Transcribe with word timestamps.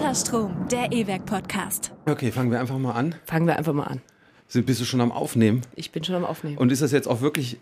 Unterstrom, 0.00 0.66
der 0.70 0.92
E-Werk 0.92 1.26
Podcast. 1.26 1.92
Okay, 2.08 2.32
fangen 2.32 2.50
wir 2.50 2.58
einfach 2.58 2.78
mal 2.78 2.92
an. 2.92 3.16
Fangen 3.26 3.46
wir 3.46 3.58
einfach 3.58 3.74
mal 3.74 3.84
an. 3.84 4.00
Sind, 4.50 4.66
bist 4.66 4.80
du 4.80 4.84
schon 4.84 5.00
am 5.00 5.12
Aufnehmen? 5.12 5.62
Ich 5.76 5.92
bin 5.92 6.02
schon 6.02 6.16
am 6.16 6.24
Aufnehmen. 6.24 6.58
Und 6.58 6.72
ist 6.72 6.82
das 6.82 6.90
jetzt 6.90 7.06
auch 7.06 7.20
wirklich. 7.20 7.58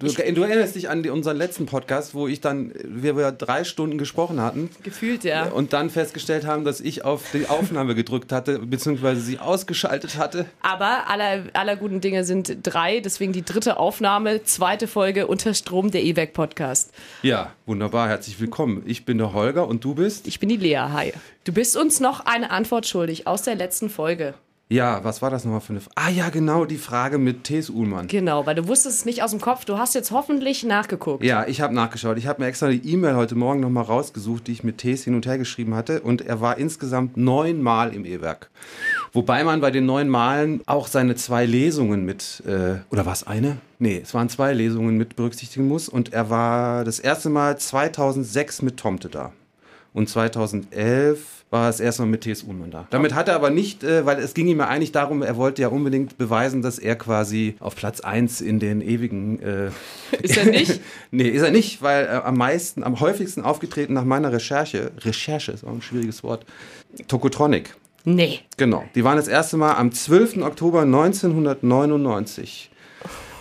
Du, 0.00 0.06
du 0.06 0.42
erinnerst 0.42 0.76
dich 0.76 0.90
an 0.90 1.02
die, 1.02 1.08
unseren 1.08 1.38
letzten 1.38 1.64
Podcast, 1.64 2.14
wo 2.14 2.28
ich 2.28 2.42
dann, 2.42 2.74
wir, 2.84 3.16
wir 3.16 3.32
drei 3.32 3.64
Stunden 3.64 3.96
gesprochen 3.96 4.38
hatten. 4.42 4.68
Gefühlt, 4.82 5.24
ja. 5.24 5.46
Und 5.46 5.72
dann 5.72 5.88
festgestellt 5.88 6.44
haben, 6.44 6.66
dass 6.66 6.82
ich 6.82 7.06
auf 7.06 7.22
die 7.32 7.46
Aufnahme 7.48 7.94
gedrückt 7.94 8.32
hatte, 8.32 8.58
beziehungsweise 8.58 9.22
sie 9.22 9.38
ausgeschaltet 9.38 10.18
hatte. 10.18 10.44
Aber 10.60 11.08
aller, 11.08 11.44
aller 11.54 11.74
guten 11.74 12.02
Dinge 12.02 12.22
sind 12.24 12.58
drei, 12.62 13.00
deswegen 13.00 13.32
die 13.32 13.42
dritte 13.42 13.78
Aufnahme, 13.78 14.44
zweite 14.44 14.88
Folge 14.88 15.28
unter 15.28 15.54
Strom 15.54 15.90
der 15.90 16.04
E-Werk 16.04 16.34
Podcast. 16.34 16.92
Ja, 17.22 17.54
wunderbar, 17.64 18.10
herzlich 18.10 18.38
willkommen. 18.38 18.82
Ich 18.84 19.06
bin 19.06 19.16
der 19.16 19.32
Holger 19.32 19.66
und 19.66 19.82
du 19.84 19.94
bist? 19.94 20.26
Ich 20.26 20.38
bin 20.38 20.50
die 20.50 20.58
Lea, 20.58 20.90
hi. 20.92 21.14
Du 21.44 21.52
bist 21.54 21.78
uns 21.78 21.98
noch 21.98 22.26
eine 22.26 22.50
Antwort 22.50 22.86
schuldig 22.86 23.26
aus 23.26 23.40
der 23.40 23.54
letzten 23.54 23.88
Folge. 23.88 24.34
Ja, 24.68 25.04
was 25.04 25.22
war 25.22 25.30
das 25.30 25.44
nochmal 25.44 25.60
für 25.60 25.74
eine 25.74 25.80
Frage? 25.80 25.94
Ah 25.94 26.10
ja, 26.10 26.28
genau, 26.28 26.64
die 26.64 26.76
Frage 26.76 27.18
mit 27.18 27.44
T.S. 27.44 27.70
Uhlmann. 27.70 28.08
Genau, 28.08 28.46
weil 28.46 28.56
du 28.56 28.66
wusstest 28.66 28.98
es 28.98 29.04
nicht 29.04 29.22
aus 29.22 29.30
dem 29.30 29.40
Kopf. 29.40 29.64
Du 29.64 29.78
hast 29.78 29.94
jetzt 29.94 30.10
hoffentlich 30.10 30.64
nachgeguckt. 30.64 31.22
Ja, 31.22 31.46
ich 31.46 31.60
habe 31.60 31.72
nachgeschaut. 31.72 32.18
Ich 32.18 32.26
habe 32.26 32.42
mir 32.42 32.48
extra 32.48 32.68
die 32.68 32.84
E-Mail 32.84 33.14
heute 33.14 33.36
Morgen 33.36 33.60
nochmal 33.60 33.84
rausgesucht, 33.84 34.48
die 34.48 34.52
ich 34.52 34.64
mit 34.64 34.78
T.S. 34.78 35.04
hin 35.04 35.14
und 35.14 35.24
her 35.24 35.38
geschrieben 35.38 35.76
hatte. 35.76 36.00
Und 36.00 36.22
er 36.22 36.40
war 36.40 36.58
insgesamt 36.58 37.16
neunmal 37.16 37.94
im 37.94 38.04
E-Werk. 38.04 38.50
Wobei 39.12 39.44
man 39.44 39.60
bei 39.60 39.70
den 39.70 39.86
neun 39.86 40.08
Malen 40.08 40.62
auch 40.66 40.88
seine 40.88 41.14
zwei 41.14 41.46
Lesungen 41.46 42.04
mit, 42.04 42.42
äh, 42.44 42.80
oder 42.90 43.06
war 43.06 43.12
es 43.12 43.24
eine? 43.24 43.58
Nee, 43.78 44.00
es 44.02 44.14
waren 44.14 44.28
zwei 44.28 44.52
Lesungen 44.52 44.96
mit 44.96 45.14
berücksichtigen 45.14 45.68
muss. 45.68 45.88
Und 45.88 46.12
er 46.12 46.28
war 46.28 46.84
das 46.84 46.98
erste 46.98 47.30
Mal 47.30 47.56
2006 47.56 48.62
mit 48.62 48.78
Tomte 48.78 49.10
da. 49.10 49.32
Und 49.96 50.10
2011 50.10 51.46
war 51.48 51.70
es 51.70 51.80
erstmal 51.80 52.06
mit 52.06 52.20
T.S. 52.20 52.42
Uhlmann 52.42 52.70
da. 52.70 52.86
Damit 52.90 53.14
hat 53.14 53.28
er 53.28 53.34
aber 53.34 53.48
nicht, 53.48 53.82
äh, 53.82 54.04
weil 54.04 54.18
es 54.18 54.34
ging 54.34 54.46
ihm 54.46 54.58
ja 54.58 54.68
eigentlich 54.68 54.92
darum, 54.92 55.22
er 55.22 55.38
wollte 55.38 55.62
ja 55.62 55.68
unbedingt 55.68 56.18
beweisen, 56.18 56.60
dass 56.60 56.78
er 56.78 56.96
quasi 56.96 57.56
auf 57.60 57.76
Platz 57.76 58.00
1 58.02 58.42
in 58.42 58.60
den 58.60 58.82
ewigen... 58.82 59.40
Äh, 59.40 59.70
ist 60.20 60.36
er 60.36 60.44
nicht? 60.44 60.82
nee, 61.10 61.28
ist 61.28 61.40
er 61.40 61.50
nicht, 61.50 61.80
weil 61.80 62.04
er 62.04 62.26
am 62.26 62.36
meisten, 62.36 62.84
am 62.84 63.00
häufigsten 63.00 63.40
aufgetreten 63.40 63.94
nach 63.94 64.04
meiner 64.04 64.30
Recherche, 64.32 64.90
Recherche 64.98 65.52
ist 65.52 65.64
auch 65.64 65.72
ein 65.72 65.80
schwieriges 65.80 66.22
Wort, 66.22 66.44
Tokotronic. 67.08 67.74
Nee. 68.04 68.40
Genau, 68.58 68.84
die 68.94 69.02
waren 69.02 69.16
das 69.16 69.28
erste 69.28 69.56
Mal 69.56 69.76
am 69.76 69.92
12. 69.92 70.42
Oktober 70.42 70.82
1999 70.82 72.70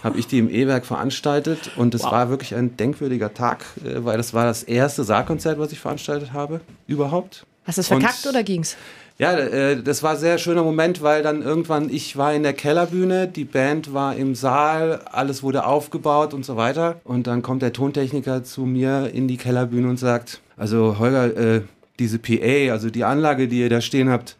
habe 0.05 0.19
ich 0.19 0.27
die 0.27 0.37
im 0.37 0.51
E-Werk 0.51 0.85
veranstaltet 0.85 1.71
und 1.77 1.95
es 1.95 2.03
wow. 2.03 2.11
war 2.11 2.29
wirklich 2.29 2.53
ein 2.53 2.77
denkwürdiger 2.77 3.33
Tag, 3.33 3.65
äh, 3.83 4.05
weil 4.05 4.17
das 4.17 4.35
war 4.35 4.45
das 4.45 4.61
erste 4.61 5.03
Saalkonzert, 5.03 5.57
was 5.57 5.71
ich 5.71 5.79
veranstaltet 5.79 6.31
habe, 6.31 6.61
überhaupt. 6.85 7.43
Hast 7.63 7.79
du 7.79 7.81
es 7.81 7.87
verkackt 7.87 8.23
und, 8.23 8.29
oder 8.29 8.43
ging's? 8.43 8.77
Ja, 9.17 9.33
äh, 9.33 9.81
das 9.81 10.03
war 10.03 10.11
ein 10.11 10.17
sehr 10.17 10.37
schöner 10.37 10.61
Moment, 10.61 11.01
weil 11.01 11.23
dann 11.23 11.41
irgendwann, 11.41 11.89
ich 11.89 12.17
war 12.17 12.35
in 12.35 12.43
der 12.43 12.53
Kellerbühne, 12.53 13.27
die 13.27 13.45
Band 13.45 13.95
war 13.95 14.15
im 14.15 14.35
Saal, 14.35 15.01
alles 15.11 15.41
wurde 15.41 15.65
aufgebaut 15.65 16.35
und 16.35 16.45
so 16.45 16.55
weiter. 16.55 16.97
Und 17.03 17.25
dann 17.25 17.41
kommt 17.41 17.63
der 17.63 17.73
Tontechniker 17.73 18.43
zu 18.43 18.61
mir 18.61 19.09
in 19.11 19.27
die 19.27 19.37
Kellerbühne 19.37 19.89
und 19.89 19.97
sagt, 19.97 20.39
also 20.55 20.99
Holger, 20.99 21.35
äh, 21.35 21.61
diese 21.97 22.19
PA, 22.19 22.71
also 22.71 22.91
die 22.91 23.05
Anlage, 23.05 23.47
die 23.47 23.61
ihr 23.61 23.69
da 23.69 23.81
stehen 23.81 24.09
habt, 24.09 24.37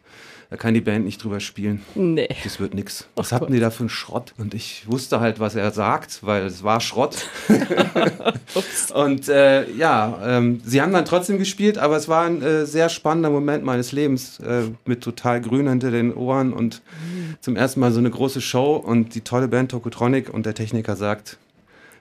da 0.48 0.56
kann 0.56 0.74
die 0.74 0.80
Band 0.80 1.04
nicht 1.04 1.22
drüber 1.22 1.40
spielen. 1.40 1.82
Nee. 1.96 2.28
Das 2.44 2.60
wird 2.60 2.72
nix. 2.72 3.08
Was 3.16 3.32
hatten 3.32 3.52
die 3.52 3.58
da 3.58 3.70
für 3.70 3.80
einen 3.80 3.88
Schrott? 3.88 4.32
Und 4.38 4.54
ich 4.54 4.84
wusste 4.86 5.18
halt, 5.18 5.40
was 5.40 5.56
er 5.56 5.72
sagt, 5.72 6.20
weil 6.22 6.46
es 6.46 6.62
war 6.62 6.80
Schrott. 6.80 7.28
und 8.94 9.28
äh, 9.28 9.68
ja, 9.72 10.18
ähm, 10.24 10.60
sie 10.64 10.80
haben 10.80 10.92
dann 10.92 11.04
trotzdem 11.04 11.38
gespielt, 11.38 11.78
aber 11.78 11.96
es 11.96 12.08
war 12.08 12.26
ein 12.26 12.42
äh, 12.42 12.64
sehr 12.64 12.88
spannender 12.88 13.30
Moment 13.30 13.64
meines 13.64 13.90
Lebens 13.90 14.38
äh, 14.38 14.62
mit 14.84 15.02
total 15.02 15.40
grün 15.40 15.68
hinter 15.68 15.90
den 15.90 16.14
Ohren 16.14 16.52
und 16.52 16.82
mhm. 17.02 17.36
zum 17.40 17.56
ersten 17.56 17.80
Mal 17.80 17.90
so 17.90 17.98
eine 17.98 18.10
große 18.10 18.40
Show 18.40 18.76
und 18.76 19.16
die 19.16 19.22
tolle 19.22 19.48
Band 19.48 19.72
Tokotronic 19.72 20.32
und 20.32 20.46
der 20.46 20.54
Techniker 20.54 20.94
sagt, 20.94 21.38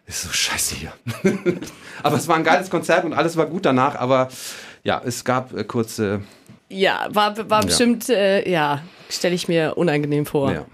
ist 0.05 0.22
so 0.22 0.29
scheiße 0.29 0.75
hier. 0.75 0.94
aber 2.03 2.17
es 2.17 2.28
war 2.28 2.35
ein 2.35 2.44
geiles 2.44 2.69
Konzert 2.69 3.05
und 3.05 3.13
alles 3.13 3.38
war 3.38 3.47
gut 3.47 3.66
danach, 3.66 3.95
aber 3.95 4.29
ja, 4.84 5.01
es 5.03 5.25
gab 5.25 5.57
äh, 5.57 5.63
kurze 5.63 6.22
ja, 6.69 7.07
war, 7.09 7.37
war 7.49 7.61
ja. 7.61 7.65
bestimmt, 7.65 8.09
äh, 8.09 8.49
ja, 8.49 8.81
stelle 9.09 9.35
ich 9.35 9.47
mir 9.47 9.77
unangenehm 9.77 10.25
vor. 10.25 10.51
Ja. 10.51 10.65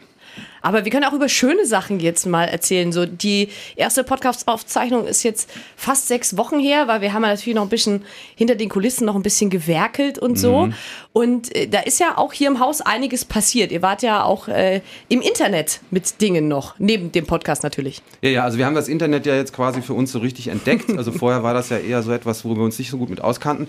Aber 0.62 0.85
wir 0.85 0.91
können 0.91 1.06
auch 1.06 1.13
über 1.13 1.28
schöne 1.28 1.66
Sachen 1.66 2.00
jetzt 2.00 2.25
mal 2.25 2.46
erzählen. 2.46 2.91
So 2.91 3.06
die 3.06 3.50
erste 3.75 4.03
Podcast-Aufzeichnung 4.03 5.07
ist 5.07 5.24
jetzt 5.24 5.50
fast 5.75 6.07
sechs 6.07 6.38
Wochen 6.38 6.59
her, 6.59 6.88
weil 6.88 7.01
wir 7.01 7.13
haben 7.13 7.24
ja 7.24 7.30
natürlich 7.30 7.56
noch 7.56 7.63
ein 7.63 7.69
bisschen 7.69 8.06
hinter 8.35 8.56
den 8.56 8.69
Kulissen 8.69 9.06
noch 9.06 9.16
ein 9.16 9.24
bisschen 9.24 9.50
gewerkelt 9.50 10.19
und 10.19 10.38
so. 10.38 10.68
Mhm. 10.68 10.74
Und 11.14 11.54
äh, 11.56 11.68
da 11.68 11.82
ist 11.82 12.00
ja 12.00 12.18
auch 12.18 12.32
hier 12.32 12.48
im 12.48 12.60
Haus 12.60 12.80
einiges 12.80 13.26
passiert. 13.26 13.72
Ihr 13.72 13.82
wart 13.82 14.02
ja 14.02 14.24
auch 14.24 14.48
äh, 14.48 14.82
im 15.10 15.22
Internet 15.22 15.82
mit 15.92 16.22
Dingen 16.22 16.48
noch, 16.48 16.76
neben 16.80 17.12
dem 17.12 17.26
Podcast 17.26 17.64
natürlich. 17.64 18.02
Ja, 18.22 18.30
ja, 18.30 18.44
also 18.44 18.58
wir 18.58 18.66
haben 18.66 18.76
das 18.76 18.88
Internet 18.88 19.26
ja 19.26 19.36
jetzt 19.36 19.52
quasi 19.52 19.82
für 19.82 19.94
uns 19.94 20.12
so 20.12 20.20
richtig 20.20 20.48
entdeckt. 20.48 20.90
Also 21.02 21.12
vorher 21.12 21.42
war 21.42 21.56
das 21.56 21.70
ja 21.70 21.80
eher 21.80 22.04
so 22.04 22.12
etwas, 22.12 22.46
wo 22.46 22.56
wir 22.56 22.64
uns 22.64 22.78
nicht 22.78 22.92
so 22.92 22.98
gut 22.98 23.10
mit 23.10 23.22
auskannten. 23.22 23.68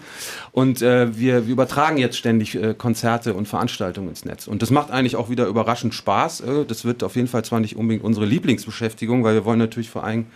Und 0.50 0.82
äh, 0.82 1.16
wir, 1.16 1.46
wir, 1.46 1.52
übertragen 1.52 1.96
jetzt 1.96 2.18
ständig 2.18 2.54
äh, 2.54 2.74
Konzerte 2.74 3.32
und 3.32 3.48
Veranstaltungen 3.48 4.10
ins 4.10 4.26
Netz. 4.26 4.46
Und 4.46 4.60
das 4.60 4.70
macht 4.70 4.90
eigentlich 4.90 5.16
auch 5.16 5.30
wieder 5.30 5.46
überraschend 5.46 5.94
Spaß. 5.94 6.40
Äh, 6.40 6.64
das 6.66 6.84
wird 6.84 7.04
auf 7.04 7.16
jeden 7.16 7.28
Fall 7.28 7.42
zwar 7.42 7.60
nicht 7.60 7.76
unbedingt 7.76 8.04
unsere 8.04 8.26
Lieblingsbeschäftigung, 8.26 9.24
weil 9.24 9.34
wir 9.34 9.46
wollen 9.46 9.60
natürlich 9.60 9.88
vor 9.88 10.04
allem 10.04 10.26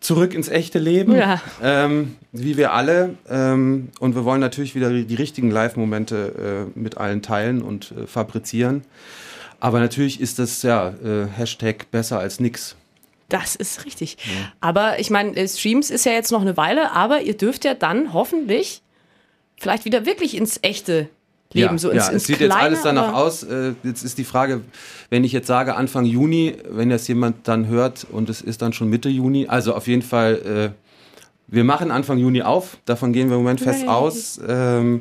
zurück 0.00 0.34
ins 0.34 0.48
echte 0.48 0.78
Leben, 0.78 1.14
ja. 1.14 1.40
ähm, 1.62 2.16
wie 2.32 2.56
wir 2.58 2.72
alle. 2.72 3.14
Ähm, 3.28 3.88
und 4.00 4.14
wir 4.14 4.24
wollen 4.24 4.40
natürlich 4.40 4.74
wieder 4.74 4.90
die 4.90 5.14
richtigen 5.14 5.50
Live-Momente 5.50 6.27
äh, 6.28 6.78
mit 6.78 6.98
allen 6.98 7.22
teilen 7.22 7.62
und 7.62 7.92
äh, 7.92 8.06
fabrizieren. 8.06 8.82
Aber 9.60 9.80
natürlich 9.80 10.20
ist 10.20 10.38
das 10.38 10.62
ja 10.62 10.90
äh, 11.04 11.26
Hashtag 11.26 11.90
besser 11.90 12.18
als 12.18 12.40
nix. 12.40 12.76
Das 13.28 13.56
ist 13.56 13.84
richtig. 13.84 14.16
Ja. 14.24 14.52
Aber 14.60 14.98
ich 15.00 15.10
meine, 15.10 15.36
äh, 15.36 15.48
Streams 15.48 15.90
ist 15.90 16.06
ja 16.06 16.12
jetzt 16.12 16.32
noch 16.32 16.40
eine 16.40 16.56
Weile, 16.56 16.92
aber 16.92 17.22
ihr 17.22 17.36
dürft 17.36 17.64
ja 17.64 17.74
dann 17.74 18.12
hoffentlich 18.12 18.82
vielleicht 19.56 19.84
wieder 19.84 20.06
wirklich 20.06 20.36
ins 20.36 20.58
echte 20.62 21.08
Leben, 21.52 21.74
ja, 21.74 21.78
so 21.78 21.90
ins, 21.90 22.06
ja, 22.06 22.12
ins 22.12 22.22
es 22.22 22.26
sieht 22.26 22.36
Kleine, 22.36 22.54
jetzt 22.54 22.62
alles 22.62 22.82
danach 22.82 23.14
aus. 23.14 23.42
Äh, 23.42 23.72
jetzt 23.82 24.02
ist 24.02 24.18
die 24.18 24.24
Frage, 24.24 24.62
wenn 25.10 25.24
ich 25.24 25.32
jetzt 25.32 25.46
sage 25.46 25.74
Anfang 25.76 26.04
Juni, 26.04 26.56
wenn 26.68 26.90
das 26.90 27.08
jemand 27.08 27.48
dann 27.48 27.66
hört 27.66 28.06
und 28.10 28.28
es 28.28 28.40
ist 28.40 28.62
dann 28.62 28.72
schon 28.72 28.88
Mitte 28.88 29.08
Juni, 29.08 29.46
also 29.48 29.74
auf 29.74 29.86
jeden 29.86 30.02
Fall, 30.02 30.74
äh, 30.74 30.88
wir 31.46 31.64
machen 31.64 31.90
Anfang 31.90 32.18
Juni 32.18 32.42
auf, 32.42 32.76
davon 32.84 33.12
gehen 33.12 33.28
wir 33.28 33.36
im 33.36 33.42
Moment 33.42 33.60
fest 33.60 33.80
hey. 33.80 33.88
aus. 33.88 34.38
Ähm, 34.46 35.00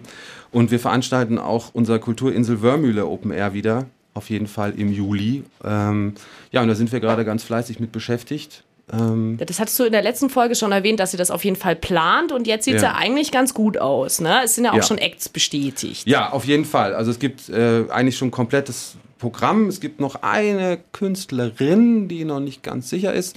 und 0.52 0.72
wir 0.72 0.80
veranstalten 0.80 1.38
auch 1.38 1.70
unser 1.74 2.00
Kulturinsel 2.00 2.62
Wörmühle 2.62 3.06
Open 3.06 3.32
Air 3.32 3.54
wieder, 3.54 3.86
auf 4.14 4.30
jeden 4.30 4.48
Fall 4.48 4.74
im 4.78 4.92
Juli. 4.92 5.44
Ähm, 5.64 6.14
ja, 6.52 6.62
und 6.62 6.68
da 6.68 6.76
sind 6.76 6.92
wir 6.92 7.00
gerade 7.00 7.26
ganz 7.26 7.44
fleißig 7.44 7.80
mit 7.80 7.92
beschäftigt. 7.92 8.64
Ähm 8.92 9.38
das 9.46 9.60
hattest 9.60 9.78
du 9.80 9.84
in 9.84 9.92
der 9.92 10.02
letzten 10.02 10.30
Folge 10.30 10.56
schon 10.56 10.72
erwähnt, 10.72 11.00
dass 11.00 11.14
ihr 11.14 11.18
das 11.18 11.32
auf 11.32 11.44
jeden 11.44 11.58
Fall 11.58 11.76
plant 11.76 12.32
und 12.32 12.48
jetzt 12.48 12.66
sieht 12.66 12.76
es 12.76 12.82
ja. 12.82 12.90
ja. 12.90 12.96
eigentlich 12.96 13.32
ganz 13.32 13.54
gut 13.54 13.78
aus. 13.78 14.22
Ne? 14.22 14.42
Es 14.44 14.56
sind 14.56 14.66
ja 14.66 14.72
auch 14.72 14.78
ja. 14.78 14.84
schon 14.84 14.98
Acts 14.98 15.30
bestätigt. 15.30 16.08
Ja, 16.08 16.32
auf 16.32 16.46
jeden 16.46 16.66
Fall. 16.66 16.94
Also 16.94 17.12
es 17.12 17.20
gibt 17.20 17.50
äh, 17.50 17.84
eigentlich 17.90 18.18
schon 18.18 18.32
komplettes 18.32 18.96
Programm. 19.18 19.68
Es 19.68 19.80
gibt 19.80 20.00
noch 20.00 20.22
eine 20.22 20.80
Künstlerin, 20.92 22.08
die 22.08 22.26
noch 22.26 22.40
nicht 22.40 22.64
ganz 22.64 22.90
sicher 22.90 23.14
ist. 23.14 23.36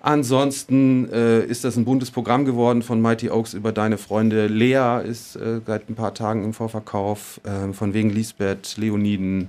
Ansonsten 0.00 1.10
äh, 1.12 1.44
ist 1.44 1.64
das 1.64 1.76
ein 1.76 1.84
buntes 1.84 2.10
Programm 2.10 2.44
geworden 2.44 2.82
von 2.82 3.00
Mighty 3.00 3.30
Oaks 3.30 3.54
über 3.54 3.72
deine 3.72 3.98
Freunde. 3.98 4.46
Lea 4.46 5.00
ist 5.04 5.36
äh, 5.36 5.60
seit 5.66 5.88
ein 5.90 5.94
paar 5.94 6.14
Tagen 6.14 6.44
im 6.44 6.54
Vorverkauf, 6.54 7.40
äh, 7.44 7.72
von 7.72 7.94
wegen 7.94 8.10
Lisbeth, 8.10 8.76
Leoniden 8.76 9.48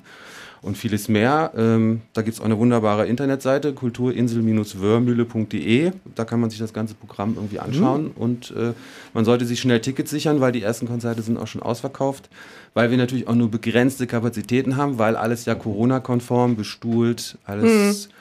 und 0.61 0.77
vieles 0.77 1.07
mehr. 1.07 1.51
Ähm, 1.55 2.01
da 2.13 2.21
gibt 2.21 2.35
es 2.35 2.41
auch 2.41 2.45
eine 2.45 2.57
wunderbare 2.57 3.07
Internetseite, 3.07 3.73
kulturinsel-wörmühle.de. 3.73 5.91
Da 6.15 6.25
kann 6.25 6.39
man 6.39 6.49
sich 6.49 6.59
das 6.59 6.73
ganze 6.73 6.93
Programm 6.93 7.33
irgendwie 7.35 7.59
anschauen. 7.59 8.05
Mhm. 8.05 8.11
Und 8.15 8.51
äh, 8.51 8.73
man 9.13 9.25
sollte 9.25 9.45
sich 9.45 9.59
schnell 9.59 9.81
Tickets 9.81 10.11
sichern, 10.11 10.39
weil 10.39 10.51
die 10.51 10.61
ersten 10.61 10.87
Konzerte 10.87 11.23
sind 11.23 11.37
auch 11.37 11.47
schon 11.47 11.63
ausverkauft. 11.63 12.29
Weil 12.73 12.91
wir 12.91 12.97
natürlich 12.97 13.27
auch 13.27 13.35
nur 13.35 13.51
begrenzte 13.51 14.07
Kapazitäten 14.07 14.77
haben, 14.77 14.97
weil 14.97 15.15
alles 15.15 15.45
ja 15.45 15.55
Corona-konform, 15.55 16.55
bestuhlt, 16.55 17.37
alles. 17.45 18.07
Mhm 18.07 18.13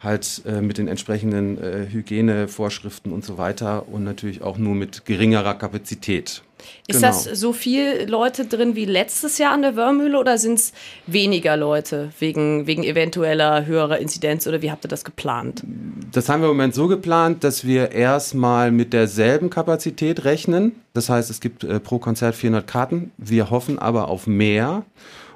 halt 0.00 0.42
äh, 0.46 0.60
mit 0.60 0.78
den 0.78 0.88
entsprechenden 0.88 1.58
äh, 1.58 1.86
Hygienevorschriften 1.90 3.12
und 3.12 3.24
so 3.24 3.38
weiter 3.38 3.88
und 3.88 4.04
natürlich 4.04 4.42
auch 4.42 4.58
nur 4.58 4.74
mit 4.74 5.04
geringerer 5.04 5.54
Kapazität. 5.54 6.42
Ist 6.86 6.96
genau. 6.96 7.08
das 7.08 7.24
so 7.24 7.52
viel 7.52 8.06
Leute 8.08 8.44
drin 8.44 8.74
wie 8.74 8.84
letztes 8.84 9.38
Jahr 9.38 9.52
an 9.52 9.62
der 9.62 9.76
Wörmühle 9.76 10.18
oder 10.18 10.38
sind 10.38 10.58
es 10.58 10.72
weniger 11.06 11.56
Leute 11.56 12.10
wegen, 12.18 12.66
wegen 12.66 12.82
eventueller 12.82 13.66
höherer 13.66 13.98
Inzidenz 13.98 14.46
oder 14.46 14.62
wie 14.62 14.70
habt 14.70 14.84
ihr 14.84 14.88
das 14.88 15.04
geplant? 15.04 15.62
Das 16.12 16.28
haben 16.28 16.40
wir 16.40 16.50
im 16.50 16.56
Moment 16.56 16.74
so 16.74 16.88
geplant, 16.88 17.44
dass 17.44 17.64
wir 17.64 17.92
erstmal 17.92 18.70
mit 18.70 18.92
derselben 18.92 19.50
Kapazität 19.50 20.24
rechnen. 20.24 20.72
Das 20.94 21.08
heißt, 21.08 21.30
es 21.30 21.40
gibt 21.40 21.64
äh, 21.64 21.78
pro 21.80 21.98
Konzert 21.98 22.34
400 22.34 22.66
Karten. 22.66 23.12
Wir 23.18 23.50
hoffen 23.50 23.78
aber 23.78 24.08
auf 24.08 24.26
mehr. 24.26 24.84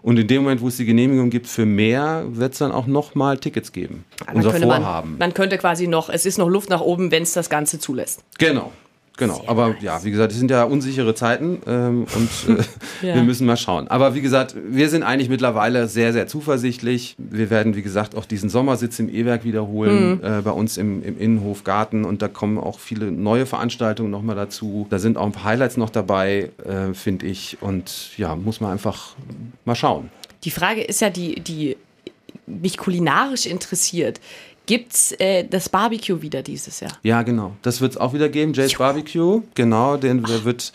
Und 0.02 0.18
in 0.18 0.26
dem 0.26 0.42
Moment, 0.42 0.60
wo 0.60 0.68
es 0.68 0.76
die 0.76 0.84
Genehmigung 0.84 1.30
gibt 1.30 1.46
für 1.46 1.64
mehr, 1.64 2.24
wird 2.28 2.52
es 2.52 2.58
dann 2.58 2.72
auch 2.72 2.86
nochmal 2.86 3.38
Tickets 3.38 3.72
geben. 3.72 4.04
Aber 4.26 4.36
Unser 4.36 4.52
Vorhaben. 4.52 5.10
Man, 5.10 5.18
man 5.18 5.34
könnte 5.34 5.58
quasi 5.58 5.86
noch, 5.86 6.08
es 6.08 6.26
ist 6.26 6.38
noch 6.38 6.48
Luft 6.48 6.70
nach 6.70 6.80
oben, 6.80 7.10
wenn 7.12 7.22
es 7.22 7.32
das 7.32 7.48
Ganze 7.48 7.78
zulässt. 7.78 8.24
Genau. 8.38 8.72
Genau, 9.18 9.34
Sehr 9.40 9.48
aber 9.48 9.68
nice. 9.68 9.82
ja, 9.82 10.04
wie 10.04 10.10
gesagt, 10.10 10.32
es 10.32 10.38
sind 10.38 10.50
ja 10.50 10.64
unsichere 10.64 11.14
Zeiten 11.14 11.60
ähm, 11.66 12.06
und 12.14 12.58
äh, 13.02 13.06
ja. 13.06 13.14
wir 13.14 13.22
müssen 13.22 13.46
mal 13.46 13.58
schauen. 13.58 13.88
Aber 13.88 14.14
wie 14.14 14.22
gesagt, 14.22 14.54
wir 14.56 14.88
sind 14.88 15.02
eigentlich 15.02 15.28
mittlerweile 15.28 15.86
sehr, 15.86 16.14
sehr 16.14 16.26
zuversichtlich. 16.26 17.14
Wir 17.18 17.50
werden, 17.50 17.76
wie 17.76 17.82
gesagt, 17.82 18.16
auch 18.16 18.24
diesen 18.24 18.48
Sommersitz 18.48 18.98
im 18.98 19.12
E-Werk 19.12 19.44
wiederholen, 19.44 20.14
mhm. 20.16 20.24
äh, 20.24 20.40
bei 20.40 20.50
uns 20.50 20.78
im, 20.78 21.02
im 21.04 21.18
Innenhof 21.18 21.62
Garten 21.62 22.04
und 22.04 22.22
da 22.22 22.28
kommen 22.28 22.56
auch 22.56 22.78
viele 22.78 23.12
neue 23.12 23.44
Veranstaltungen 23.44 24.10
nochmal 24.10 24.36
dazu. 24.36 24.86
Da 24.88 24.98
sind 24.98 25.18
auch 25.18 25.26
ein 25.26 25.32
paar 25.32 25.44
Highlights 25.44 25.76
noch 25.76 25.90
dabei, 25.90 26.50
äh, 26.64 26.94
finde 26.94 27.26
ich. 27.26 27.58
Und 27.60 28.16
ja, 28.16 28.34
muss 28.34 28.60
man 28.60 28.72
einfach 28.72 29.14
mal 29.66 29.74
schauen. 29.74 30.10
Die 30.44 30.50
Frage 30.50 30.82
ist 30.82 31.02
ja, 31.02 31.10
die, 31.10 31.38
die 31.40 31.76
mich 32.46 32.78
kulinarisch 32.78 33.46
interessiert 33.46 34.20
gibt 34.66 34.92
es 34.92 35.12
äh, 35.12 35.44
das 35.44 35.68
Barbecue 35.68 36.22
wieder 36.22 36.42
dieses 36.42 36.80
Jahr. 36.80 36.92
Ja, 37.02 37.22
genau. 37.22 37.56
Das 37.62 37.80
wird 37.80 37.92
es 37.92 37.96
auch 37.98 38.12
wieder 38.12 38.28
geben. 38.28 38.52
Jay's 38.52 38.74
Barbecue, 38.74 39.42
genau. 39.54 39.96
Den 39.96 40.24
Ach. 40.24 40.44
wird 40.44 40.72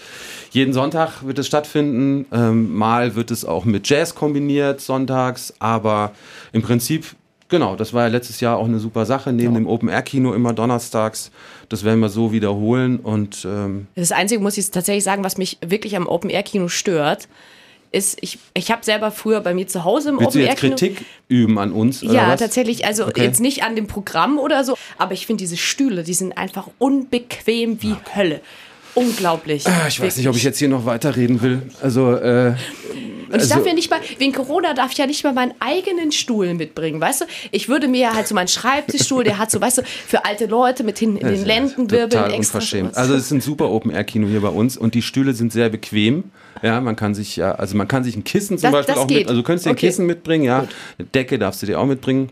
jeden 0.51 0.73
Sonntag 0.73 1.25
wird 1.25 1.39
es 1.39 1.47
stattfinden. 1.47 2.25
Ähm, 2.31 2.75
mal 2.75 3.15
wird 3.15 3.31
es 3.31 3.45
auch 3.45 3.65
mit 3.65 3.87
Jazz 3.89 4.15
kombiniert 4.15 4.81
sonntags, 4.81 5.53
aber 5.59 6.11
im 6.51 6.61
Prinzip 6.61 7.15
Genau, 7.49 7.77
das 7.77 7.93
war 7.93 8.03
ja 8.03 8.07
letztes 8.09 8.41
Jahr 8.41 8.57
auch 8.57 8.65
eine 8.65 8.79
super 8.79 9.05
Sache, 9.05 9.31
neben 9.31 9.53
ja. 9.53 9.59
dem 9.59 9.67
Open-Air-Kino 9.67 10.33
immer 10.33 10.51
donnerstags. 10.51 11.31
Das 11.69 11.85
werden 11.85 12.01
wir 12.01 12.09
so 12.09 12.33
wiederholen. 12.33 12.99
Und, 12.99 13.47
ähm 13.49 13.87
das 13.95 14.11
Einzige, 14.11 14.41
muss 14.41 14.57
ich 14.57 14.69
tatsächlich 14.69 15.05
sagen, 15.05 15.23
was 15.23 15.37
mich 15.37 15.57
wirklich 15.65 15.95
am 15.95 16.07
Open-Air-Kino 16.07 16.67
stört, 16.67 17.29
ist, 17.91 18.17
ich, 18.21 18.39
ich 18.53 18.71
habe 18.71 18.83
selber 18.83 19.11
früher 19.11 19.41
bei 19.41 19.53
mir 19.53 19.67
zu 19.67 19.83
Hause 19.83 20.09
im 20.09 20.19
Willst 20.19 20.35
Open 20.35 20.41
Air 20.41 20.55
Kino. 20.55 20.75
Kritik 20.75 21.05
üben 21.27 21.57
an 21.57 21.71
uns? 21.71 22.01
ja, 22.01 22.29
was? 22.29 22.39
tatsächlich. 22.39 22.85
Also 22.85 23.07
okay. 23.07 23.23
jetzt 23.23 23.39
nicht 23.39 23.63
an 23.63 23.75
dem 23.75 23.87
Programm 23.87 24.39
oder 24.39 24.63
so, 24.63 24.75
aber 24.97 25.13
ich 25.13 25.25
finde 25.25 25.41
diese 25.41 25.57
Stühle, 25.57 26.03
die 26.03 26.13
sind 26.13 26.37
einfach 26.37 26.67
unbequem 26.77 27.81
wie 27.81 27.93
okay. 27.93 28.15
Hölle. 28.15 28.41
Unglaublich. 28.95 29.67
Ah, 29.67 29.85
ich 29.87 29.99
weiß 29.99 29.99
wirklich. 29.99 30.17
nicht, 30.17 30.27
ob 30.27 30.35
ich 30.35 30.43
jetzt 30.43 30.57
hier 30.57 30.69
noch 30.69 30.85
weiterreden 30.85 31.41
will. 31.43 31.61
Also, 31.83 32.15
äh, 32.15 32.55
und 33.29 33.35
ich 33.35 33.41
also, 33.41 33.55
darf 33.55 33.65
ja 33.67 33.73
nicht 33.73 33.91
mal, 33.91 33.99
wegen 34.17 34.33
Corona 34.33 34.73
darf 34.73 34.91
ich 34.91 34.97
ja 34.97 35.05
nicht 35.05 35.23
mal 35.23 35.33
meinen 35.33 35.53
eigenen 35.59 36.11
Stuhl 36.11 36.53
mitbringen, 36.53 36.99
weißt 36.99 37.21
du? 37.21 37.25
Ich 37.51 37.69
würde 37.69 37.87
mir 37.87 37.99
ja 37.99 38.15
halt 38.15 38.27
so 38.27 38.33
meinen 38.33 38.47
Schreibtischstuhl, 38.47 39.23
der 39.23 39.37
hat 39.37 39.51
so, 39.51 39.59
weißt 39.59 39.79
du, 39.79 39.81
für 39.83 40.25
alte 40.25 40.45
Leute 40.45 40.83
mit 40.83 40.97
hinten 40.97 41.17
in 41.17 41.27
den 41.27 41.45
Lendenwirbeln 41.45 42.31
extra. 42.31 42.57
Unverschämt. 42.57 42.97
Also 42.97 43.13
es 43.15 43.25
ist 43.25 43.31
ein 43.31 43.41
super 43.41 43.69
Open-Air-Kino 43.69 44.27
hier 44.27 44.41
bei 44.41 44.49
uns 44.49 44.77
und 44.77 44.95
die 44.95 45.01
Stühle 45.01 45.33
sind 45.33 45.51
sehr 45.51 45.69
bequem. 45.69 46.25
Ja, 46.61 46.81
man 46.81 46.95
kann 46.95 47.15
sich 47.15 47.35
ja, 47.35 47.53
also 47.53 47.75
man 47.77 47.87
kann 47.87 48.03
sich 48.03 48.15
ein 48.15 48.23
Kissen 48.23 48.57
zum 48.57 48.71
das, 48.71 48.71
Beispiel 48.71 48.95
das 48.95 49.03
auch 49.03 49.07
geht. 49.07 49.17
mit, 49.19 49.27
also 49.27 49.41
du 49.41 49.45
könntest 49.45 49.65
dir 49.65 49.71
okay. 49.71 49.85
ein 49.85 49.89
Kissen 49.89 50.05
mitbringen, 50.05 50.43
ja. 50.43 50.61
Gut. 50.61 50.69
Eine 50.97 51.07
Decke 51.09 51.39
darfst 51.39 51.61
du 51.61 51.65
dir 51.65 51.79
auch 51.79 51.85
mitbringen. 51.85 52.29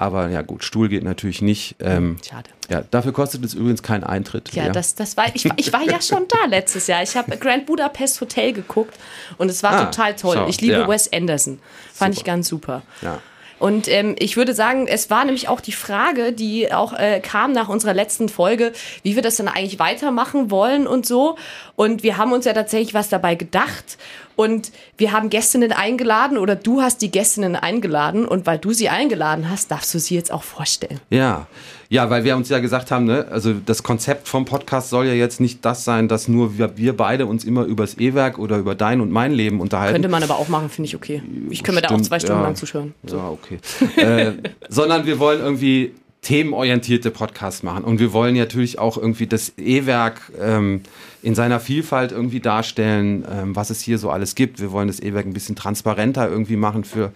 Aber 0.00 0.30
ja 0.30 0.40
gut, 0.40 0.64
Stuhl 0.64 0.88
geht 0.88 1.04
natürlich 1.04 1.42
nicht. 1.42 1.76
Ähm, 1.78 2.16
Schade. 2.26 2.48
Ja, 2.70 2.82
dafür 2.90 3.12
kostet 3.12 3.44
es 3.44 3.52
übrigens 3.52 3.82
keinen 3.82 4.02
Eintritt. 4.02 4.50
Ja, 4.54 4.64
ja. 4.64 4.72
Das, 4.72 4.94
das 4.94 5.18
war, 5.18 5.26
ich, 5.34 5.46
ich 5.56 5.72
war 5.74 5.82
ja 5.82 6.00
schon 6.00 6.26
da 6.26 6.46
letztes 6.48 6.86
Jahr. 6.86 7.02
Ich 7.02 7.18
habe 7.18 7.36
Grand 7.36 7.66
Budapest 7.66 8.18
Hotel 8.22 8.54
geguckt 8.54 8.94
und 9.36 9.50
es 9.50 9.62
war 9.62 9.72
ah, 9.72 9.84
total 9.84 10.16
toll. 10.16 10.36
Schau, 10.36 10.48
ich 10.48 10.62
liebe 10.62 10.72
ja. 10.72 10.88
Wes 10.88 11.12
Anderson. 11.12 11.58
Fand 11.92 12.14
super. 12.14 12.20
ich 12.20 12.24
ganz 12.24 12.48
super. 12.48 12.82
Ja. 13.02 13.18
Und 13.60 13.86
ähm, 13.88 14.16
ich 14.18 14.36
würde 14.36 14.54
sagen, 14.54 14.88
es 14.88 15.10
war 15.10 15.24
nämlich 15.24 15.48
auch 15.48 15.60
die 15.60 15.72
Frage, 15.72 16.32
die 16.32 16.72
auch 16.72 16.94
äh, 16.94 17.20
kam 17.20 17.52
nach 17.52 17.68
unserer 17.68 17.94
letzten 17.94 18.28
Folge, 18.28 18.72
wie 19.02 19.14
wir 19.14 19.22
das 19.22 19.36
dann 19.36 19.48
eigentlich 19.48 19.78
weitermachen 19.78 20.50
wollen 20.50 20.86
und 20.86 21.06
so. 21.06 21.36
Und 21.76 22.02
wir 22.02 22.16
haben 22.16 22.32
uns 22.32 22.46
ja 22.46 22.54
tatsächlich 22.54 22.94
was 22.94 23.10
dabei 23.10 23.34
gedacht. 23.34 23.98
Und 24.34 24.72
wir 24.96 25.12
haben 25.12 25.28
Gästinnen 25.28 25.72
eingeladen 25.72 26.38
oder 26.38 26.56
du 26.56 26.80
hast 26.80 27.02
die 27.02 27.10
Gästinnen 27.10 27.54
eingeladen. 27.54 28.26
Und 28.26 28.46
weil 28.46 28.58
du 28.58 28.72
sie 28.72 28.88
eingeladen 28.88 29.50
hast, 29.50 29.70
darfst 29.70 29.92
du 29.92 29.98
sie 29.98 30.14
jetzt 30.14 30.32
auch 30.32 30.42
vorstellen. 30.42 31.00
Ja. 31.10 31.46
Ja, 31.92 32.08
weil 32.08 32.22
wir 32.22 32.36
uns 32.36 32.48
ja 32.48 32.60
gesagt 32.60 32.92
haben, 32.92 33.04
ne, 33.04 33.26
also 33.32 33.52
das 33.52 33.82
Konzept 33.82 34.28
vom 34.28 34.44
Podcast 34.44 34.90
soll 34.90 35.06
ja 35.06 35.12
jetzt 35.12 35.40
nicht 35.40 35.64
das 35.64 35.84
sein, 35.84 36.06
dass 36.06 36.28
nur 36.28 36.56
wir, 36.56 36.76
wir 36.76 36.96
beide 36.96 37.26
uns 37.26 37.44
immer 37.44 37.64
übers 37.64 37.98
E-Werk 37.98 38.38
oder 38.38 38.58
über 38.58 38.76
dein 38.76 39.00
und 39.00 39.10
mein 39.10 39.32
Leben 39.32 39.60
unterhalten. 39.60 39.94
Könnte 39.94 40.08
man 40.08 40.22
aber 40.22 40.36
auch 40.38 40.46
machen, 40.46 40.70
finde 40.70 40.86
ich 40.86 40.94
okay. 40.94 41.20
Ich 41.50 41.64
könnte 41.64 41.80
mir 41.80 41.88
da 41.88 41.92
auch 41.92 42.00
zwei 42.00 42.20
Stunden 42.20 42.38
ja, 42.38 42.46
lang 42.46 42.54
zuschauen. 42.54 42.94
So. 43.04 43.16
Ja, 43.16 43.28
okay. 43.30 43.58
äh, 43.96 44.34
sondern 44.68 45.04
wir 45.04 45.18
wollen 45.18 45.40
irgendwie 45.40 45.92
themenorientierte 46.22 47.10
Podcasts 47.10 47.64
machen. 47.64 47.82
Und 47.82 47.98
wir 47.98 48.12
wollen 48.12 48.36
natürlich 48.36 48.78
auch 48.78 48.96
irgendwie 48.96 49.26
das 49.26 49.54
E-Werk 49.58 50.20
ähm, 50.40 50.82
in 51.22 51.34
seiner 51.34 51.60
Vielfalt 51.60 52.12
irgendwie 52.12 52.40
darstellen, 52.40 53.24
ähm, 53.30 53.56
was 53.56 53.70
es 53.70 53.80
hier 53.80 53.98
so 53.98 54.10
alles 54.10 54.34
gibt. 54.34 54.60
Wir 54.60 54.72
wollen 54.72 54.88
das 54.88 55.00
E-Werk 55.00 55.26
ein 55.26 55.32
bisschen 55.32 55.56
transparenter 55.56 56.28
irgendwie 56.28 56.56
machen 56.56 56.84
für 56.84 57.12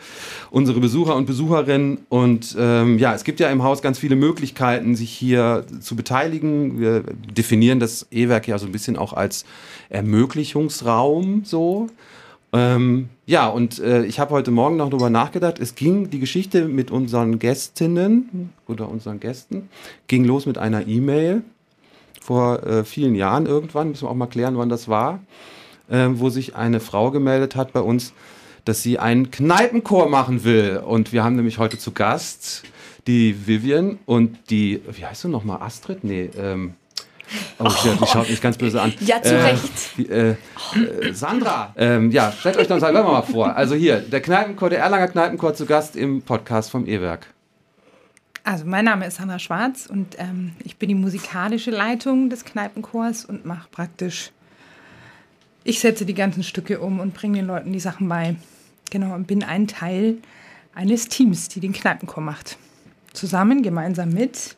unsere 0.51 0.81
Besucher 0.81 1.17
und 1.17 1.27
Besucherinnen. 1.27 1.99
Und 2.09 2.55
ähm, 2.59 2.99
ja, 2.99 3.15
es 3.15 3.25
gibt 3.25 3.41
ja 3.41 3.51
im 3.51 3.63
Haus 3.63 3.83
ganz 3.83 3.99
viele 3.99 4.17
Möglichkeiten, 4.17 4.95
sich 4.95 5.11
hier 5.11 5.65
zu 5.81 5.97
beteiligen. 5.97 6.81
Wir 6.81 7.03
definieren 7.03 7.81
das 7.81 8.07
E-Werk 8.11 8.49
ja 8.49 8.59
so 8.59 8.67
ein 8.67 8.73
bisschen 8.73 8.97
auch 8.97 9.13
als 9.13 9.45
Ermöglichungsraum 9.89 11.45
so. 11.45 11.89
Ähm, 12.53 13.09
ja, 13.27 13.49
und 13.49 13.81
äh, 13.81 14.05
ich 14.05 14.21
habe 14.21 14.31
heute 14.31 14.53
Morgen 14.53 14.77
noch 14.77 14.89
darüber 14.89 15.11
nachgedacht. 15.11 15.59
Es 15.59 15.75
ging 15.75 16.11
die 16.11 16.21
Geschichte 16.21 16.69
mit 16.69 16.93
unseren 16.93 17.41
Gästinnen 17.41 18.51
oder 18.69 18.89
unseren 18.89 19.19
Gästen, 19.19 19.69
ging 20.07 20.25
los 20.25 20.47
mit 20.47 20.57
einer 20.57 20.87
E-Mail 20.87 21.43
vor 22.25 22.63
äh, 22.63 22.85
vielen 22.85 23.15
Jahren 23.15 23.45
irgendwann, 23.45 23.91
müssen 23.91 24.07
wir 24.07 24.11
auch 24.11 24.15
mal 24.15 24.27
klären, 24.27 24.57
wann 24.57 24.71
das 24.71 24.89
war, 24.89 25.21
äh, 25.91 26.07
wo 26.13 26.31
sich 26.31 26.57
eine 26.57 26.81
Frau 26.81 27.11
gemeldet 27.11 27.55
hat 27.55 27.75
bei 27.75 27.81
uns, 27.81 28.15
dass 28.65 28.83
sie 28.83 28.99
einen 28.99 29.31
Kneipenchor 29.31 30.09
machen 30.09 30.43
will. 30.43 30.83
Und 30.85 31.13
wir 31.13 31.23
haben 31.23 31.37
nämlich 31.37 31.59
heute 31.59 31.77
zu 31.77 31.93
Gast 31.93 32.63
die 33.07 33.47
Vivian 33.47 33.99
und 34.07 34.39
die, 34.49 34.81
wie 34.91 35.05
heißt 35.05 35.25
du 35.25 35.29
nochmal, 35.29 35.61
Astrid? 35.61 36.03
Nee, 36.03 36.31
ähm, 36.39 36.75
Oh, 37.59 37.69
die 37.69 38.07
schaut 38.07 38.29
mich 38.29 38.41
ganz 38.41 38.59
böse 38.59 38.81
an. 38.81 38.93
Ja, 39.01 39.21
zu 39.23 39.35
äh, 39.35 39.41
Recht. 39.41 39.99
Äh, 39.99 40.31
äh, 40.31 40.37
Sandra, 41.13 41.73
ähm, 41.77 42.11
ja, 42.11 42.31
stellt 42.33 42.59
euch 42.59 42.69
selber 42.69 43.03
mal 43.03 43.23
vor. 43.23 43.57
Also 43.57 43.75
hier, 43.75 44.01
der 44.01 44.21
Kneipenchor, 44.21 44.69
der 44.69 44.81
Erlanger 44.81 45.09
Kneipenchor 45.09 45.55
zu 45.55 45.65
Gast 45.65 45.97
im 45.97 46.21
Podcast 46.21 46.71
vom 46.71 46.87
E-Werk. 46.87 47.34
Also 48.47 48.67
mein 48.67 48.85
Name 48.85 49.07
ist 49.07 49.17
Sandra 49.17 49.39
Schwarz 49.39 49.87
und 49.87 50.17
ähm, 50.19 50.53
ich 50.63 50.77
bin 50.77 50.91
die 50.91 50.95
musikalische 50.95 51.71
Leitung 51.71 52.29
des 52.29 52.45
Kneipenchors 52.45 53.25
und 53.25 53.47
mache 53.47 53.69
praktisch, 53.71 54.33
ich 55.65 55.81
setze 55.81 56.05
die 56.05 56.13
ganzen 56.13 56.43
Stücke 56.43 56.79
um 56.81 57.01
und 57.01 57.15
bringe 57.15 57.39
den 57.39 57.47
Leuten 57.47 57.73
die 57.73 57.81
Sachen 57.81 58.07
bei. 58.07 58.37
Genau, 58.91 59.15
und 59.15 59.27
bin 59.27 59.43
ein 59.43 59.67
Teil 59.67 60.19
eines 60.75 61.09
Teams, 61.09 61.49
die 61.49 61.61
den 61.61 61.73
Kneipenchor 61.73 62.23
macht. 62.23 62.59
Zusammen, 63.15 63.63
gemeinsam 63.63 64.11
mit 64.11 64.57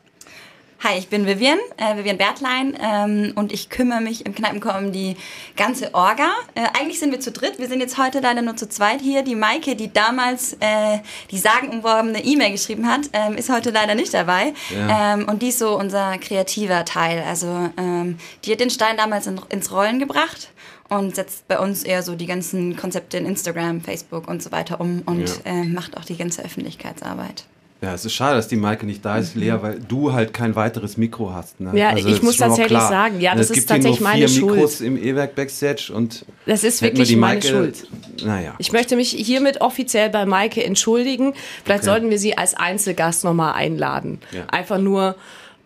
Hi, 0.83 0.95
ich 0.99 1.07
bin 1.07 1.25
Vivian, 1.25 1.57
äh, 1.77 1.97
Vivian 1.97 2.19
Bertlein 2.19 2.77
ähm, 2.79 3.31
und 3.33 3.51
ich 3.51 3.69
kümmere 3.69 3.99
mich 3.99 4.27
im 4.27 4.35
Kneipenchor 4.35 4.77
um 4.77 4.91
die 4.91 5.17
ganze 5.55 5.91
Orga. 5.95 6.29
Äh, 6.53 6.67
eigentlich 6.79 6.99
sind 6.99 7.11
wir 7.11 7.19
zu 7.19 7.31
dritt, 7.31 7.57
wir 7.57 7.67
sind 7.67 7.79
jetzt 7.79 7.97
heute 7.97 8.19
leider 8.19 8.43
nur 8.43 8.55
zu 8.57 8.69
zweit 8.69 9.01
hier. 9.01 9.23
Die 9.23 9.33
Maike, 9.33 9.75
die 9.75 9.91
damals 9.91 10.53
äh, 10.59 10.99
die 11.31 11.39
sagenumworbene 11.39 12.23
E-Mail 12.23 12.51
geschrieben 12.51 12.87
hat, 12.87 13.09
ähm, 13.13 13.37
ist 13.37 13.49
heute 13.49 13.71
leider 13.71 13.95
nicht 13.95 14.13
dabei. 14.13 14.53
Ja. 14.69 15.15
Ähm, 15.15 15.27
und 15.27 15.41
die 15.41 15.47
ist 15.47 15.57
so 15.57 15.75
unser 15.75 16.19
kreativer 16.19 16.85
Teil. 16.85 17.23
Also 17.27 17.71
ähm, 17.75 18.19
die 18.45 18.51
hat 18.51 18.59
den 18.59 18.69
Stein 18.69 18.97
damals 18.97 19.25
in, 19.25 19.41
ins 19.49 19.71
Rollen 19.71 19.97
gebracht 19.97 20.49
und 20.89 21.15
setzt 21.15 21.47
bei 21.47 21.57
uns 21.57 21.81
eher 21.81 22.03
so 22.03 22.13
die 22.13 22.27
ganzen 22.27 22.77
Konzepte 22.77 23.17
in 23.17 23.25
Instagram, 23.25 23.81
Facebook 23.81 24.27
und 24.27 24.43
so 24.43 24.51
weiter 24.51 24.79
um 24.79 25.01
und 25.07 25.27
ja. 25.27 25.51
Äh, 25.53 25.63
macht 25.63 25.97
auch 25.97 26.05
die 26.05 26.17
ganze 26.17 26.43
Öffentlichkeitsarbeit. 26.43 27.45
Ja, 27.79 27.93
es 27.93 28.05
ist 28.05 28.13
schade, 28.13 28.35
dass 28.35 28.47
die 28.47 28.55
Maike 28.55 28.87
nicht 28.87 29.05
da 29.05 29.17
ist, 29.17 29.35
mhm. 29.35 29.43
Lea, 29.43 29.55
weil 29.61 29.79
du 29.79 30.11
halt 30.11 30.33
kein 30.33 30.55
weiteres 30.55 30.97
Mikro 30.97 31.33
hast. 31.33 31.59
Ne? 31.59 31.77
Ja, 31.77 31.89
also 31.89 32.07
ich 32.07 32.23
muss 32.23 32.37
tatsächlich 32.37 32.79
sagen, 32.79 33.21
ja, 33.21 33.35
das 33.35 33.51
es 33.51 33.57
ist 33.57 33.69
tatsächlich 33.69 34.01
meine 34.01 34.27
Schuld. 34.27 34.31
Es 34.31 34.39
gibt 34.39 34.51
vier 34.51 34.55
Mikros 34.55 34.81
im 34.81 35.03
E-Werk 35.03 35.35
Backstage 35.35 35.91
und 35.93 36.25
das 36.47 36.63
ist 36.63 36.81
wirklich 36.81 37.15
meine 37.15 37.35
Maike, 37.35 37.47
Schuld. 37.47 37.87
Naja. 38.23 38.55
Ich 38.57 38.71
möchte 38.71 38.95
mich 38.95 39.11
hiermit 39.11 39.61
offiziell 39.61 40.09
bei 40.09 40.25
Maike 40.25 40.63
entschuldigen. 40.63 41.33
Vielleicht 41.63 41.83
okay. 41.83 41.91
sollten 41.91 42.09
wir 42.09 42.17
sie 42.17 42.35
als 42.35 42.55
Einzelgast 42.55 43.23
nochmal 43.23 43.53
einladen. 43.53 44.21
Ja. 44.31 44.45
Einfach 44.47 44.79
nur, 44.79 45.15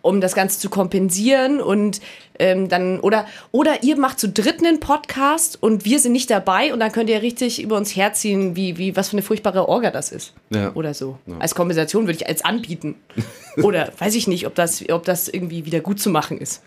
um 0.02 0.20
das 0.20 0.34
Ganze 0.34 0.58
zu 0.58 0.68
kompensieren 0.68 1.60
und 1.60 2.00
ähm, 2.38 2.68
dann 2.68 3.00
oder 3.00 3.26
oder 3.52 3.82
ihr 3.82 3.96
macht 3.96 4.18
zu 4.18 4.28
dritten 4.28 4.66
einen 4.66 4.80
Podcast 4.80 5.62
und 5.62 5.84
wir 5.84 5.98
sind 6.00 6.12
nicht 6.12 6.30
dabei 6.30 6.72
und 6.72 6.80
dann 6.80 6.92
könnt 6.92 7.08
ihr 7.08 7.22
richtig 7.22 7.62
über 7.62 7.76
uns 7.76 7.94
herziehen, 7.94 8.56
wie 8.56 8.76
wie 8.78 8.96
was 8.96 9.08
für 9.08 9.14
eine 9.14 9.22
furchtbare 9.22 9.68
Orga 9.68 9.90
das 9.90 10.12
ist 10.12 10.34
ja. 10.50 10.72
oder 10.74 10.92
so. 10.92 11.18
Ja. 11.26 11.38
Als 11.38 11.54
Kompensation 11.54 12.06
würde 12.06 12.16
ich 12.16 12.26
als 12.26 12.44
anbieten 12.44 12.96
oder 13.62 13.92
weiß 13.98 14.14
ich 14.14 14.26
nicht, 14.26 14.46
ob 14.46 14.54
das 14.54 14.88
ob 14.90 15.04
das 15.04 15.28
irgendwie 15.28 15.64
wieder 15.64 15.80
gut 15.80 16.00
zu 16.00 16.10
machen 16.10 16.38
ist. 16.38 16.62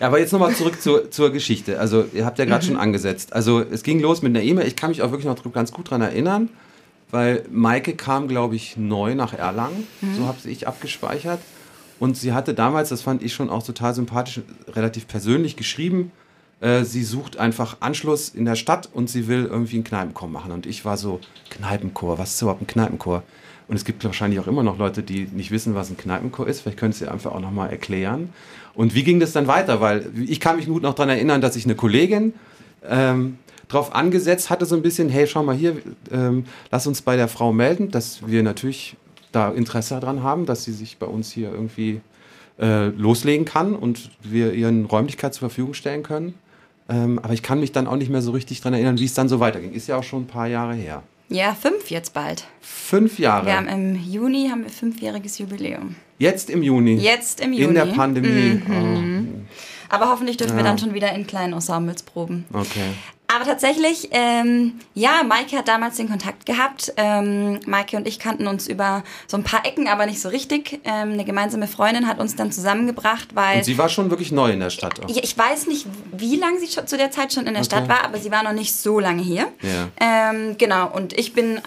Ja, 0.00 0.08
aber 0.08 0.18
jetzt 0.18 0.32
nochmal 0.32 0.52
zurück 0.52 0.82
zur, 0.82 1.12
zur 1.12 1.30
Geschichte. 1.30 1.78
Also, 1.78 2.04
ihr 2.12 2.24
habt 2.24 2.36
ja 2.40 2.44
gerade 2.44 2.64
mhm. 2.64 2.70
schon 2.70 2.76
angesetzt. 2.76 3.32
Also, 3.32 3.60
es 3.60 3.84
ging 3.84 4.00
los 4.00 4.20
mit 4.20 4.34
einer 4.34 4.44
E-Mail. 4.44 4.66
Ich 4.66 4.74
kann 4.74 4.90
mich 4.90 5.00
auch 5.00 5.12
wirklich 5.12 5.26
noch 5.26 5.52
ganz 5.52 5.70
gut 5.70 5.86
daran 5.86 6.00
erinnern, 6.00 6.48
weil 7.12 7.44
Maike 7.52 7.94
kam, 7.94 8.26
glaube 8.26 8.56
ich, 8.56 8.76
neu 8.76 9.14
nach 9.14 9.32
Erlangen. 9.32 9.86
Mhm. 10.00 10.16
So 10.16 10.26
habe 10.26 10.38
ich 10.48 10.66
abgespeichert. 10.66 11.38
Und 12.02 12.16
sie 12.16 12.32
hatte 12.32 12.52
damals, 12.52 12.88
das 12.88 13.00
fand 13.00 13.22
ich 13.22 13.32
schon 13.32 13.48
auch 13.48 13.62
total 13.62 13.94
sympathisch, 13.94 14.40
relativ 14.66 15.06
persönlich 15.06 15.54
geschrieben, 15.54 16.10
äh, 16.60 16.82
sie 16.82 17.04
sucht 17.04 17.36
einfach 17.36 17.76
Anschluss 17.78 18.28
in 18.28 18.44
der 18.44 18.56
Stadt 18.56 18.88
und 18.92 19.08
sie 19.08 19.28
will 19.28 19.44
irgendwie 19.44 19.76
einen 19.76 19.84
Kneipenchor 19.84 20.28
machen. 20.28 20.50
Und 20.50 20.66
ich 20.66 20.84
war 20.84 20.96
so, 20.96 21.20
Kneipenchor, 21.50 22.18
was 22.18 22.34
ist 22.34 22.42
überhaupt 22.42 22.60
ein 22.60 22.66
Kneipenchor? 22.66 23.22
Und 23.68 23.76
es 23.76 23.84
gibt 23.84 24.02
wahrscheinlich 24.02 24.40
auch 24.40 24.48
immer 24.48 24.64
noch 24.64 24.78
Leute, 24.78 25.04
die 25.04 25.28
nicht 25.32 25.52
wissen, 25.52 25.76
was 25.76 25.90
ein 25.90 25.96
Kneipenchor 25.96 26.48
ist. 26.48 26.62
Vielleicht 26.62 26.78
können 26.80 26.92
Sie 26.92 27.06
einfach 27.06 27.30
auch 27.30 27.40
nochmal 27.40 27.70
erklären. 27.70 28.30
Und 28.74 28.96
wie 28.96 29.04
ging 29.04 29.20
das 29.20 29.30
dann 29.30 29.46
weiter? 29.46 29.80
Weil 29.80 30.10
ich 30.26 30.40
kann 30.40 30.56
mich 30.56 30.66
gut 30.66 30.82
noch 30.82 30.94
daran 30.94 31.10
erinnern, 31.10 31.40
dass 31.40 31.54
ich 31.54 31.66
eine 31.66 31.76
Kollegin 31.76 32.34
ähm, 32.84 33.38
drauf 33.68 33.94
angesetzt 33.94 34.50
hatte, 34.50 34.66
so 34.66 34.74
ein 34.74 34.82
bisschen, 34.82 35.08
hey, 35.08 35.28
schau 35.28 35.44
mal 35.44 35.54
hier, 35.54 35.76
ähm, 36.10 36.46
lass 36.72 36.84
uns 36.88 37.00
bei 37.00 37.14
der 37.14 37.28
Frau 37.28 37.52
melden, 37.52 37.92
dass 37.92 38.26
wir 38.26 38.42
natürlich 38.42 38.96
da 39.32 39.50
Interesse 39.50 39.98
daran 39.98 40.22
haben, 40.22 40.46
dass 40.46 40.64
sie 40.64 40.72
sich 40.72 40.98
bei 40.98 41.06
uns 41.06 41.32
hier 41.32 41.50
irgendwie 41.50 42.00
äh, 42.60 42.86
loslegen 42.88 43.44
kann 43.44 43.74
und 43.74 44.10
wir 44.22 44.52
ihren 44.52 44.84
Räumlichkeit 44.84 45.34
zur 45.34 45.48
Verfügung 45.48 45.74
stellen 45.74 46.02
können. 46.02 46.34
Ähm, 46.88 47.18
aber 47.18 47.32
ich 47.32 47.42
kann 47.42 47.60
mich 47.60 47.72
dann 47.72 47.86
auch 47.86 47.96
nicht 47.96 48.10
mehr 48.10 48.22
so 48.22 48.32
richtig 48.32 48.60
daran 48.60 48.74
erinnern, 48.74 48.98
wie 48.98 49.04
es 49.04 49.14
dann 49.14 49.28
so 49.28 49.40
weiterging. 49.40 49.72
Ist 49.72 49.88
ja 49.88 49.96
auch 49.96 50.02
schon 50.02 50.22
ein 50.22 50.26
paar 50.26 50.46
Jahre 50.46 50.74
her. 50.74 51.02
Ja, 51.28 51.54
fünf 51.54 51.90
jetzt 51.90 52.12
bald. 52.12 52.44
Fünf 52.60 53.18
Jahre. 53.18 53.46
Wir 53.46 53.56
haben 53.56 53.68
im 53.68 53.96
Juni 53.96 54.48
haben 54.50 54.64
wir 54.64 54.70
fünfjähriges 54.70 55.38
Jubiläum. 55.38 55.96
Jetzt 56.18 56.50
im 56.50 56.62
Juni. 56.62 56.96
Jetzt 56.96 57.40
im 57.40 57.52
Juni. 57.54 57.64
In 57.68 57.74
der 57.74 57.86
Pandemie. 57.86 58.60
Mhm. 58.66 59.28
Oh. 59.32 59.94
Aber 59.94 60.10
hoffentlich 60.10 60.36
dürfen 60.36 60.52
ja. 60.52 60.58
wir 60.58 60.64
dann 60.64 60.78
schon 60.78 60.94
wieder 60.94 61.12
in 61.14 61.26
kleinen 61.26 61.54
Ensembles 61.54 62.02
proben. 62.02 62.44
Okay. 62.52 62.90
Aber 63.34 63.44
tatsächlich, 63.44 64.08
ähm, 64.10 64.80
ja, 64.94 65.22
Maike 65.26 65.56
hat 65.56 65.68
damals 65.68 65.96
den 65.96 66.08
Kontakt 66.08 66.44
gehabt. 66.44 66.92
Ähm, 66.96 67.60
Maike 67.66 67.96
und 67.96 68.06
ich 68.06 68.18
kannten 68.18 68.46
uns 68.46 68.68
über 68.68 69.02
so 69.26 69.36
ein 69.36 69.44
paar 69.44 69.64
Ecken, 69.64 69.88
aber 69.88 70.06
nicht 70.06 70.20
so 70.20 70.28
richtig. 70.28 70.80
Ähm, 70.84 71.12
eine 71.12 71.24
gemeinsame 71.24 71.66
Freundin 71.66 72.06
hat 72.06 72.18
uns 72.18 72.36
dann 72.36 72.52
zusammengebracht, 72.52 73.34
weil... 73.34 73.58
Und 73.58 73.64
sie 73.64 73.78
war 73.78 73.88
schon 73.88 74.10
wirklich 74.10 74.32
neu 74.32 74.50
in 74.52 74.60
der 74.60 74.70
Stadt 74.70 75.00
auch. 75.00 75.08
Ich, 75.08 75.22
ich 75.22 75.38
weiß 75.38 75.66
nicht, 75.66 75.86
wie 76.12 76.36
lange 76.36 76.58
sie 76.58 76.66
schon, 76.66 76.86
zu 76.86 76.96
der 76.96 77.10
Zeit 77.10 77.32
schon 77.32 77.46
in 77.46 77.54
der 77.54 77.62
okay. 77.62 77.76
Stadt 77.76 77.88
war, 77.88 78.04
aber 78.04 78.18
sie 78.18 78.30
war 78.30 78.42
noch 78.42 78.52
nicht 78.52 78.74
so 78.74 79.00
lange 79.00 79.22
hier. 79.22 79.48
Ja. 79.62 79.88
Ähm, 80.30 80.56
genau, 80.58 80.90
und 80.90 81.12
ich 81.14 81.32
bin 81.32 81.60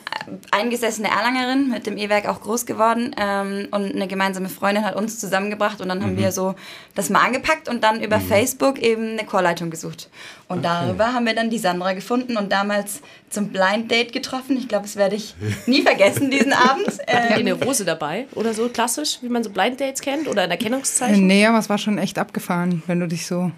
eingesessene 0.51 1.09
Erlangerin, 1.09 1.69
mit 1.69 1.87
dem 1.87 1.97
E-Werk 1.97 2.27
auch 2.27 2.41
groß 2.41 2.65
geworden. 2.65 3.15
Ähm, 3.17 3.67
und 3.71 3.93
eine 3.93 4.07
gemeinsame 4.07 4.49
Freundin 4.49 4.85
hat 4.85 4.95
uns 4.95 5.19
zusammengebracht 5.19 5.81
und 5.81 5.89
dann 5.89 6.03
haben 6.03 6.13
mhm. 6.13 6.19
wir 6.19 6.31
so 6.31 6.55
das 6.93 7.09
mal 7.09 7.19
angepackt 7.23 7.69
und 7.69 7.83
dann 7.83 8.01
über 8.01 8.17
mhm. 8.17 8.27
Facebook 8.27 8.79
eben 8.79 9.11
eine 9.11 9.25
Chorleitung 9.25 9.69
gesucht. 9.69 10.09
Und 10.47 10.59
okay. 10.59 10.67
darüber 10.67 11.13
haben 11.13 11.25
wir 11.25 11.33
dann 11.33 11.49
die 11.49 11.54
Sandra 11.59 11.93
gefunden 11.93 12.37
und 12.37 12.51
damals 12.51 13.01
zum 13.29 13.49
Blind 13.49 13.91
Date 13.91 14.13
getroffen. 14.13 14.57
Ich 14.57 14.67
glaube, 14.67 14.83
das 14.85 14.95
werde 14.95 15.15
ich 15.15 15.35
nie 15.65 15.81
vergessen, 15.81 16.31
diesen 16.31 16.53
Abend. 16.53 16.87
Die 17.07 17.33
eine 17.33 17.53
Rose 17.53 17.85
dabei 17.85 18.27
oder 18.35 18.53
so 18.53 18.69
klassisch, 18.69 19.19
wie 19.21 19.29
man 19.29 19.43
so 19.43 19.49
Blind 19.49 19.79
Dates 19.79 20.01
kennt 20.01 20.27
oder 20.27 20.43
ein 20.43 20.51
Erkennungszeichen? 20.51 21.25
Nee, 21.25 21.45
aber 21.45 21.59
es 21.59 21.69
war 21.69 21.77
schon 21.77 21.97
echt 21.97 22.17
abgefahren, 22.19 22.83
wenn 22.87 22.99
du 22.99 23.07
dich 23.07 23.25
so 23.25 23.51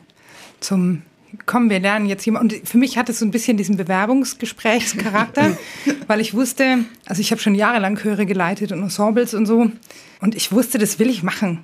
zum 0.59 1.03
komm, 1.45 1.69
wir 1.69 1.79
lernen 1.79 2.07
jetzt 2.07 2.25
jemand. 2.25 2.53
Und 2.53 2.67
für 2.67 2.77
mich 2.77 2.97
hat 2.97 3.09
es 3.09 3.19
so 3.19 3.25
ein 3.25 3.31
bisschen 3.31 3.57
diesen 3.57 3.77
Bewerbungsgesprächscharakter, 3.77 5.57
weil 6.07 6.21
ich 6.21 6.33
wusste, 6.33 6.85
also 7.05 7.21
ich 7.21 7.31
habe 7.31 7.41
schon 7.41 7.53
jahrelang 7.53 7.97
Chöre 7.97 8.25
geleitet 8.25 8.71
und 8.71 8.81
Ensembles 8.81 9.33
und 9.33 9.45
so. 9.45 9.69
Und 10.21 10.35
ich 10.35 10.51
wusste, 10.51 10.77
das 10.77 10.99
will 10.99 11.09
ich 11.09 11.23
machen 11.23 11.63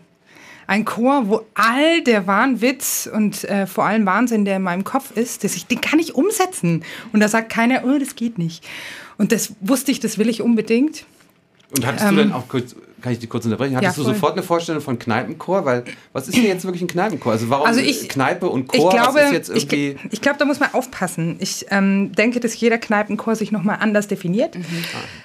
ein 0.67 0.85
Chor, 0.85 1.27
wo 1.27 1.45
all 1.53 2.03
der 2.03 2.27
Wahnwitz 2.27 3.09
und 3.11 3.43
äh, 3.45 3.67
vor 3.67 3.85
allem 3.85 4.05
Wahnsinn, 4.05 4.45
der 4.45 4.57
in 4.57 4.63
meinem 4.63 4.83
Kopf 4.83 5.11
ist, 5.15 5.43
ich, 5.43 5.67
den 5.67 5.81
kann 5.81 5.99
ich 5.99 6.15
umsetzen. 6.15 6.83
Und 7.11 7.19
da 7.19 7.27
sagt 7.27 7.51
keiner, 7.51 7.83
oh, 7.85 7.97
das 7.97 8.15
geht 8.15 8.37
nicht. 8.37 8.65
Und 9.17 9.31
das 9.31 9.53
wusste 9.59 9.91
ich, 9.91 9.99
das 9.99 10.17
will 10.17 10.29
ich 10.29 10.41
unbedingt. 10.41 11.05
Und 11.75 11.85
hattest 11.85 12.05
ähm, 12.05 12.15
du 12.15 12.23
dann 12.23 12.33
auch 12.33 12.47
kurz, 12.47 12.75
kann 13.03 13.11
ich 13.11 13.19
dich 13.19 13.29
kurz 13.29 13.43
unterbrechen, 13.43 13.75
hattest 13.75 13.97
ja, 13.97 14.03
du 14.03 14.09
sofort 14.09 14.31
eine 14.31 14.43
Vorstellung 14.43 14.81
von 14.81 14.97
Kneipenchor? 14.97 15.65
Weil, 15.65 15.83
was 16.13 16.29
ist 16.29 16.37
denn 16.37 16.45
jetzt 16.45 16.63
wirklich 16.63 16.81
ein 16.81 16.87
Kneipenchor? 16.87 17.33
Also 17.33 17.49
warum 17.49 17.67
also 17.67 17.81
ich, 17.81 18.07
Kneipe 18.07 18.47
und 18.47 18.69
Chor, 18.69 18.91
ich 18.91 18.95
glaube, 18.95 19.19
was 19.19 19.25
ist 19.25 19.31
jetzt 19.33 19.49
irgendwie... 19.49 19.97
Ich, 20.05 20.13
ich 20.13 20.21
glaube, 20.21 20.37
da 20.39 20.45
muss 20.45 20.61
man 20.61 20.73
aufpassen. 20.73 21.35
Ich 21.39 21.65
ähm, 21.69 22.13
denke, 22.13 22.39
dass 22.39 22.57
jeder 22.57 22.77
Kneipenchor 22.77 23.35
sich 23.35 23.51
nochmal 23.51 23.79
anders 23.81 24.07
definiert. 24.07 24.55
Mhm. 24.55 24.63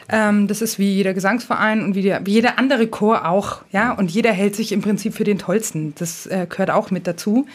Ähm, 0.08 0.49
das 0.49 0.61
ist 0.61 0.80
wie 0.80 0.92
jeder 0.92 1.14
Gesangsverein 1.14 1.85
und 1.85 1.94
wie, 1.94 2.02
der, 2.02 2.26
wie 2.26 2.32
jeder 2.32 2.58
andere 2.58 2.88
Chor 2.88 3.28
auch. 3.28 3.62
Ja? 3.70 3.92
Und 3.92 4.11
jeder 4.11 4.32
hält 4.32 4.56
sich 4.56 4.73
im 4.73 4.82
Prinzip 4.82 5.14
für 5.14 5.25
den 5.25 5.38
Tollsten. 5.38 5.94
Das 5.97 6.26
äh, 6.26 6.49
gehört 6.50 6.73
auch 6.73 6.90
mit 6.90 7.06
dazu. 7.06 7.47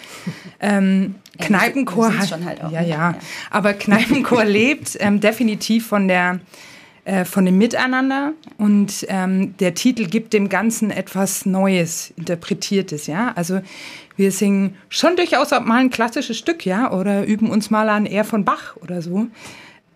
Ähm, 0.62 1.16
ja, 1.38 1.48
Kneipenchor 1.48 2.18
hat... 2.18 2.32
Halt 2.46 2.64
auch, 2.64 2.72
ja, 2.72 2.82
ja, 2.82 2.88
ja. 2.88 3.16
Aber 3.52 3.74
Kneipenchor 3.74 4.46
lebt 4.46 4.96
ähm, 5.02 5.20
definitiv 5.20 5.86
von 5.86 6.08
der 6.08 6.40
äh, 7.06 7.26
von 7.26 7.46
dem 7.46 7.58
Miteinander 7.58 8.32
und 8.58 9.06
ähm, 9.10 9.58
der 9.58 9.74
Titel 9.74 10.08
gibt 10.08 10.32
dem 10.32 10.48
Ganzen 10.48 10.90
etwas 10.90 11.46
Neues, 11.46 12.14
Interpretiertes, 12.16 13.08
ja. 13.08 13.34
Also 13.36 13.62
wir 14.16 14.32
singen 14.32 14.78
schon 14.90 15.16
durchaus 15.16 15.52
auch 15.54 15.66
mal 15.66 15.82
ein 15.82 15.90
klassisches 15.90 16.38
Stück, 16.38 16.66
ja, 16.66 16.92
oder 16.92 17.26
üben 17.26 17.50
uns 17.50 17.70
mal 17.70 17.90
an 17.90 18.06
Er 18.06 18.24
von 18.24 18.46
Bach 18.46 18.78
oder 18.78 19.02
so. 19.02 19.28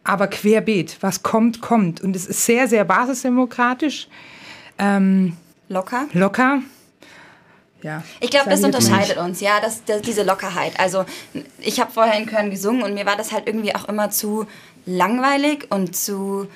Aber 0.03 0.27
querbeet, 0.27 0.97
was 1.01 1.23
kommt, 1.23 1.61
kommt. 1.61 2.01
Und 2.01 2.15
es 2.15 2.25
ist 2.25 2.45
sehr, 2.45 2.67
sehr 2.67 2.83
basisdemokratisch. 2.85 4.07
Ähm, 4.77 5.37
locker. 5.69 6.07
Locker. 6.13 6.61
Ja, 7.83 8.03
ich 8.19 8.31
glaube, 8.31 8.49
das 8.49 8.63
unterscheidet 8.63 9.15
nicht. 9.15 9.19
uns, 9.19 9.39
ja, 9.39 9.59
das, 9.61 9.85
das, 9.85 10.01
diese 10.01 10.23
Lockerheit. 10.23 10.79
Also 10.79 11.05
ich 11.59 11.79
habe 11.79 11.91
vorher 11.91 12.19
in 12.19 12.25
Köln 12.25 12.49
gesungen 12.49 12.81
und 12.81 12.95
mir 12.95 13.05
war 13.05 13.15
das 13.15 13.31
halt 13.31 13.47
irgendwie 13.47 13.75
auch 13.75 13.87
immer 13.87 14.09
zu 14.09 14.47
langweilig 14.85 15.67
und 15.69 15.95
zu 15.95 16.47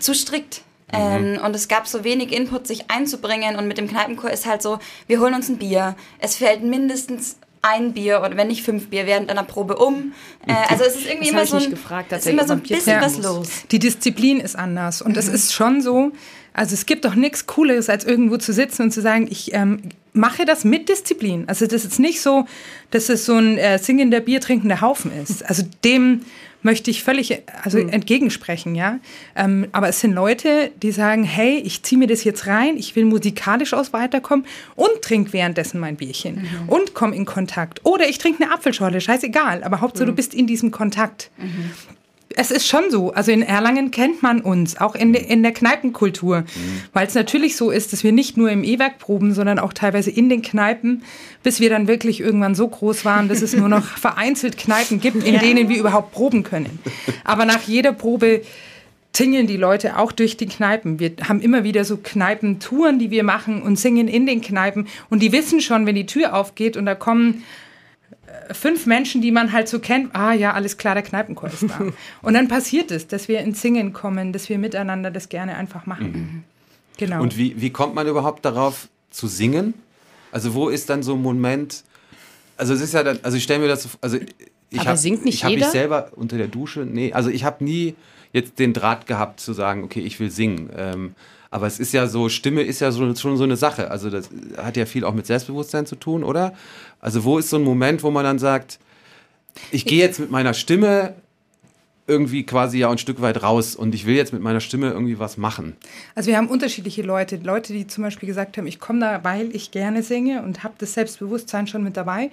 zu 0.00 0.14
strikt. 0.14 0.62
Mhm. 0.92 0.98
Ähm, 1.36 1.40
und 1.44 1.54
es 1.54 1.68
gab 1.68 1.86
so 1.86 2.04
wenig 2.04 2.32
Input, 2.32 2.66
sich 2.66 2.90
einzubringen. 2.90 3.56
Und 3.56 3.68
mit 3.68 3.78
dem 3.78 3.88
Kneipenchor 3.88 4.30
ist 4.30 4.46
halt 4.46 4.62
so, 4.62 4.78
wir 5.06 5.20
holen 5.20 5.34
uns 5.34 5.48
ein 5.48 5.58
Bier. 5.58 5.96
Es 6.18 6.36
fällt 6.36 6.62
mindestens 6.62 7.36
ein 7.62 7.92
Bier 7.92 8.22
oder 8.24 8.36
wenn 8.36 8.48
nicht 8.48 8.62
fünf 8.64 8.88
Bier 8.88 9.06
während 9.06 9.30
einer 9.30 9.42
Probe 9.42 9.76
um. 9.76 10.12
Äh, 10.46 10.54
also 10.68 10.84
es 10.84 10.96
ist 10.96 11.06
irgendwie 11.06 11.28
immer 11.28 11.46
so, 11.46 11.58
ein, 11.58 11.70
gefragt, 11.70 12.10
ist 12.12 12.26
immer 12.26 12.46
so 12.46 12.54
ein 12.54 12.60
bisschen 12.60 13.00
was 13.00 13.18
los. 13.18 13.48
Die 13.70 13.78
Disziplin 13.78 14.40
ist 14.40 14.56
anders. 14.56 15.02
Und 15.02 15.16
es 15.16 15.28
mhm. 15.28 15.34
ist 15.34 15.52
schon 15.52 15.82
so, 15.82 16.12
also 16.54 16.74
es 16.74 16.86
gibt 16.86 17.04
doch 17.04 17.14
nichts 17.14 17.46
Cooleres, 17.46 17.88
als 17.90 18.04
irgendwo 18.04 18.38
zu 18.38 18.52
sitzen 18.52 18.82
und 18.82 18.92
zu 18.92 19.02
sagen, 19.02 19.28
ich 19.30 19.52
ähm, 19.52 19.82
mache 20.12 20.44
das 20.44 20.64
mit 20.64 20.88
Disziplin. 20.88 21.44
Also 21.46 21.66
das 21.66 21.84
ist 21.84 21.98
nicht 21.98 22.20
so, 22.20 22.46
dass 22.90 23.08
es 23.08 23.24
so 23.24 23.36
ein 23.36 23.58
äh, 23.58 23.78
singender, 23.78 24.20
biertrinkender 24.20 24.80
Haufen 24.80 25.12
ist. 25.22 25.44
Also 25.48 25.62
dem 25.84 26.22
möchte 26.62 26.90
ich 26.90 27.02
völlig 27.02 27.42
also 27.62 27.78
mhm. 27.78 27.88
entgegensprechen, 27.88 28.74
ja. 28.74 28.98
Ähm, 29.34 29.68
aber 29.72 29.88
es 29.88 30.00
sind 30.00 30.12
Leute, 30.12 30.70
die 30.82 30.92
sagen, 30.92 31.24
hey, 31.24 31.58
ich 31.58 31.82
ziehe 31.82 31.98
mir 31.98 32.06
das 32.06 32.24
jetzt 32.24 32.46
rein, 32.46 32.76
ich 32.76 32.96
will 32.96 33.06
musikalisch 33.06 33.72
aus 33.72 33.92
weiterkommen 33.92 34.46
und 34.76 34.90
trinke 35.02 35.32
währenddessen 35.32 35.80
mein 35.80 35.96
Bierchen 35.96 36.42
mhm. 36.42 36.68
und 36.68 36.94
komme 36.94 37.16
in 37.16 37.24
Kontakt. 37.24 37.84
Oder 37.84 38.08
ich 38.08 38.18
trinke 38.18 38.44
eine 38.44 38.52
Apfelschorle, 38.52 39.00
scheißegal, 39.00 39.64
aber 39.64 39.80
Hauptsache 39.80 40.04
mhm. 40.04 40.10
du 40.10 40.16
bist 40.16 40.34
in 40.34 40.46
diesem 40.46 40.70
Kontakt. 40.70 41.30
Es 42.36 42.50
ist 42.50 42.68
schon 42.68 42.90
so. 42.90 43.12
Also 43.12 43.32
in 43.32 43.42
Erlangen 43.42 43.90
kennt 43.90 44.22
man 44.22 44.40
uns, 44.40 44.80
auch 44.80 44.94
in, 44.94 45.14
in 45.14 45.42
der 45.42 45.52
Kneipenkultur. 45.52 46.40
Mhm. 46.40 46.46
Weil 46.92 47.06
es 47.06 47.14
natürlich 47.14 47.56
so 47.56 47.70
ist, 47.70 47.92
dass 47.92 48.04
wir 48.04 48.12
nicht 48.12 48.36
nur 48.36 48.50
im 48.50 48.62
E-Werk 48.62 48.98
proben, 48.98 49.34
sondern 49.34 49.58
auch 49.58 49.72
teilweise 49.72 50.10
in 50.10 50.28
den 50.28 50.40
Kneipen, 50.40 51.02
bis 51.42 51.58
wir 51.60 51.70
dann 51.70 51.88
wirklich 51.88 52.20
irgendwann 52.20 52.54
so 52.54 52.68
groß 52.68 53.04
waren, 53.04 53.28
dass 53.28 53.42
es 53.42 53.56
nur 53.56 53.68
noch 53.68 53.84
vereinzelt 53.98 54.58
Kneipen 54.58 55.00
gibt, 55.00 55.24
in 55.24 55.34
ja. 55.34 55.40
denen 55.40 55.68
wir 55.68 55.78
überhaupt 55.78 56.12
proben 56.12 56.44
können. 56.44 56.78
Aber 57.24 57.44
nach 57.44 57.62
jeder 57.62 57.92
Probe 57.92 58.42
tingeln 59.12 59.46
die 59.46 59.56
Leute 59.56 59.98
auch 59.98 60.12
durch 60.12 60.36
die 60.36 60.46
Kneipen. 60.46 61.00
Wir 61.00 61.12
haben 61.28 61.40
immer 61.40 61.64
wieder 61.64 61.84
so 61.84 61.96
Kneipentouren, 61.96 62.98
die 62.98 63.10
wir 63.10 63.24
machen 63.24 63.62
und 63.62 63.78
singen 63.78 64.08
in 64.08 64.26
den 64.26 64.40
Kneipen. 64.40 64.86
Und 65.08 65.20
die 65.20 65.32
wissen 65.32 65.60
schon, 65.60 65.86
wenn 65.86 65.96
die 65.96 66.06
Tür 66.06 66.34
aufgeht 66.34 66.76
und 66.76 66.86
da 66.86 66.94
kommen 66.94 67.42
fünf 68.52 68.86
Menschen, 68.86 69.22
die 69.22 69.30
man 69.30 69.52
halt 69.52 69.68
so 69.68 69.78
kennt, 69.78 70.14
ah 70.14 70.32
ja, 70.32 70.52
alles 70.52 70.76
klar, 70.76 70.94
der 70.94 71.02
Kneipenchor 71.02 71.48
ist 71.48 71.64
da. 71.68 71.80
Und 72.22 72.34
dann 72.34 72.48
passiert 72.48 72.90
es, 72.90 73.06
dass 73.06 73.28
wir 73.28 73.40
ins 73.40 73.60
Singen 73.60 73.92
kommen, 73.92 74.32
dass 74.32 74.48
wir 74.48 74.58
miteinander 74.58 75.10
das 75.10 75.28
gerne 75.28 75.56
einfach 75.56 75.86
machen. 75.86 76.12
Mhm. 76.12 76.44
Genau. 76.98 77.22
Und 77.22 77.38
wie, 77.38 77.60
wie 77.60 77.70
kommt 77.70 77.94
man 77.94 78.06
überhaupt 78.06 78.44
darauf 78.44 78.88
zu 79.10 79.26
singen? 79.26 79.74
Also 80.32 80.54
wo 80.54 80.68
ist 80.68 80.90
dann 80.90 81.02
so 81.02 81.14
ein 81.14 81.22
Moment, 81.22 81.82
also 82.56 82.74
es 82.74 82.80
ist 82.80 82.94
ja 82.94 83.02
dann, 83.02 83.18
also 83.22 83.36
ich 83.36 83.42
stelle 83.42 83.60
mir 83.60 83.68
das, 83.68 83.88
also 84.00 84.18
ich 84.68 84.86
habe 84.86 84.98
ich 85.24 85.44
habe 85.44 85.54
mich 85.56 85.64
selber 85.66 86.10
unter 86.14 86.36
der 86.36 86.46
Dusche, 86.46 86.80
nee, 86.80 87.12
also 87.12 87.30
ich 87.30 87.44
habe 87.44 87.64
nie 87.64 87.94
jetzt 88.32 88.58
den 88.58 88.72
Draht 88.72 89.06
gehabt 89.06 89.40
zu 89.40 89.52
sagen, 89.52 89.82
okay, 89.82 90.00
ich 90.00 90.20
will 90.20 90.30
singen. 90.30 90.70
Ähm, 90.76 91.14
aber 91.50 91.66
es 91.66 91.80
ist 91.80 91.92
ja 91.92 92.06
so, 92.06 92.28
Stimme 92.28 92.62
ist 92.62 92.80
ja 92.80 92.92
so, 92.92 93.12
schon 93.16 93.36
so 93.36 93.42
eine 93.42 93.56
Sache. 93.56 93.90
Also 93.90 94.08
das 94.08 94.30
hat 94.56 94.76
ja 94.76 94.86
viel 94.86 95.04
auch 95.04 95.14
mit 95.14 95.26
Selbstbewusstsein 95.26 95.84
zu 95.84 95.96
tun, 95.96 96.22
oder? 96.22 96.54
Also 97.00 97.24
wo 97.24 97.38
ist 97.38 97.50
so 97.50 97.56
ein 97.56 97.62
Moment, 97.62 98.02
wo 98.02 98.10
man 98.10 98.24
dann 98.24 98.38
sagt, 98.38 98.78
ich 99.70 99.84
gehe 99.84 99.98
jetzt 99.98 100.20
mit 100.20 100.30
meiner 100.30 100.54
Stimme 100.54 101.14
irgendwie 102.06 102.44
quasi 102.44 102.78
ja 102.78 102.90
ein 102.90 102.98
Stück 102.98 103.20
weit 103.20 103.42
raus 103.42 103.76
und 103.76 103.94
ich 103.94 104.04
will 104.04 104.16
jetzt 104.16 104.32
mit 104.32 104.42
meiner 104.42 104.60
Stimme 104.60 104.90
irgendwie 104.90 105.18
was 105.18 105.36
machen. 105.36 105.76
Also 106.14 106.28
wir 106.28 106.36
haben 106.36 106.48
unterschiedliche 106.48 107.02
Leute. 107.02 107.36
Leute, 107.36 107.72
die 107.72 107.86
zum 107.86 108.02
Beispiel 108.02 108.26
gesagt 108.26 108.58
haben, 108.58 108.66
ich 108.66 108.80
komme 108.80 109.00
da, 109.00 109.22
weil 109.22 109.54
ich 109.54 109.70
gerne 109.70 110.02
singe 110.02 110.42
und 110.42 110.64
habe 110.64 110.74
das 110.78 110.94
Selbstbewusstsein 110.94 111.68
schon 111.68 111.84
mit 111.84 111.96
dabei. 111.96 112.30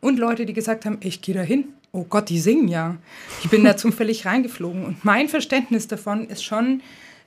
Und 0.00 0.18
Leute, 0.18 0.46
die 0.46 0.54
gesagt 0.54 0.86
haben, 0.86 0.96
ich 1.00 1.20
gehe 1.20 1.34
da 1.34 1.42
hin. 1.42 1.64
Oh 1.92 2.04
Gott, 2.08 2.28
die 2.30 2.38
singen 2.38 2.68
ja. 2.68 2.96
Ich 3.42 3.50
bin 3.50 3.64
da 3.64 3.76
zufällig 3.76 4.24
reingeflogen. 4.24 4.84
Und 4.84 5.04
mein 5.04 5.28
Verständnis 5.28 5.88
davon 5.88 6.28
ist 6.28 6.42
schon, 6.42 6.80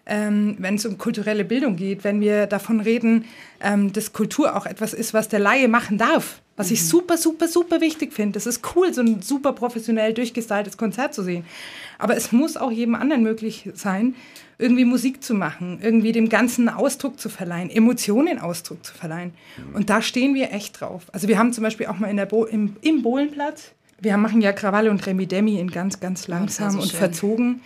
ähm, 0.06 0.56
wenn 0.58 0.76
es 0.76 0.86
um 0.86 0.98
kulturelle 0.98 1.46
Bildung 1.46 1.76
geht, 1.76 2.04
wenn 2.04 2.22
wir 2.22 2.48
davon 2.48 2.80
reden, 2.80 3.26
ähm, 3.60 3.94
dass 3.94 4.14
Kultur 4.14 4.56
auch 4.56 4.66
etwas 4.66 4.94
ist, 4.94 5.14
was 5.14 5.30
der 5.30 5.40
Laie 5.40 5.68
machen 5.68 5.98
darf. 5.98 6.42
Was 6.62 6.70
mhm. 6.70 6.74
ich 6.74 6.88
super, 6.88 7.18
super, 7.18 7.48
super 7.48 7.82
wichtig 7.82 8.14
finde. 8.14 8.34
Das 8.34 8.46
ist 8.46 8.62
cool, 8.76 8.94
so 8.94 9.02
ein 9.02 9.22
super 9.22 9.54
professionell 9.54 10.14
durchgestyltes 10.14 10.78
Konzert 10.78 11.14
zu 11.14 11.24
sehen. 11.24 11.44
Aber 11.98 12.16
es 12.16 12.32
muss 12.32 12.56
auch 12.56 12.72
jedem 12.72 12.96
anderen 12.96 13.24
möglich 13.24 13.70
sein, 13.74 14.16
irgendwie 14.60 14.86
Musik 14.86 15.24
zu 15.24 15.34
machen, 15.34 15.80
irgendwie 15.82 16.12
dem 16.12 16.30
Ganzen 16.30 16.70
Ausdruck 16.70 17.20
zu 17.20 17.30
verleihen, 17.30 17.72
Emotionen 17.72 18.38
Ausdruck 18.38 18.86
zu 18.86 18.94
verleihen. 18.94 19.34
Mhm. 19.58 19.76
Und 19.76 19.90
da 19.90 20.04
stehen 20.04 20.36
wir 20.36 20.52
echt 20.54 20.80
drauf. 20.80 21.08
Also 21.12 21.28
wir 21.28 21.40
haben 21.40 21.52
zum 21.52 21.64
Beispiel 21.64 21.88
auch 21.88 21.98
mal 21.98 22.08
in 22.08 22.18
der 22.18 22.28
Bo 22.28 22.46
im, 22.46 22.76
im 22.82 23.02
Bohlenplatz, 23.02 23.72
wir 24.00 24.18
machen 24.18 24.42
ja 24.42 24.52
Krawalle 24.52 24.90
und 24.90 25.06
Remi 25.06 25.28
Demi 25.28 25.60
in 25.60 25.70
ganz, 25.70 26.00
ganz 26.00 26.28
langsam 26.28 26.72
so 26.72 26.82
und 26.82 26.92
verzogen. 26.92 27.62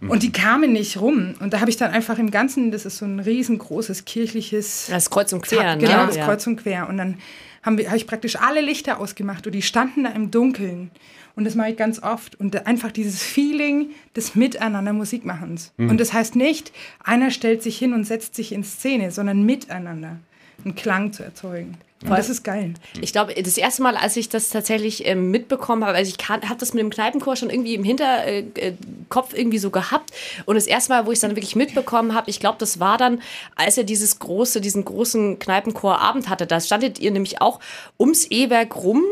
Mhm. 0.00 0.10
Und 0.10 0.22
die 0.22 0.30
kamen 0.30 0.72
nicht 0.72 1.00
rum. 1.00 1.34
Und 1.40 1.52
da 1.52 1.60
habe 1.60 1.70
ich 1.70 1.76
dann 1.76 1.90
einfach 1.90 2.18
im 2.18 2.30
Ganzen, 2.30 2.70
das 2.70 2.86
ist 2.86 2.98
so 2.98 3.04
ein 3.04 3.18
riesengroßes 3.18 4.04
kirchliches. 4.04 4.86
Das 4.88 5.10
Kreuz 5.10 5.32
und 5.32 5.42
Quer, 5.42 5.76
ne? 5.76 5.82
Genau, 5.82 6.06
das 6.06 6.16
ja. 6.16 6.24
Kreuz 6.24 6.46
und 6.46 6.56
Quer. 6.62 6.88
Und 6.88 6.98
dann 6.98 7.18
habe 7.62 7.88
hab 7.88 7.96
ich 7.96 8.06
praktisch 8.06 8.36
alle 8.36 8.60
Lichter 8.60 9.00
ausgemacht 9.00 9.46
und 9.46 9.52
die 9.54 9.62
standen 9.62 10.04
da 10.04 10.10
im 10.10 10.30
Dunkeln. 10.30 10.90
Und 11.34 11.44
das 11.44 11.54
mache 11.54 11.70
ich 11.70 11.76
ganz 11.76 12.02
oft. 12.02 12.34
Und 12.40 12.66
einfach 12.66 12.90
dieses 12.90 13.22
Feeling 13.22 13.90
des 14.16 14.34
Miteinander 14.34 14.92
Musikmachens. 14.92 15.72
Mhm. 15.76 15.90
Und 15.90 16.00
das 16.00 16.12
heißt 16.12 16.34
nicht, 16.34 16.72
einer 17.02 17.30
stellt 17.30 17.62
sich 17.62 17.78
hin 17.78 17.92
und 17.92 18.04
setzt 18.04 18.34
sich 18.34 18.52
in 18.52 18.64
Szene, 18.64 19.12
sondern 19.12 19.44
miteinander 19.44 20.18
einen 20.64 20.74
Klang 20.74 21.12
zu 21.12 21.22
erzeugen. 21.22 21.78
Und 22.04 22.10
das 22.10 22.28
ist 22.28 22.44
geil. 22.44 22.74
Ich 23.00 23.10
glaube, 23.10 23.34
das 23.34 23.58
erste 23.58 23.82
Mal, 23.82 23.96
als 23.96 24.16
ich 24.16 24.28
das 24.28 24.50
tatsächlich 24.50 25.04
äh, 25.04 25.16
mitbekommen 25.16 25.84
habe, 25.84 25.96
also 25.96 26.14
ich 26.16 26.28
habe 26.28 26.56
das 26.56 26.72
mit 26.72 26.80
dem 26.80 26.90
Kneipenchor 26.90 27.34
schon 27.34 27.50
irgendwie 27.50 27.74
im 27.74 27.82
Hinterkopf 27.82 29.34
äh, 29.34 29.36
irgendwie 29.36 29.58
so 29.58 29.70
gehabt. 29.70 30.12
Und 30.46 30.54
das 30.54 30.68
erste 30.68 30.92
Mal, 30.92 31.06
wo 31.06 31.10
ich 31.10 31.16
es 31.16 31.22
dann 31.22 31.32
wirklich 31.34 31.56
mitbekommen 31.56 32.14
habe, 32.14 32.30
ich 32.30 32.38
glaube, 32.38 32.56
das 32.58 32.78
war 32.78 32.98
dann, 32.98 33.20
als 33.56 33.78
er 33.78 33.84
dieses 33.84 34.20
große, 34.20 34.60
diesen 34.60 34.84
großen 34.84 35.40
Kneipenchorabend 35.40 36.28
hatte. 36.28 36.46
Da 36.46 36.60
standet 36.60 37.00
ihr 37.00 37.10
nämlich 37.10 37.40
auch 37.40 37.58
ums 37.98 38.30
E-Werk 38.30 38.76
rum 38.76 39.02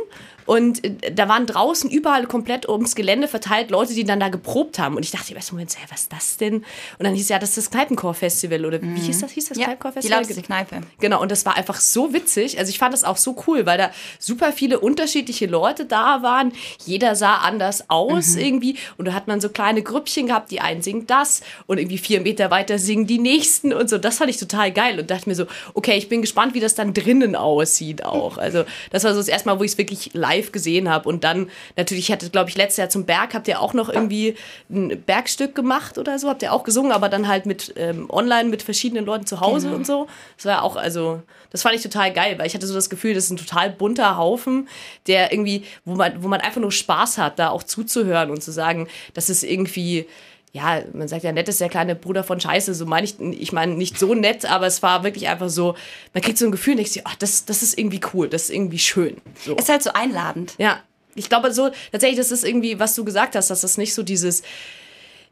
und 0.46 0.84
äh, 0.84 1.12
da 1.12 1.28
waren 1.28 1.46
draußen 1.46 1.90
überall 1.90 2.26
komplett 2.26 2.68
ums 2.68 2.94
Gelände 2.94 3.28
verteilt 3.28 3.70
Leute, 3.70 3.94
die 3.94 4.04
dann 4.04 4.20
da 4.20 4.28
geprobt 4.28 4.78
haben. 4.78 4.96
Und 4.96 5.04
ich 5.04 5.10
dachte, 5.10 5.34
im 5.34 5.40
Moment, 5.50 5.76
was 5.90 6.02
ist 6.02 6.12
das 6.12 6.36
denn? 6.36 6.56
Und 6.56 6.64
dann 7.00 7.14
hieß 7.14 7.28
ja, 7.28 7.38
das 7.38 7.50
ist 7.50 7.58
das 7.58 7.70
Kneipenchor-Festival. 7.70 8.64
Oder 8.64 8.80
wie 8.80 9.00
hieß 9.00 9.20
das? 9.20 9.32
Hieß 9.32 9.48
das 9.50 9.58
ja, 9.58 9.66
Kneipenchor-Festival? 9.66 10.24
Die 10.26 10.42
Kneipe. 10.42 10.80
Genau, 11.00 11.20
und 11.20 11.30
das 11.30 11.44
war 11.44 11.56
einfach 11.56 11.80
so 11.80 12.12
witzig. 12.12 12.58
Also 12.58 12.70
ich 12.70 12.78
fand 12.78 12.94
das 12.94 13.04
auch 13.04 13.16
so 13.16 13.36
cool, 13.46 13.66
weil 13.66 13.78
da 13.78 13.90
super 14.18 14.52
viele 14.52 14.78
unterschiedliche 14.80 15.46
Leute 15.46 15.84
da 15.84 16.22
waren. 16.22 16.52
Jeder 16.84 17.16
sah 17.16 17.36
anders 17.36 17.90
aus 17.90 18.34
mhm. 18.34 18.40
irgendwie. 18.40 18.76
Und 18.96 19.08
da 19.08 19.12
hat 19.12 19.26
man 19.26 19.40
so 19.40 19.48
kleine 19.48 19.82
Grüppchen 19.82 20.28
gehabt, 20.28 20.50
die 20.50 20.60
einen 20.60 20.82
singen 20.82 21.06
das 21.06 21.42
und 21.66 21.78
irgendwie 21.78 21.98
vier 21.98 22.20
Meter 22.20 22.50
weiter 22.50 22.78
singen 22.78 23.06
die 23.06 23.18
nächsten 23.18 23.72
und 23.72 23.90
so. 23.90 23.98
Das 23.98 24.18
fand 24.18 24.30
ich 24.30 24.36
total 24.36 24.72
geil 24.72 24.98
und 25.00 25.10
dachte 25.10 25.28
mir 25.28 25.34
so, 25.34 25.46
okay, 25.74 25.96
ich 25.96 26.08
bin 26.08 26.20
gespannt, 26.20 26.54
wie 26.54 26.60
das 26.60 26.74
dann 26.74 26.94
drinnen 26.94 27.34
aussieht 27.36 28.04
auch. 28.04 28.38
Also 28.38 28.64
das 28.90 29.04
war 29.04 29.12
so 29.12 29.18
das 29.18 29.28
erste 29.28 29.48
Mal, 29.48 29.58
wo 29.58 29.64
ich 29.64 29.72
es 29.72 29.78
wirklich 29.78 30.10
live 30.12 30.35
live 30.36 30.52
gesehen 30.52 30.88
habe. 30.88 31.08
Und 31.08 31.24
dann 31.24 31.50
natürlich, 31.76 32.04
ich 32.04 32.12
hatte, 32.12 32.30
glaube 32.30 32.50
ich, 32.50 32.56
letztes 32.56 32.78
Jahr 32.78 32.88
zum 32.88 33.04
Berg, 33.04 33.34
habt 33.34 33.48
ihr 33.48 33.60
auch 33.60 33.74
noch 33.74 33.88
irgendwie 33.88 34.36
ein 34.70 35.02
Bergstück 35.02 35.54
gemacht 35.54 35.98
oder 35.98 36.18
so, 36.18 36.28
habt 36.28 36.42
ihr 36.42 36.52
auch 36.52 36.64
gesungen, 36.64 36.92
aber 36.92 37.08
dann 37.08 37.28
halt 37.28 37.46
mit 37.46 37.74
ähm, 37.76 38.08
online 38.10 38.48
mit 38.48 38.62
verschiedenen 38.62 39.04
Leuten 39.04 39.26
zu 39.26 39.40
Hause 39.40 39.66
genau. 39.66 39.78
und 39.78 39.86
so. 39.86 40.06
Das 40.36 40.46
war 40.46 40.62
auch, 40.62 40.76
also, 40.76 41.22
das 41.50 41.62
fand 41.62 41.74
ich 41.74 41.82
total 41.82 42.12
geil, 42.12 42.38
weil 42.38 42.46
ich 42.46 42.54
hatte 42.54 42.66
so 42.66 42.74
das 42.74 42.90
Gefühl, 42.90 43.14
das 43.14 43.24
ist 43.24 43.30
ein 43.30 43.36
total 43.36 43.70
bunter 43.70 44.16
Haufen, 44.16 44.68
der 45.06 45.32
irgendwie, 45.32 45.64
wo 45.84 45.94
man, 45.94 46.22
wo 46.22 46.28
man 46.28 46.40
einfach 46.40 46.60
nur 46.60 46.72
Spaß 46.72 47.18
hat, 47.18 47.38
da 47.38 47.50
auch 47.50 47.62
zuzuhören 47.62 48.30
und 48.30 48.42
zu 48.42 48.52
sagen, 48.52 48.88
das 49.14 49.30
ist 49.30 49.42
irgendwie, 49.42 50.06
ja, 50.52 50.82
man 50.92 51.06
sagt 51.06 51.22
ja, 51.22 51.32
nett 51.32 51.48
ist 51.48 51.60
der 51.60 51.68
kleine 51.68 51.94
Bruder 51.94 52.24
von 52.24 52.40
Scheiße, 52.40 52.74
so 52.74 52.86
meine 52.86 53.06
ich, 53.06 53.20
ich 53.20 53.52
meine 53.52 53.74
nicht 53.74 53.98
so 53.98 54.14
nett, 54.14 54.46
aber 54.46 54.66
es 54.66 54.82
war 54.82 55.04
wirklich 55.04 55.28
einfach 55.28 55.50
so, 55.50 55.74
man 56.14 56.22
kriegt 56.22 56.38
so 56.38 56.46
ein 56.46 56.52
Gefühl 56.52 56.72
und 56.72 56.78
denkt 56.78 56.92
sich, 56.92 57.06
ach, 57.06 57.16
das, 57.16 57.44
das 57.44 57.62
ist 57.62 57.78
irgendwie 57.78 58.00
cool, 58.14 58.28
das 58.28 58.44
ist 58.44 58.50
irgendwie 58.50 58.78
schön. 58.78 59.18
So. 59.44 59.54
Ist 59.54 59.68
halt 59.68 59.82
so 59.82 59.92
einladend. 59.92 60.54
Ja, 60.58 60.80
ich 61.14 61.28
glaube 61.28 61.52
so, 61.52 61.70
tatsächlich, 61.92 62.18
das 62.18 62.30
ist 62.30 62.44
irgendwie, 62.44 62.78
was 62.78 62.94
du 62.94 63.04
gesagt 63.04 63.34
hast, 63.34 63.50
dass 63.50 63.60
das 63.60 63.76
nicht 63.76 63.94
so 63.94 64.02
dieses, 64.02 64.42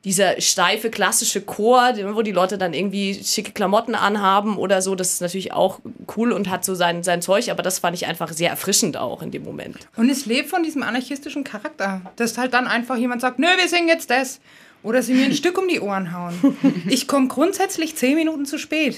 dieser 0.04 0.38
steife 0.40 0.90
klassische 0.90 1.40
Chor, 1.40 1.94
wo 2.12 2.21
die 2.21 2.33
Leute 2.33 2.59
dann 2.59 2.75
irgendwie 2.75 3.14
schicke 3.25 3.52
Klamotten 3.52 3.94
anhaben 3.94 4.59
oder 4.59 4.83
so, 4.83 4.94
das 4.94 5.14
ist 5.14 5.23
natürlich 5.23 5.52
auch 5.52 5.80
cool 6.16 6.33
und 6.33 6.50
hat 6.50 6.64
so 6.64 6.75
sein, 6.75 7.02
sein 7.02 7.23
Zeug, 7.23 7.49
aber 7.50 7.62
das 7.62 7.78
fand 7.78 7.97
ich 7.97 8.06
einfach 8.06 8.30
sehr 8.33 8.50
erfrischend 8.50 8.99
auch 8.99 9.23
in 9.23 9.30
dem 9.30 9.44
Moment. 9.44 9.76
Und 9.97 10.11
es 10.11 10.26
lebt 10.26 10.50
von 10.50 10.62
diesem 10.62 10.83
anarchistischen 10.83 11.44
Charakter, 11.44 12.02
dass 12.16 12.37
halt 12.37 12.52
dann 12.52 12.66
einfach 12.66 12.97
jemand 12.97 13.23
sagt, 13.23 13.38
nö, 13.38 13.47
wir 13.47 13.68
singen 13.68 13.88
jetzt 13.88 14.11
das. 14.11 14.40
Oder 14.85 15.03
sie 15.03 15.14
mir 15.14 15.25
ein 15.25 15.35
Stück 15.35 15.59
um 15.59 15.66
die 15.66 15.81
Ohren 15.81 16.12
hauen. 16.12 16.57
Ich 16.88 17.09
komme 17.09 17.27
grundsätzlich 17.27 17.97
zehn 17.97 18.14
Minuten 18.14 18.47
zu 18.47 18.59
spät. 18.59 18.97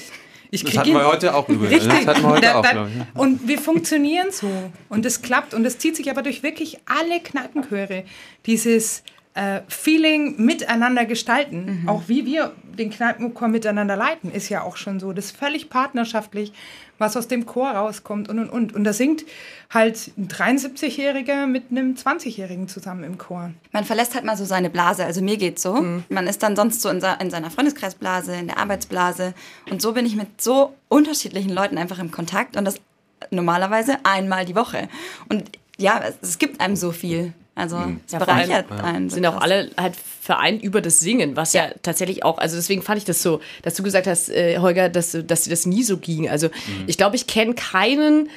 Ich 0.50 0.64
das 0.64 0.76
hatten 0.76 0.92
wir 0.92 1.06
heute 1.06 1.34
auch 1.34 1.48
übrigens. 1.48 1.84
Richtig. 1.84 2.04
Das 2.04 2.16
hatten 2.16 2.22
wir 2.22 2.30
heute 2.30 2.40
da, 2.42 2.62
da, 2.62 2.84
auch, 2.84 2.88
Und 3.20 3.48
wir 3.48 3.58
funktionieren 3.58 4.30
so. 4.30 4.50
Und 4.88 5.06
es 5.06 5.22
klappt. 5.22 5.54
Und 5.54 5.64
es 5.64 5.78
zieht 5.78 5.96
sich 5.96 6.10
aber 6.10 6.22
durch 6.22 6.42
wirklich 6.42 6.78
alle 6.86 7.20
Kneipenchöre. 7.20 8.04
Dieses 8.46 9.02
äh, 9.36 9.60
Feeling 9.68 10.34
miteinander 10.38 11.04
gestalten. 11.04 11.82
Mhm. 11.82 11.88
Auch 11.88 12.04
wie 12.06 12.24
wir 12.24 12.52
den 12.78 12.90
Kneipenchor 12.90 13.48
miteinander 13.48 13.94
leiten, 13.94 14.32
ist 14.32 14.48
ja 14.48 14.62
auch 14.62 14.76
schon 14.76 14.98
so. 14.98 15.12
Das 15.12 15.26
ist 15.26 15.36
völlig 15.36 15.70
partnerschaftlich 15.70 16.52
was 16.98 17.14
aus 17.14 17.28
dem 17.28 17.44
Chor 17.44 17.70
rauskommt 17.70 18.30
und 18.30 18.38
und 18.38 18.48
und. 18.48 18.74
Und 18.74 18.84
da 18.84 18.94
singt 18.94 19.24
halt 19.68 20.12
ein 20.16 20.28
73-Jähriger 20.28 21.46
mit 21.46 21.64
einem 21.70 21.94
20-Jährigen 21.94 22.68
zusammen 22.68 23.04
im 23.04 23.18
Chor. 23.18 23.50
Man 23.72 23.84
verlässt 23.84 24.14
halt 24.14 24.24
mal 24.24 24.36
so 24.36 24.46
seine 24.46 24.70
Blase. 24.70 25.04
Also 25.04 25.20
mir 25.20 25.36
geht's 25.36 25.62
so. 25.62 25.74
Mhm. 25.74 26.04
Man 26.08 26.26
ist 26.26 26.42
dann 26.42 26.56
sonst 26.56 26.80
so 26.80 26.88
in, 26.88 27.02
in 27.20 27.30
seiner 27.30 27.50
Freundeskreisblase, 27.50 28.34
in 28.34 28.46
der 28.46 28.56
Arbeitsblase. 28.56 29.34
Und 29.70 29.82
so 29.82 29.92
bin 29.92 30.06
ich 30.06 30.16
mit 30.16 30.40
so 30.40 30.74
unterschiedlichen 30.88 31.50
Leuten 31.50 31.76
einfach 31.76 31.98
im 31.98 32.10
Kontakt 32.10 32.56
und 32.56 32.64
das 32.64 32.80
normalerweise 33.30 33.98
einmal 34.04 34.46
die 34.46 34.56
Woche. 34.56 34.88
Und 35.28 35.50
ja, 35.76 36.00
es, 36.02 36.16
es 36.22 36.38
gibt 36.38 36.60
einem 36.60 36.76
so 36.76 36.92
viel. 36.92 37.34
Also 37.56 37.78
mhm. 37.78 38.00
es 38.06 38.12
ja, 38.12 38.18
bereichert 38.18 38.70
allem, 38.70 38.84
einen. 38.84 39.10
Sind 39.10 39.26
auch 39.26 39.40
alle 39.40 39.70
halt 39.78 39.96
vereint 39.96 40.62
über 40.62 40.82
das 40.82 41.00
Singen, 41.00 41.36
was 41.36 41.54
ja. 41.54 41.66
ja. 41.66 41.72
tatsächlich 41.82 42.22
auch, 42.22 42.36
also 42.38 42.54
deswegen 42.54 42.82
fand 42.82 42.98
ich 42.98 43.04
das 43.04 43.22
so, 43.22 43.40
dass 43.62 43.74
du 43.74 43.82
gesagt 43.82 44.06
hast, 44.06 44.28
äh, 44.28 44.58
Holger, 44.58 44.90
dass, 44.90 45.16
dass 45.26 45.44
dir 45.44 45.50
das 45.50 45.64
nie 45.64 45.82
so 45.82 45.96
ging. 45.96 46.28
Also 46.28 46.48
mhm. 46.48 46.84
ich 46.86 46.98
glaube, 46.98 47.16
ich 47.16 47.26
kenne 47.26 47.54
keinen, 47.54 48.28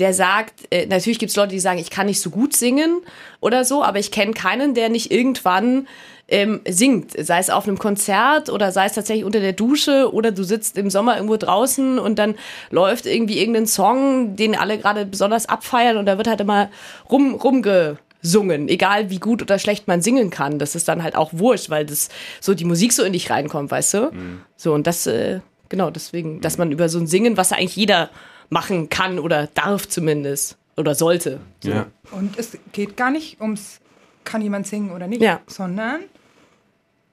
der 0.00 0.12
sagt, 0.12 0.54
äh, 0.72 0.86
natürlich 0.86 1.20
gibt 1.20 1.30
es 1.30 1.36
Leute, 1.36 1.52
die 1.52 1.60
sagen, 1.60 1.78
ich 1.78 1.90
kann 1.90 2.06
nicht 2.06 2.20
so 2.20 2.30
gut 2.30 2.56
singen 2.56 3.00
oder 3.40 3.64
so, 3.64 3.84
aber 3.84 4.00
ich 4.00 4.10
kenne 4.10 4.32
keinen, 4.32 4.74
der 4.74 4.88
nicht 4.88 5.12
irgendwann 5.12 5.86
ähm, 6.26 6.60
singt, 6.66 7.12
sei 7.12 7.38
es 7.38 7.50
auf 7.50 7.68
einem 7.68 7.78
Konzert 7.78 8.50
oder 8.50 8.72
sei 8.72 8.86
es 8.86 8.94
tatsächlich 8.94 9.24
unter 9.24 9.40
der 9.40 9.52
Dusche 9.52 10.12
oder 10.12 10.32
du 10.32 10.42
sitzt 10.42 10.78
im 10.78 10.90
Sommer 10.90 11.14
irgendwo 11.14 11.36
draußen 11.36 12.00
und 12.00 12.18
dann 12.18 12.34
läuft 12.70 13.06
irgendwie 13.06 13.38
irgendein 13.38 13.68
Song, 13.68 14.34
den 14.34 14.56
alle 14.56 14.78
gerade 14.78 15.06
besonders 15.06 15.46
abfeiern 15.46 15.96
und 15.96 16.06
da 16.06 16.16
wird 16.16 16.26
halt 16.26 16.40
immer 16.40 16.70
rum 17.08 17.34
rumge 17.34 17.98
gesungen. 18.24 18.68
Egal 18.68 19.10
wie 19.10 19.18
gut 19.18 19.42
oder 19.42 19.58
schlecht 19.58 19.86
man 19.86 20.00
singen 20.00 20.30
kann, 20.30 20.58
das 20.58 20.74
ist 20.74 20.88
dann 20.88 21.02
halt 21.02 21.14
auch 21.14 21.34
wurscht, 21.34 21.68
weil 21.68 21.84
das 21.84 22.08
so 22.40 22.54
die 22.54 22.64
Musik 22.64 22.94
so 22.94 23.04
in 23.04 23.12
dich 23.12 23.30
reinkommt, 23.30 23.70
weißt 23.70 23.94
du? 23.94 24.10
Mhm. 24.12 24.40
So 24.56 24.72
und 24.72 24.86
das, 24.86 25.06
äh, 25.06 25.40
genau, 25.68 25.90
deswegen, 25.90 26.40
dass 26.40 26.56
man 26.56 26.72
über 26.72 26.88
so 26.88 26.98
ein 26.98 27.06
Singen, 27.06 27.36
was 27.36 27.52
eigentlich 27.52 27.76
jeder 27.76 28.08
machen 28.48 28.88
kann 28.88 29.18
oder 29.18 29.48
darf 29.48 29.86
zumindest 29.88 30.56
oder 30.76 30.94
sollte. 30.94 31.40
So. 31.62 31.70
Ja. 31.70 31.86
Und 32.12 32.38
es 32.38 32.56
geht 32.72 32.96
gar 32.96 33.10
nicht 33.10 33.42
ums, 33.42 33.80
kann 34.24 34.40
jemand 34.40 34.66
singen 34.66 34.90
oder 34.92 35.06
nicht, 35.06 35.20
ja. 35.20 35.40
sondern 35.46 36.00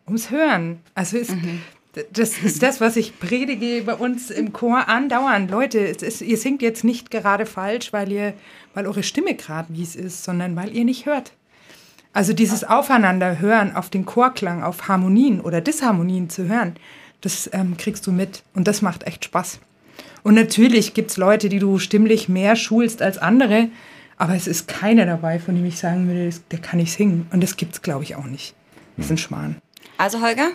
ums 0.08 0.32
Hören. 0.32 0.80
Also 0.96 1.18
ist, 1.18 1.32
mhm. 1.32 1.62
Das 2.14 2.38
ist 2.38 2.64
das, 2.64 2.80
was 2.80 2.96
ich 2.96 3.20
predige 3.20 3.84
bei 3.86 3.96
uns 3.96 4.32
im 4.32 4.54
Chor 4.54 4.88
andauernd. 4.88 5.52
Leute, 5.52 5.80
ist, 5.80 6.22
ihr 6.22 6.38
singt 6.38 6.62
jetzt 6.62 6.86
nicht 6.86 7.12
gerade 7.12 7.46
falsch, 7.46 7.92
weil, 7.92 8.12
ihr, 8.12 8.34
weil 8.74 8.88
eure 8.88 9.04
Stimme 9.04 9.36
gerade 9.36 9.68
wie 9.74 9.84
es 9.84 9.98
ist, 9.98 10.24
sondern 10.24 10.56
weil 10.56 10.74
ihr 10.74 10.86
nicht 10.86 11.06
hört. 11.06 11.34
Also 12.14 12.34
dieses 12.34 12.64
Aufeinanderhören 12.64 13.76
auf 13.76 13.90
den 13.90 14.06
Chorklang, 14.06 14.64
auf 14.64 14.88
Harmonien 14.88 15.42
oder 15.42 15.62
Disharmonien 15.62 16.30
zu 16.30 16.48
hören, 16.48 16.76
das 17.22 17.50
ähm, 17.54 17.78
kriegst 17.78 18.08
du 18.08 18.12
mit 18.12 18.44
und 18.54 18.68
das 18.68 18.82
macht 18.82 19.04
echt 19.04 19.26
Spaß. 19.26 19.60
Und 20.24 20.36
natürlich 20.36 20.94
gibt 20.94 21.12
es 21.12 21.18
Leute, 21.18 21.50
die 21.50 21.60
du 21.60 21.80
stimmlich 21.80 22.30
mehr 22.30 22.56
schulst 22.56 23.02
als 23.02 23.18
andere, 23.18 23.70
aber 24.18 24.36
es 24.36 24.48
ist 24.48 24.68
keiner 24.68 25.06
dabei, 25.06 25.40
von 25.40 25.56
dem 25.56 25.66
ich 25.66 25.80
sagen 25.80 26.08
würde, 26.08 26.30
der 26.52 26.60
kann 26.60 26.80
nicht 26.80 26.94
singen. 26.94 27.28
Und 27.32 27.42
das 27.42 27.58
gibt 27.58 27.74
es, 27.74 27.82
glaube 27.82 28.04
ich, 28.04 28.16
auch 28.16 28.26
nicht. 28.26 28.54
Das 28.98 29.08
ist 29.08 29.12
ein 29.12 29.18
Schmarrn. 29.18 29.56
Also 29.98 30.22
Holger, 30.22 30.52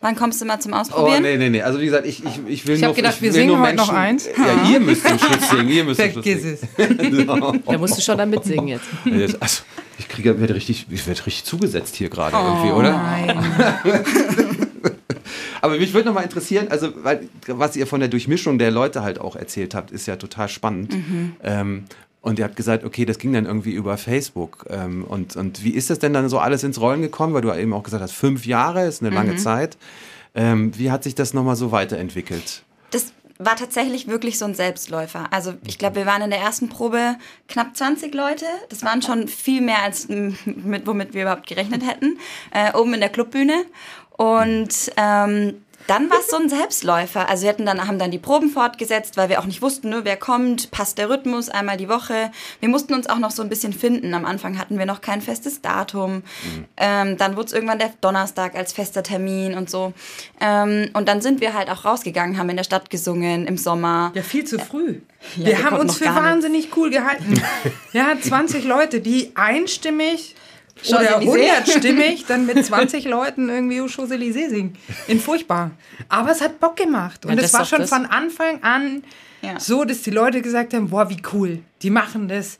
Wann 0.00 0.14
kommst 0.14 0.40
du 0.40 0.44
mal 0.44 0.60
zum 0.60 0.74
Ausprobieren? 0.74 1.18
Oh, 1.18 1.22
nee, 1.22 1.36
nee, 1.36 1.48
nee. 1.48 1.62
Also 1.62 1.80
wie 1.80 1.86
gesagt, 1.86 2.06
ich, 2.06 2.22
ich, 2.24 2.32
ich 2.32 2.38
will 2.38 2.48
ich 2.48 2.66
nur... 2.66 2.76
Ich 2.76 2.84
habe 2.84 2.94
gedacht, 2.94 3.22
wir 3.22 3.32
singen 3.32 3.58
heute 3.58 3.76
noch 3.76 3.88
eins. 3.88 4.26
Ja, 4.26 4.70
ihr 4.70 4.80
müsst 4.80 5.08
den 5.08 5.18
Schluss 5.18 5.48
singen. 5.48 5.68
Ihr 5.68 5.84
müsst 5.84 6.00
Vergiss 6.00 6.44
es. 6.44 6.60
no. 7.26 7.54
Da 7.64 7.78
musst 7.78 7.96
du 7.96 8.02
schon 8.02 8.18
damit 8.18 8.44
singen 8.44 8.68
jetzt. 8.68 8.86
Also, 9.40 9.62
ich 9.98 10.08
kriege, 10.08 10.38
werde 10.38 10.54
richtig, 10.54 10.86
ich 10.90 11.06
werde 11.06 11.24
richtig 11.24 11.44
zugesetzt 11.44 11.96
hier 11.96 12.10
gerade 12.10 12.36
oh, 12.36 12.40
irgendwie, 12.40 12.72
oder? 12.72 12.92
nein. 12.92 13.38
Aber 15.62 15.78
mich 15.78 15.94
würde 15.94 16.08
noch 16.08 16.14
mal 16.14 16.22
interessieren, 16.22 16.68
also 16.68 16.92
weil, 17.02 17.28
was 17.46 17.74
ihr 17.76 17.86
von 17.86 17.98
der 17.98 18.08
Durchmischung 18.08 18.58
der 18.58 18.70
Leute 18.70 19.02
halt 19.02 19.18
auch 19.18 19.34
erzählt 19.34 19.74
habt, 19.74 19.90
ist 19.90 20.06
ja 20.06 20.16
total 20.16 20.48
spannend. 20.48 20.92
Mhm. 20.92 21.32
Ähm, 21.42 21.84
und 22.26 22.40
ihr 22.40 22.44
habt 22.44 22.56
gesagt, 22.56 22.82
okay, 22.82 23.04
das 23.04 23.18
ging 23.18 23.32
dann 23.32 23.46
irgendwie 23.46 23.70
über 23.70 23.96
Facebook. 23.96 24.66
Ähm, 24.68 25.04
und, 25.04 25.36
und 25.36 25.62
wie 25.62 25.70
ist 25.70 25.90
das 25.90 26.00
denn 26.00 26.12
dann 26.12 26.28
so 26.28 26.40
alles 26.40 26.64
ins 26.64 26.80
Rollen 26.80 27.00
gekommen? 27.00 27.34
Weil 27.34 27.42
du 27.42 27.52
eben 27.54 27.72
auch 27.72 27.84
gesagt 27.84 28.02
hast, 28.02 28.10
fünf 28.10 28.46
Jahre 28.46 28.84
ist 28.84 29.00
eine 29.00 29.14
lange 29.14 29.34
mhm. 29.34 29.38
Zeit. 29.38 29.76
Ähm, 30.34 30.76
wie 30.76 30.90
hat 30.90 31.04
sich 31.04 31.14
das 31.14 31.34
nochmal 31.34 31.54
so 31.54 31.70
weiterentwickelt? 31.70 32.64
Das 32.90 33.12
war 33.38 33.54
tatsächlich 33.54 34.08
wirklich 34.08 34.40
so 34.40 34.44
ein 34.44 34.56
Selbstläufer. 34.56 35.32
Also 35.32 35.54
ich 35.68 35.78
glaube, 35.78 35.94
wir 35.94 36.06
waren 36.06 36.20
in 36.20 36.30
der 36.30 36.40
ersten 36.40 36.68
Probe 36.68 37.14
knapp 37.46 37.76
20 37.76 38.12
Leute. 38.12 38.46
Das 38.70 38.82
waren 38.82 39.02
schon 39.02 39.28
viel 39.28 39.60
mehr 39.60 39.84
als 39.84 40.08
mit, 40.08 40.84
womit 40.84 41.14
wir 41.14 41.22
überhaupt 41.22 41.46
gerechnet 41.46 41.86
hätten. 41.86 42.18
Äh, 42.50 42.76
oben 42.76 42.94
in 42.94 43.00
der 43.00 43.10
Clubbühne. 43.10 43.66
Und 44.16 44.90
ähm, 44.96 45.62
dann 45.86 46.10
war 46.10 46.18
es 46.20 46.28
so 46.28 46.36
ein 46.36 46.48
Selbstläufer. 46.48 47.28
Also 47.28 47.42
wir 47.42 47.50
hatten 47.50 47.66
dann, 47.66 47.86
haben 47.86 47.98
dann 47.98 48.10
die 48.10 48.18
Proben 48.18 48.50
fortgesetzt, 48.50 49.16
weil 49.16 49.28
wir 49.28 49.40
auch 49.40 49.46
nicht 49.46 49.62
wussten, 49.62 49.88
ne, 49.88 50.00
wer 50.04 50.16
kommt, 50.16 50.70
passt 50.70 50.98
der 50.98 51.08
Rhythmus 51.08 51.48
einmal 51.48 51.76
die 51.76 51.88
Woche. 51.88 52.30
Wir 52.60 52.68
mussten 52.68 52.94
uns 52.94 53.08
auch 53.08 53.18
noch 53.18 53.30
so 53.30 53.42
ein 53.42 53.48
bisschen 53.48 53.72
finden. 53.72 54.14
Am 54.14 54.24
Anfang 54.24 54.58
hatten 54.58 54.78
wir 54.78 54.86
noch 54.86 55.00
kein 55.00 55.20
festes 55.20 55.60
Datum. 55.60 56.16
Mhm. 56.16 56.64
Ähm, 56.76 57.16
dann 57.16 57.36
wurde 57.36 57.46
es 57.46 57.52
irgendwann 57.52 57.78
der 57.78 57.92
Donnerstag 58.00 58.54
als 58.54 58.72
fester 58.72 59.02
Termin 59.02 59.54
und 59.54 59.68
so. 59.68 59.92
Ähm, 60.40 60.90
und 60.92 61.08
dann 61.08 61.20
sind 61.20 61.40
wir 61.40 61.54
halt 61.54 61.70
auch 61.70 61.84
rausgegangen, 61.84 62.38
haben 62.38 62.48
in 62.50 62.56
der 62.56 62.64
Stadt 62.64 62.90
gesungen 62.90 63.46
im 63.46 63.58
Sommer. 63.58 64.12
Ja, 64.14 64.22
viel 64.22 64.44
zu 64.44 64.58
früh. 64.58 65.00
Ja, 65.36 65.46
wir, 65.46 65.46
wir 65.46 65.64
haben 65.64 65.78
uns 65.78 65.98
für 65.98 66.06
wahnsinnig 66.06 66.76
cool 66.76 66.90
gehalten. 66.90 67.40
ja, 67.92 68.14
20 68.20 68.64
Leute, 68.64 69.00
die 69.00 69.32
einstimmig 69.34 70.35
oder 70.88 71.18
100 71.18 71.68
stimmig 71.68 72.24
dann 72.28 72.46
mit 72.46 72.64
20 72.64 73.04
Leuten 73.06 73.48
irgendwie 73.48 73.80
Champs-Élysées 73.80 74.50
singen. 74.50 74.76
In 75.08 75.20
furchtbar. 75.20 75.70
Aber 76.08 76.30
es 76.30 76.40
hat 76.40 76.60
Bock 76.60 76.76
gemacht. 76.76 77.26
Und 77.26 77.36
ja, 77.36 77.42
es 77.42 77.52
war 77.54 77.64
schon 77.64 77.80
das. 77.80 77.90
von 77.90 78.06
Anfang 78.06 78.62
an 78.62 79.02
ja. 79.42 79.58
so, 79.58 79.84
dass 79.84 80.02
die 80.02 80.10
Leute 80.10 80.42
gesagt 80.42 80.74
haben, 80.74 80.90
boah, 80.90 81.08
wie 81.10 81.22
cool. 81.32 81.60
Die 81.82 81.90
machen 81.90 82.28
das. 82.28 82.58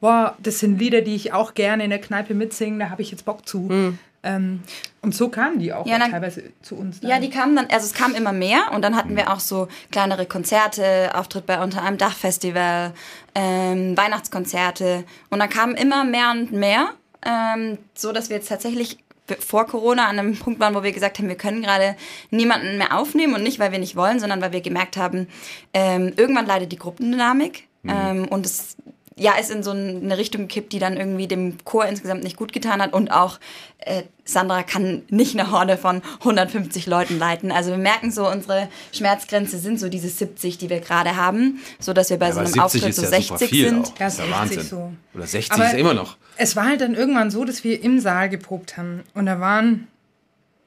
Boah, 0.00 0.36
das 0.42 0.58
sind 0.58 0.78
Lieder, 0.78 1.00
die 1.02 1.14
ich 1.14 1.32
auch 1.32 1.54
gerne 1.54 1.84
in 1.84 1.90
der 1.90 2.00
Kneipe 2.00 2.34
mitsingen. 2.34 2.80
Da 2.80 2.90
habe 2.90 3.02
ich 3.02 3.10
jetzt 3.10 3.24
Bock 3.24 3.48
zu. 3.48 3.60
Mhm. 3.60 3.98
Ähm, 4.24 4.60
und 5.00 5.14
so 5.14 5.28
kamen 5.28 5.58
die 5.58 5.72
auch, 5.72 5.84
ja, 5.84 5.98
dann, 5.98 6.10
teilweise 6.10 6.44
zu 6.62 6.76
uns. 6.76 7.00
Dann. 7.00 7.10
Ja, 7.10 7.18
die 7.18 7.28
kamen 7.28 7.56
dann, 7.56 7.66
also 7.66 7.86
es 7.86 7.92
kam 7.92 8.14
immer 8.14 8.32
mehr 8.32 8.70
und 8.72 8.82
dann 8.82 8.94
hatten 8.94 9.16
wir 9.16 9.32
auch 9.32 9.40
so 9.40 9.66
kleinere 9.90 10.26
Konzerte, 10.26 11.10
Auftritt 11.14 11.44
bei 11.46 11.60
unter 11.60 11.82
einem 11.82 11.98
Dachfestival, 11.98 12.94
ähm, 13.34 13.96
Weihnachtskonzerte 13.96 15.04
und 15.30 15.40
dann 15.40 15.48
kamen 15.48 15.74
immer 15.74 16.04
mehr 16.04 16.30
und 16.30 16.52
mehr 16.52 16.90
ähm, 17.24 17.78
so 17.94 18.12
dass 18.12 18.28
wir 18.28 18.36
jetzt 18.36 18.48
tatsächlich 18.48 18.98
vor 19.38 19.66
Corona 19.66 20.08
an 20.08 20.18
einem 20.18 20.36
Punkt 20.36 20.60
waren, 20.60 20.74
wo 20.74 20.82
wir 20.82 20.92
gesagt 20.92 21.18
haben, 21.18 21.28
wir 21.28 21.36
können 21.36 21.62
gerade 21.62 21.96
niemanden 22.30 22.78
mehr 22.78 22.96
aufnehmen 22.96 23.34
und 23.34 23.42
nicht, 23.42 23.58
weil 23.58 23.72
wir 23.72 23.78
nicht 23.78 23.96
wollen, 23.96 24.18
sondern 24.18 24.40
weil 24.40 24.52
wir 24.52 24.60
gemerkt 24.60 24.96
haben, 24.96 25.28
ähm, 25.72 26.12
irgendwann 26.16 26.46
leidet 26.46 26.72
die 26.72 26.78
Gruppendynamik 26.78 27.68
mhm. 27.82 27.90
ähm, 27.90 28.28
und 28.28 28.46
es 28.46 28.76
ja, 29.16 29.32
ist 29.38 29.50
in 29.50 29.62
so 29.62 29.70
eine 29.70 30.16
Richtung 30.16 30.42
gekippt, 30.42 30.72
die 30.72 30.78
dann 30.78 30.96
irgendwie 30.96 31.26
dem 31.26 31.56
Chor 31.64 31.86
insgesamt 31.86 32.24
nicht 32.24 32.36
gut 32.36 32.52
getan 32.52 32.80
hat 32.80 32.92
und 32.92 33.10
auch 33.10 33.38
äh, 33.78 34.02
Sandra 34.24 34.62
kann 34.62 35.02
nicht 35.08 35.38
eine 35.38 35.50
Horde 35.50 35.76
von 35.76 36.02
150 36.20 36.86
Leuten 36.86 37.18
leiten. 37.18 37.50
Also 37.50 37.70
wir 37.70 37.78
merken 37.78 38.10
so, 38.10 38.28
unsere 38.28 38.68
Schmerzgrenze 38.92 39.58
sind 39.58 39.80
so 39.80 39.88
diese 39.88 40.08
70, 40.08 40.58
die 40.58 40.70
wir 40.70 40.80
gerade 40.80 41.16
haben, 41.16 41.60
so 41.78 41.92
dass 41.92 42.10
wir 42.10 42.18
bei 42.18 42.28
ja, 42.28 42.32
so 42.32 42.40
einem 42.40 42.60
Auftritt 42.60 42.94
so 42.94 43.02
ja 43.02 43.08
60 43.08 43.50
sind. 43.50 43.86
Auch. 43.86 43.98
Ja, 43.98 44.06
ist 44.06 44.30
Wahnsinn. 44.30 44.62
So. 44.62 44.92
Oder 45.14 45.26
60 45.26 45.52
aber 45.52 45.66
ist 45.66 45.74
immer 45.74 45.94
noch. 45.94 46.16
Es 46.36 46.56
war 46.56 46.66
halt 46.66 46.80
dann 46.80 46.94
irgendwann 46.94 47.30
so, 47.30 47.44
dass 47.44 47.64
wir 47.64 47.82
im 47.82 48.00
Saal 48.00 48.28
geprobt 48.28 48.76
haben 48.76 49.02
und 49.14 49.26
da 49.26 49.40
waren 49.40 49.88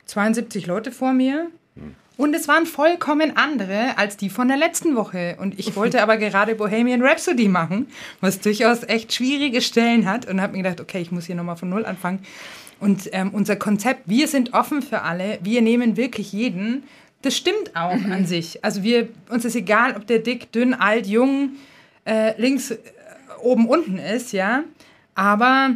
72 0.06 0.68
Leute 0.68 0.92
vor 0.92 1.14
mir. 1.14 1.48
Und 2.18 2.34
es 2.34 2.48
waren 2.48 2.66
vollkommen 2.66 3.36
andere 3.36 3.98
als 3.98 4.18
die 4.18 4.30
von 4.30 4.48
der 4.48 4.58
letzten 4.58 4.96
Woche. 4.96 5.36
Und 5.40 5.60
ich 5.60 5.76
wollte 5.76 6.02
aber 6.02 6.18
gerade 6.18 6.56
Bohemian 6.56 7.02
Rhapsody 7.02 7.48
machen, 7.48 7.88
was 8.22 8.40
durchaus 8.40 8.84
echt 8.84 9.14
schwierige 9.14 9.62
Stellen 9.62 10.10
hat. 10.10 10.26
Und 10.26 10.42
habe 10.42 10.54
mir 10.54 10.64
gedacht, 10.64 10.82
okay, 10.82 11.02
ich 11.02 11.12
muss 11.12 11.26
hier 11.26 11.36
nochmal 11.36 11.58
von 11.58 11.70
Null 11.70 11.86
anfangen. 11.86 12.20
Und 12.80 13.10
ähm, 13.14 13.32
unser 13.34 13.56
Konzept, 13.56 14.04
wir 14.06 14.28
sind 14.28 14.54
offen 14.54 14.82
für 14.82 15.02
alle, 15.02 15.40
wir 15.42 15.62
nehmen 15.62 15.98
wirklich 15.98 16.34
jeden, 16.34 16.84
das 17.22 17.36
stimmt 17.36 17.76
auch 17.76 17.96
mhm. 17.96 18.12
an 18.12 18.26
sich. 18.28 18.64
Also 18.64 18.84
wir, 18.84 19.10
uns 19.30 19.46
ist 19.46 19.56
egal, 19.56 19.96
ob 19.96 20.08
der 20.08 20.20
dick, 20.20 20.52
dünn, 20.52 20.74
alt, 20.74 21.08
jung, 21.08 21.52
äh, 22.06 22.40
links, 22.40 22.72
äh, 22.72 22.78
oben, 23.42 23.68
unten 23.68 23.98
ist, 23.98 24.32
ja. 24.32 24.64
Aber 25.16 25.76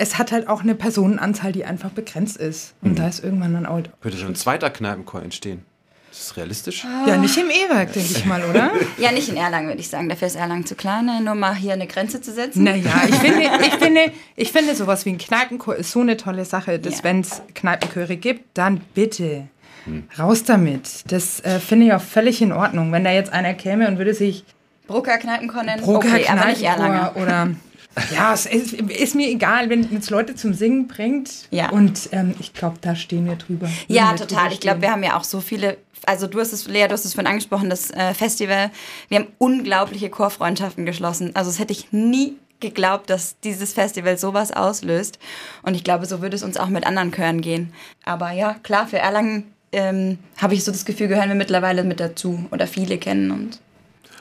es 0.00 0.16
hat 0.16 0.32
halt 0.32 0.48
auch 0.48 0.62
eine 0.62 0.74
Personenanzahl, 0.74 1.52
die 1.52 1.66
einfach 1.66 1.90
begrenzt 1.90 2.38
ist. 2.38 2.72
Und 2.80 2.92
mhm. 2.92 2.96
da 2.96 3.08
ist 3.08 3.22
irgendwann 3.22 3.52
dann 3.52 3.66
auch. 3.66 3.82
Könnte 4.00 4.16
schon 4.16 4.28
ein 4.28 4.34
zweiter 4.34 4.70
Kneipenchor 4.70 5.22
entstehen. 5.22 5.62
Ist 6.10 6.30
das 6.30 6.36
realistisch? 6.38 6.86
Ja, 7.06 7.18
nicht 7.18 7.36
im 7.36 7.50
E-Werk, 7.50 7.92
denke 7.92 8.10
ich 8.10 8.24
mal, 8.24 8.42
oder? 8.42 8.72
ja, 8.98 9.12
nicht 9.12 9.28
in 9.28 9.36
Erlangen, 9.36 9.68
würde 9.68 9.80
ich 9.80 9.88
sagen. 9.88 10.08
Dafür 10.08 10.26
ist 10.26 10.36
Erlangen 10.36 10.64
zu 10.64 10.74
klein, 10.74 11.04
ne? 11.04 11.20
nur 11.20 11.34
mal 11.34 11.54
hier 11.54 11.74
eine 11.74 11.86
Grenze 11.86 12.20
zu 12.22 12.32
setzen. 12.32 12.64
Naja, 12.64 13.02
ich 13.08 13.14
finde, 13.16 13.42
ich 13.66 13.74
finde, 13.74 14.12
ich 14.36 14.52
finde 14.52 14.74
sowas 14.74 15.04
wie 15.04 15.10
ein 15.10 15.18
Kneipenchor 15.18 15.76
ist 15.76 15.92
so 15.92 16.00
eine 16.00 16.16
tolle 16.16 16.46
Sache, 16.46 16.78
dass 16.78 16.98
ja. 16.98 17.04
wenn 17.04 17.20
es 17.20 17.42
Kneipenchöre 17.54 18.16
gibt, 18.16 18.56
dann 18.56 18.80
bitte 18.94 19.48
hm. 19.84 20.04
raus 20.18 20.44
damit. 20.44 21.12
Das 21.12 21.40
äh, 21.40 21.60
finde 21.60 21.86
ich 21.86 21.92
auch 21.92 22.00
völlig 22.00 22.40
in 22.40 22.52
Ordnung. 22.52 22.90
Wenn 22.90 23.04
da 23.04 23.12
jetzt 23.12 23.32
einer 23.32 23.52
käme 23.52 23.86
und 23.86 23.98
würde 23.98 24.14
sich 24.14 24.44
Brucker 24.86 25.18
Kneipenchor 25.18 25.62
nennen, 25.62 25.82
Brucker 25.82 26.08
okay, 26.08 26.22
Kneipenchor 26.22 26.40
aber 26.40 26.50
nicht 26.50 26.62
Erlanger. 26.62 27.12
oder 27.16 27.50
ja, 28.14 28.32
es 28.32 28.46
ist, 28.46 28.72
ist, 28.72 29.14
mir 29.14 29.28
egal, 29.28 29.70
wenn 29.70 29.94
es 29.96 30.10
Leute 30.10 30.34
zum 30.34 30.54
Singen 30.54 30.88
bringt. 30.88 31.48
Ja. 31.50 31.70
Und 31.70 32.08
ähm, 32.12 32.34
ich 32.38 32.52
glaube, 32.52 32.76
da 32.80 32.94
stehen 32.94 33.26
wir 33.26 33.36
drüber. 33.36 33.68
Ja, 33.88 34.12
wir 34.12 34.16
total. 34.16 34.52
Ich 34.52 34.60
glaube, 34.60 34.82
wir 34.82 34.90
haben 34.90 35.02
ja 35.02 35.16
auch 35.16 35.24
so 35.24 35.40
viele. 35.40 35.76
Also 36.06 36.26
du 36.26 36.40
hast 36.40 36.52
es, 36.52 36.66
Lea, 36.66 36.86
du 36.86 36.92
hast 36.92 37.04
es 37.04 37.14
vorhin 37.14 37.30
angesprochen, 37.30 37.68
das 37.68 37.90
äh, 37.90 38.14
Festival. 38.14 38.70
Wir 39.08 39.18
haben 39.18 39.26
unglaubliche 39.38 40.08
Chorfreundschaften 40.08 40.86
geschlossen. 40.86 41.32
Also 41.34 41.50
das 41.50 41.58
hätte 41.58 41.72
ich 41.72 41.92
nie 41.92 42.36
geglaubt, 42.60 43.10
dass 43.10 43.38
dieses 43.40 43.72
Festival 43.72 44.16
sowas 44.18 44.52
auslöst. 44.52 45.18
Und 45.62 45.74
ich 45.74 45.84
glaube, 45.84 46.06
so 46.06 46.22
würde 46.22 46.36
es 46.36 46.42
uns 46.42 46.56
auch 46.56 46.68
mit 46.68 46.86
anderen 46.86 47.12
Chören 47.12 47.40
gehen. 47.40 47.72
Aber 48.04 48.30
ja, 48.30 48.54
klar, 48.62 48.86
für 48.86 48.98
Erlangen 48.98 49.52
ähm, 49.72 50.18
habe 50.38 50.54
ich 50.54 50.64
so 50.64 50.72
das 50.72 50.84
Gefühl, 50.84 51.08
gehören 51.08 51.28
wir 51.28 51.36
mittlerweile 51.36 51.84
mit 51.84 52.00
dazu 52.00 52.46
oder 52.50 52.66
viele 52.66 52.98
kennen 52.98 53.30
und 53.30 53.60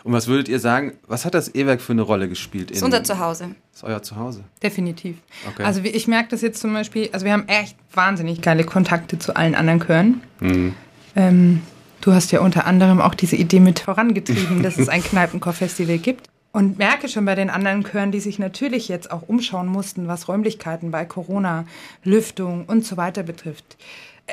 und 0.03 0.13
was 0.13 0.27
würdet 0.27 0.47
ihr 0.47 0.59
sagen, 0.59 0.93
was 1.07 1.25
hat 1.25 1.33
das 1.33 1.53
E-Werk 1.53 1.81
für 1.81 1.93
eine 1.93 2.01
Rolle 2.01 2.29
gespielt? 2.29 2.69
Das 2.71 2.77
ist 2.77 2.83
unser 2.83 3.03
Zuhause. 3.03 3.55
Das 3.71 3.81
ist 3.81 3.83
euer 3.83 4.01
Zuhause. 4.01 4.43
Definitiv. 4.63 5.17
Okay. 5.49 5.63
Also 5.63 5.81
ich 5.83 6.07
merke 6.07 6.29
das 6.29 6.41
jetzt 6.41 6.59
zum 6.61 6.73
Beispiel, 6.73 7.09
also 7.11 7.25
wir 7.25 7.33
haben 7.33 7.47
echt 7.47 7.75
wahnsinnig 7.93 8.41
geile 8.41 8.63
Kontakte 8.63 9.19
zu 9.19 9.35
allen 9.35 9.55
anderen 9.55 9.79
Chören. 9.81 10.21
Mhm. 10.39 10.73
Ähm, 11.15 11.61
du 12.01 12.13
hast 12.13 12.31
ja 12.31 12.41
unter 12.41 12.65
anderem 12.65 13.01
auch 13.01 13.13
diese 13.13 13.35
Idee 13.35 13.59
mit 13.59 13.79
vorangetrieben, 13.79 14.63
dass 14.63 14.77
es 14.77 14.89
ein 14.89 15.03
Kneipenchor-Festival 15.03 15.97
gibt. 15.97 16.27
Und 16.51 16.79
merke 16.79 17.07
schon 17.07 17.25
bei 17.25 17.35
den 17.35 17.51
anderen 17.51 17.83
Chören, 17.83 18.11
die 18.11 18.19
sich 18.19 18.39
natürlich 18.39 18.87
jetzt 18.87 19.11
auch 19.11 19.21
umschauen 19.27 19.67
mussten, 19.67 20.07
was 20.07 20.27
Räumlichkeiten 20.27 20.89
bei 20.89 21.05
Corona, 21.05 21.65
Lüftung 22.03 22.65
und 22.65 22.83
so 22.83 22.97
weiter 22.97 23.21
betrifft 23.21 23.77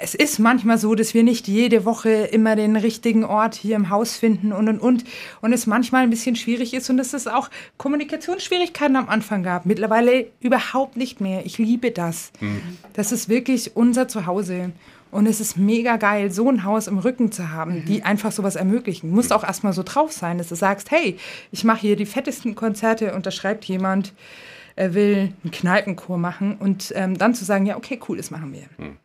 es 0.01 0.15
ist 0.15 0.39
manchmal 0.39 0.79
so, 0.79 0.95
dass 0.95 1.15
wir 1.15 1.23
nicht 1.23 1.49
jede 1.49 1.85
Woche 1.85 2.11
immer 2.11 2.57
den 2.57 2.77
richtigen 2.77 3.25
Ort 3.25 3.55
hier 3.55 3.77
im 3.77 3.91
Haus 3.91 4.17
finden 4.17 4.53
und 4.53 4.69
und 4.69 4.81
und. 4.81 5.05
Und 5.41 5.53
es 5.53 5.67
manchmal 5.67 6.03
ein 6.03 6.11
bisschen 6.11 6.37
schwierig 6.37 6.75
ist 6.75 6.91
und 6.91 6.97
dass 6.97 7.13
es 7.13 7.27
auch 7.27 7.51
Kommunikationsschwierigkeiten 7.77 8.97
am 8.97 9.09
Anfang 9.09 9.43
gab. 9.43 9.67
Mittlerweile 9.67 10.27
überhaupt 10.41 10.97
nicht 10.97 11.21
mehr. 11.21 11.47
Ich 11.47 11.59
liebe 11.59 11.91
das. 11.91 12.33
Mhm. 12.41 12.61
Das 12.93 13.13
ist 13.13 13.29
wirklich 13.29 13.77
unser 13.77 14.09
Zuhause. 14.09 14.73
Und 15.11 15.27
es 15.27 15.41
ist 15.41 15.57
mega 15.57 15.97
geil, 15.97 16.31
so 16.31 16.51
ein 16.51 16.65
Haus 16.65 16.89
im 16.89 16.99
Rücken 16.99 17.33
zu 17.33 17.51
haben, 17.51 17.77
mhm. 17.77 17.85
die 17.87 18.03
einfach 18.03 18.33
sowas 18.33 18.57
ermöglichen. 18.57 19.11
Du 19.11 19.15
musst 19.15 19.33
auch 19.33 19.45
erstmal 19.45 19.73
so 19.73 19.83
drauf 19.83 20.13
sein, 20.13 20.37
dass 20.39 20.49
du 20.49 20.57
sagst, 20.57 20.91
hey, 20.91 21.17
ich 21.53 21.65
mache 21.65 21.81
hier 21.81 21.97
die 21.97 22.07
fettesten 22.07 22.55
Konzerte 22.55 23.15
und 23.15 23.25
da 23.25 23.31
schreibt 23.31 23.65
jemand, 23.65 24.13
er 24.75 24.93
will 24.93 25.33
einen 25.43 25.51
Kneipenchor 25.53 26.19
machen 26.19 26.57
und 26.59 26.93
ähm, 26.97 27.17
dann 27.17 27.35
zu 27.35 27.45
sagen, 27.45 27.65
ja, 27.65 27.77
okay, 27.77 27.99
cool, 28.09 28.19
das 28.19 28.31
machen 28.31 28.53
wir. 28.53 28.65
Mhm. 28.77 28.97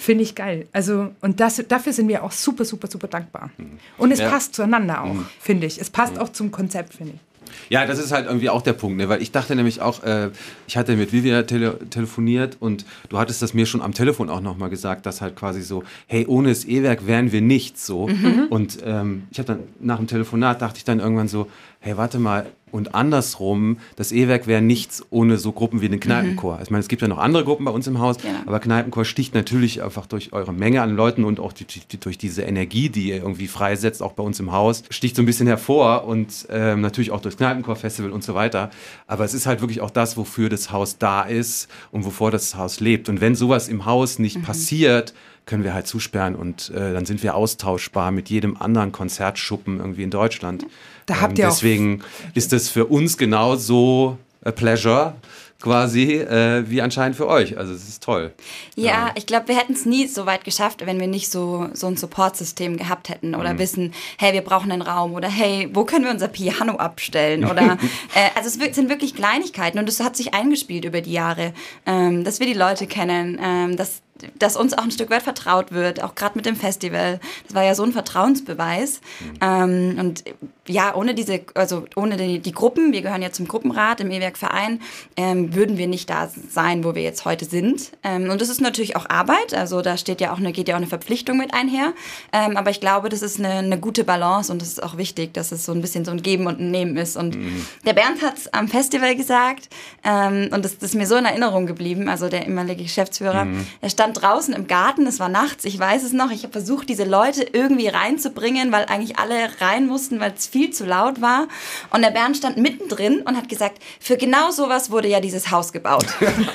Finde 0.00 0.24
ich 0.24 0.34
geil. 0.34 0.66
Also, 0.72 1.10
und 1.20 1.40
das, 1.40 1.62
dafür 1.68 1.92
sind 1.92 2.08
wir 2.08 2.24
auch 2.24 2.32
super, 2.32 2.64
super, 2.64 2.86
super 2.86 3.06
dankbar. 3.06 3.50
Mhm. 3.58 3.78
Und 3.98 4.10
es 4.12 4.20
ja. 4.20 4.30
passt 4.30 4.54
zueinander 4.54 5.02
auch, 5.02 5.12
mhm. 5.12 5.26
finde 5.38 5.66
ich. 5.66 5.78
Es 5.78 5.90
passt 5.90 6.14
mhm. 6.14 6.20
auch 6.20 6.30
zum 6.30 6.50
Konzept, 6.50 6.94
finde 6.94 7.12
ich. 7.16 7.20
Ja, 7.68 7.84
das 7.84 7.98
ist 7.98 8.10
halt 8.10 8.26
irgendwie 8.26 8.48
auch 8.48 8.62
der 8.62 8.72
Punkt, 8.72 8.96
ne? 8.96 9.10
weil 9.10 9.20
ich 9.20 9.30
dachte 9.30 9.54
nämlich 9.54 9.82
auch, 9.82 10.02
äh, 10.02 10.30
ich 10.66 10.78
hatte 10.78 10.96
mit 10.96 11.12
Vivian 11.12 11.46
tele 11.46 11.78
telefoniert 11.90 12.56
und 12.60 12.86
du 13.10 13.18
hattest 13.18 13.42
das 13.42 13.52
mir 13.52 13.66
schon 13.66 13.82
am 13.82 13.92
Telefon 13.92 14.30
auch 14.30 14.40
nochmal 14.40 14.70
gesagt, 14.70 15.04
dass 15.04 15.20
halt 15.20 15.36
quasi 15.36 15.60
so, 15.60 15.84
hey, 16.06 16.24
ohne 16.26 16.48
das 16.48 16.64
E-Werk 16.64 17.06
wären 17.06 17.30
wir 17.30 17.42
nichts 17.42 17.84
so. 17.84 18.08
Mhm. 18.08 18.46
Und 18.48 18.78
ähm, 18.84 19.24
ich 19.30 19.38
habe 19.38 19.48
dann 19.48 19.58
nach 19.80 19.98
dem 19.98 20.06
Telefonat 20.06 20.62
dachte 20.62 20.78
ich 20.78 20.84
dann 20.84 21.00
irgendwann 21.00 21.28
so, 21.28 21.48
hey, 21.80 21.96
warte 21.96 22.18
mal, 22.18 22.46
und 22.72 22.94
andersrum, 22.94 23.78
das 23.96 24.12
E-Werk 24.12 24.46
wäre 24.46 24.62
nichts 24.62 25.04
ohne 25.10 25.38
so 25.38 25.50
Gruppen 25.52 25.80
wie 25.80 25.88
den 25.88 25.98
Kneipenchor. 25.98 26.56
Mhm. 26.56 26.62
Ich 26.62 26.70
meine, 26.70 26.80
es 26.80 26.88
gibt 26.88 27.02
ja 27.02 27.08
noch 27.08 27.18
andere 27.18 27.44
Gruppen 27.44 27.64
bei 27.64 27.70
uns 27.70 27.86
im 27.86 27.98
Haus, 27.98 28.16
ja. 28.22 28.30
aber 28.46 28.60
Kneipenchor 28.60 29.04
sticht 29.04 29.34
natürlich 29.34 29.82
einfach 29.82 30.06
durch 30.06 30.32
eure 30.32 30.52
Menge 30.52 30.82
an 30.82 30.94
Leuten 30.94 31.24
und 31.24 31.40
auch 31.40 31.52
die, 31.52 31.64
die, 31.64 31.98
durch 31.98 32.18
diese 32.18 32.42
Energie, 32.42 32.90
die 32.90 33.08
ihr 33.08 33.16
irgendwie 33.16 33.48
freisetzt, 33.48 34.02
auch 34.02 34.12
bei 34.12 34.22
uns 34.22 34.38
im 34.38 34.52
Haus, 34.52 34.84
sticht 34.90 35.16
so 35.16 35.22
ein 35.22 35.26
bisschen 35.26 35.46
hervor 35.48 36.04
und 36.04 36.46
ähm, 36.50 36.80
natürlich 36.80 37.10
auch 37.10 37.20
durchs 37.20 37.38
Kneipenchor-Festival 37.38 38.10
und 38.12 38.22
so 38.22 38.34
weiter. 38.34 38.70
Aber 39.06 39.24
es 39.24 39.34
ist 39.34 39.46
halt 39.46 39.60
wirklich 39.60 39.80
auch 39.80 39.90
das, 39.90 40.16
wofür 40.16 40.48
das 40.48 40.70
Haus 40.70 40.98
da 40.98 41.22
ist 41.22 41.68
und 41.90 42.04
wovor 42.04 42.30
das 42.30 42.54
Haus 42.54 42.80
lebt. 42.80 43.08
Und 43.08 43.20
wenn 43.20 43.34
sowas 43.34 43.68
im 43.68 43.84
Haus 43.84 44.18
nicht 44.18 44.38
mhm. 44.38 44.42
passiert, 44.42 45.14
können 45.46 45.64
wir 45.64 45.74
halt 45.74 45.88
zusperren 45.88 46.36
und 46.36 46.70
äh, 46.70 46.92
dann 46.92 47.06
sind 47.06 47.24
wir 47.24 47.34
austauschbar 47.34 48.12
mit 48.12 48.30
jedem 48.30 48.56
anderen 48.56 48.92
Konzertschuppen 48.92 49.78
irgendwie 49.80 50.04
in 50.04 50.10
Deutschland. 50.10 50.64
Da 51.06 51.20
habt 51.20 51.38
ähm, 51.38 51.44
ihr 51.44 51.48
deswegen 51.48 52.02
ist 52.34 52.52
es 52.52 52.68
für 52.68 52.86
uns 52.86 53.16
genauso 53.16 54.18
a 54.44 54.52
pleasure, 54.52 55.14
quasi 55.60 56.14
äh, 56.14 56.64
wie 56.68 56.80
anscheinend 56.80 57.16
für 57.16 57.28
euch. 57.28 57.58
Also 57.58 57.74
es 57.74 57.88
ist 57.88 58.02
toll. 58.02 58.32
Ja, 58.76 58.84
ja. 58.84 59.10
ich 59.14 59.26
glaube, 59.26 59.48
wir 59.48 59.56
hätten 59.56 59.74
es 59.74 59.84
nie 59.84 60.06
so 60.06 60.26
weit 60.26 60.44
geschafft, 60.44 60.86
wenn 60.86 60.98
wir 60.98 61.06
nicht 61.06 61.30
so, 61.30 61.68
so 61.74 61.86
ein 61.86 61.96
Supportsystem 61.96 62.76
gehabt 62.76 63.08
hätten 63.08 63.34
oder 63.34 63.54
mhm. 63.54 63.58
wissen, 63.58 63.94
hey, 64.18 64.32
wir 64.32 64.40
brauchen 64.40 64.72
einen 64.72 64.82
Raum 64.82 65.12
oder 65.12 65.28
hey, 65.28 65.68
wo 65.72 65.84
können 65.84 66.04
wir 66.04 66.10
unser 66.10 66.28
Piano 66.28 66.76
abstellen? 66.76 67.44
Oder 67.44 67.76
äh, 68.14 68.30
also 68.34 68.48
es 68.48 68.74
sind 68.74 68.88
wirklich 68.88 69.14
Kleinigkeiten 69.14 69.78
und 69.78 69.88
es 69.88 70.00
hat 70.00 70.16
sich 70.16 70.32
eingespielt 70.34 70.84
über 70.84 71.02
die 71.02 71.12
Jahre, 71.12 71.52
ähm, 71.84 72.24
dass 72.24 72.40
wir 72.40 72.46
die 72.46 72.54
Leute 72.54 72.86
kennen, 72.86 73.38
ähm, 73.42 73.76
dass 73.76 74.00
dass 74.38 74.56
uns 74.56 74.76
auch 74.76 74.84
ein 74.84 74.90
Stück 74.90 75.10
weit 75.10 75.22
vertraut 75.22 75.72
wird, 75.72 76.02
auch 76.02 76.14
gerade 76.14 76.36
mit 76.36 76.46
dem 76.46 76.56
Festival. 76.56 77.20
Das 77.46 77.54
war 77.54 77.64
ja 77.64 77.74
so 77.74 77.82
ein 77.82 77.92
Vertrauensbeweis. 77.92 79.00
Ähm, 79.40 79.96
und 79.98 80.24
ja, 80.70 80.94
ohne 80.94 81.14
diese, 81.14 81.40
also 81.54 81.84
ohne 81.96 82.16
die, 82.16 82.38
die, 82.38 82.52
Gruppen, 82.52 82.92
wir 82.92 83.02
gehören 83.02 83.22
ja 83.22 83.32
zum 83.32 83.48
Gruppenrat 83.48 84.00
im 84.00 84.10
E-Werk 84.10 84.38
Verein, 84.38 84.80
ähm, 85.16 85.54
würden 85.54 85.78
wir 85.78 85.86
nicht 85.86 86.08
da 86.08 86.28
sein, 86.28 86.84
wo 86.84 86.94
wir 86.94 87.02
jetzt 87.02 87.24
heute 87.24 87.44
sind. 87.44 87.92
Ähm, 88.04 88.30
und 88.30 88.40
das 88.40 88.48
ist 88.48 88.60
natürlich 88.60 88.96
auch 88.96 89.08
Arbeit, 89.08 89.52
also 89.54 89.82
da 89.82 89.96
steht 89.96 90.20
ja 90.20 90.32
auch 90.32 90.38
eine, 90.38 90.52
geht 90.52 90.68
ja 90.68 90.74
auch 90.74 90.80
eine 90.80 90.86
Verpflichtung 90.86 91.38
mit 91.38 91.52
einher. 91.54 91.92
Ähm, 92.32 92.56
aber 92.56 92.70
ich 92.70 92.80
glaube, 92.80 93.08
das 93.08 93.22
ist 93.22 93.38
eine, 93.38 93.54
eine 93.54 93.78
gute 93.78 94.04
Balance 94.04 94.52
und 94.52 94.62
es 94.62 94.68
ist 94.68 94.82
auch 94.82 94.96
wichtig, 94.96 95.34
dass 95.34 95.50
es 95.52 95.64
so 95.64 95.72
ein 95.72 95.80
bisschen 95.80 96.04
so 96.04 96.12
ein 96.12 96.22
Geben 96.22 96.46
und 96.46 96.60
ein 96.60 96.70
Nehmen 96.70 96.96
ist. 96.96 97.16
Und 97.16 97.36
mhm. 97.36 97.66
der 97.84 97.94
Bernd 97.94 98.22
hat 98.22 98.38
es 98.38 98.52
am 98.52 98.68
Festival 98.68 99.16
gesagt 99.16 99.68
ähm, 100.04 100.50
und 100.52 100.64
das, 100.64 100.78
das, 100.78 100.90
ist 100.90 100.94
mir 100.94 101.06
so 101.06 101.16
in 101.16 101.24
Erinnerung 101.24 101.66
geblieben, 101.66 102.08
also 102.08 102.28
der 102.28 102.46
ehemalige 102.46 102.84
Geschäftsführer. 102.84 103.44
Mhm. 103.44 103.66
Er 103.80 103.90
stand 103.90 104.09
draußen 104.12 104.54
im 104.54 104.68
Garten, 104.68 105.06
es 105.06 105.18
war 105.18 105.28
nachts, 105.28 105.64
ich 105.64 105.78
weiß 105.78 106.04
es 106.04 106.12
noch, 106.12 106.30
ich 106.30 106.44
habe 106.44 106.52
versucht, 106.52 106.88
diese 106.88 107.04
Leute 107.04 107.42
irgendwie 107.42 107.88
reinzubringen, 107.88 108.70
weil 108.72 108.84
eigentlich 108.84 109.18
alle 109.18 109.50
rein 109.60 109.86
mussten, 109.86 110.20
weil 110.20 110.32
es 110.36 110.46
viel 110.46 110.60
viel 110.60 110.70
zu 110.70 110.84
laut 110.84 111.22
war. 111.22 111.48
Und 111.90 112.02
der 112.02 112.10
Bernd 112.10 112.36
stand 112.36 112.58
mittendrin 112.58 113.22
und 113.22 113.34
hat 113.34 113.48
gesagt, 113.48 113.82
für 113.98 114.18
genau 114.18 114.50
sowas 114.50 114.90
wurde 114.90 115.08
ja 115.08 115.20
dieses 115.20 115.50
Haus 115.50 115.72
gebaut. 115.72 116.04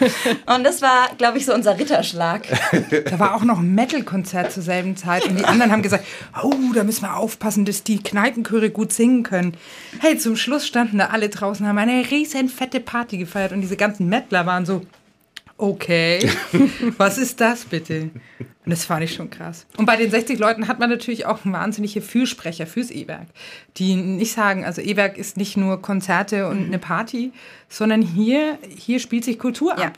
und 0.46 0.64
das 0.64 0.84
war, 0.84 1.10
glaube 1.18 1.40
ich, 1.40 1.46
so 1.46 1.54
unser 1.54 1.80
Ritterschlag. 1.80 2.44
Da 3.10 3.20
war 3.20 3.36
auch 3.36 3.44
noch 3.44 3.60
ein 3.60 3.74
Metal-Konzert 3.74 4.52
zur 4.52 4.62
selben 4.62 4.96
Zeit 4.96 5.26
und 5.26 5.40
die 5.40 5.46
anderen 5.46 5.72
haben 5.72 5.82
gesagt, 5.82 6.06
oh, 6.44 6.54
da 6.76 6.84
müssen 6.84 7.02
wir 7.02 7.16
aufpassen, 7.18 7.66
dass 7.66 7.84
die 7.84 8.02
Kneipenchöre 8.02 8.70
gut 8.70 8.94
singen 8.94 9.24
können. 9.24 9.56
Hey, 10.00 10.18
zum 10.20 10.36
Schluss 10.36 10.68
standen 10.68 11.00
da 11.00 11.08
alle 11.08 11.30
draußen, 11.30 11.68
haben 11.68 11.78
eine 11.80 12.10
riesen 12.12 12.50
fette 12.50 12.80
Party 12.80 13.18
gefeiert 13.18 13.54
und 13.54 13.62
diese 13.62 13.78
ganzen 13.78 14.08
Mettler 14.08 14.46
waren 14.46 14.68
so, 14.68 14.82
okay, 15.58 16.30
was 16.98 17.18
ist 17.18 17.40
das 17.42 17.66
bitte? 17.66 18.10
Und 18.40 18.72
das 18.72 18.86
fand 18.86 19.04
ich 19.04 19.14
schon 19.14 19.30
krass. 19.30 19.66
Und 19.78 19.86
bei 19.86 19.96
den 19.96 20.10
60 20.10 20.40
Leuten 20.40 20.68
hat 20.68 20.80
man 20.80 20.90
natürlich 20.90 21.26
auch 21.26 21.40
wahnsinnige 21.44 22.02
Fürsprecher 22.02 22.66
fürs 22.66 22.90
E-Werk, 22.90 23.28
die 23.78 23.96
nicht 23.96 24.34
sagen, 24.34 24.66
also 24.66 24.82
E-Werk 24.82 25.18
ist 25.18 25.38
nicht 25.38 25.56
nur 25.56 25.82
Konzerte 25.82 26.48
und 26.48 26.62
mhm. 26.62 26.66
eine 26.68 26.80
Party, 26.80 27.32
sondern 27.70 28.02
hier, 28.02 28.58
hier 28.76 29.00
spielt 29.00 29.24
sich 29.24 29.38
Kultur 29.38 29.78
ab. 29.78 29.98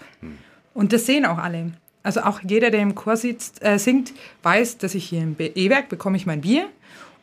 Und 0.73 0.93
das 0.93 1.05
sehen 1.05 1.25
auch 1.25 1.37
alle. 1.37 1.71
Also 2.03 2.21
auch 2.21 2.41
jeder, 2.41 2.69
der 2.69 2.81
im 2.81 2.95
Chor 2.95 3.17
sitzt, 3.17 3.63
äh, 3.63 3.79
singt, 3.79 4.13
weiß, 4.43 4.77
dass 4.77 4.95
ich 4.95 5.05
hier 5.05 5.21
im 5.21 5.35
E-Werk 5.37 5.89
bekomme 5.89 6.17
ich 6.17 6.25
mein 6.25 6.41
Bier 6.41 6.67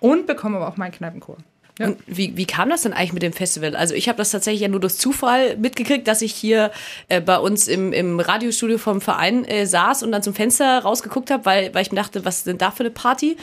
und 0.01 0.27
bekomme 0.27 0.57
aber 0.57 0.69
auch 0.69 0.77
meinen 0.77 0.93
Kneipenchor. 0.93 1.37
Ja. 1.79 1.87
Und 1.89 1.99
wie, 2.07 2.37
wie 2.37 2.47
kam 2.47 2.71
das 2.71 2.83
denn 2.83 2.93
eigentlich 2.93 3.13
mit 3.15 3.23
dem 3.25 3.33
Festival? 3.33 3.75
Also 3.75 3.95
ich 3.95 4.09
habe 4.09 4.17
das 4.17 4.31
tatsächlich 4.31 4.61
ja 4.61 4.69
nur 4.69 4.79
durch 4.79 4.95
Zufall 4.95 5.57
mitgekriegt, 5.57 6.07
dass 6.07 6.23
ich 6.23 6.33
hier 6.33 6.71
äh, 7.09 7.21
bei 7.21 7.37
uns 7.39 7.67
im, 7.67 7.93
im 7.93 8.21
Radiostudio 8.21 8.79
vom 8.79 9.01
Verein 9.01 9.45
äh, 9.45 9.67
saß 9.67 10.05
und 10.05 10.13
dann 10.13 10.23
zum 10.23 10.35
Fenster 10.35 10.81
rausgeguckt 10.81 11.33
habe, 11.33 11.45
weil, 11.47 11.75
weil 11.75 11.83
ich 11.83 11.91
mir 11.91 11.97
dachte, 11.97 12.25
was 12.25 12.39
ist 12.39 12.47
denn 12.47 12.59
da 12.59 12.71
für 12.71 12.85
eine 12.85 12.91
Party? 12.91 13.37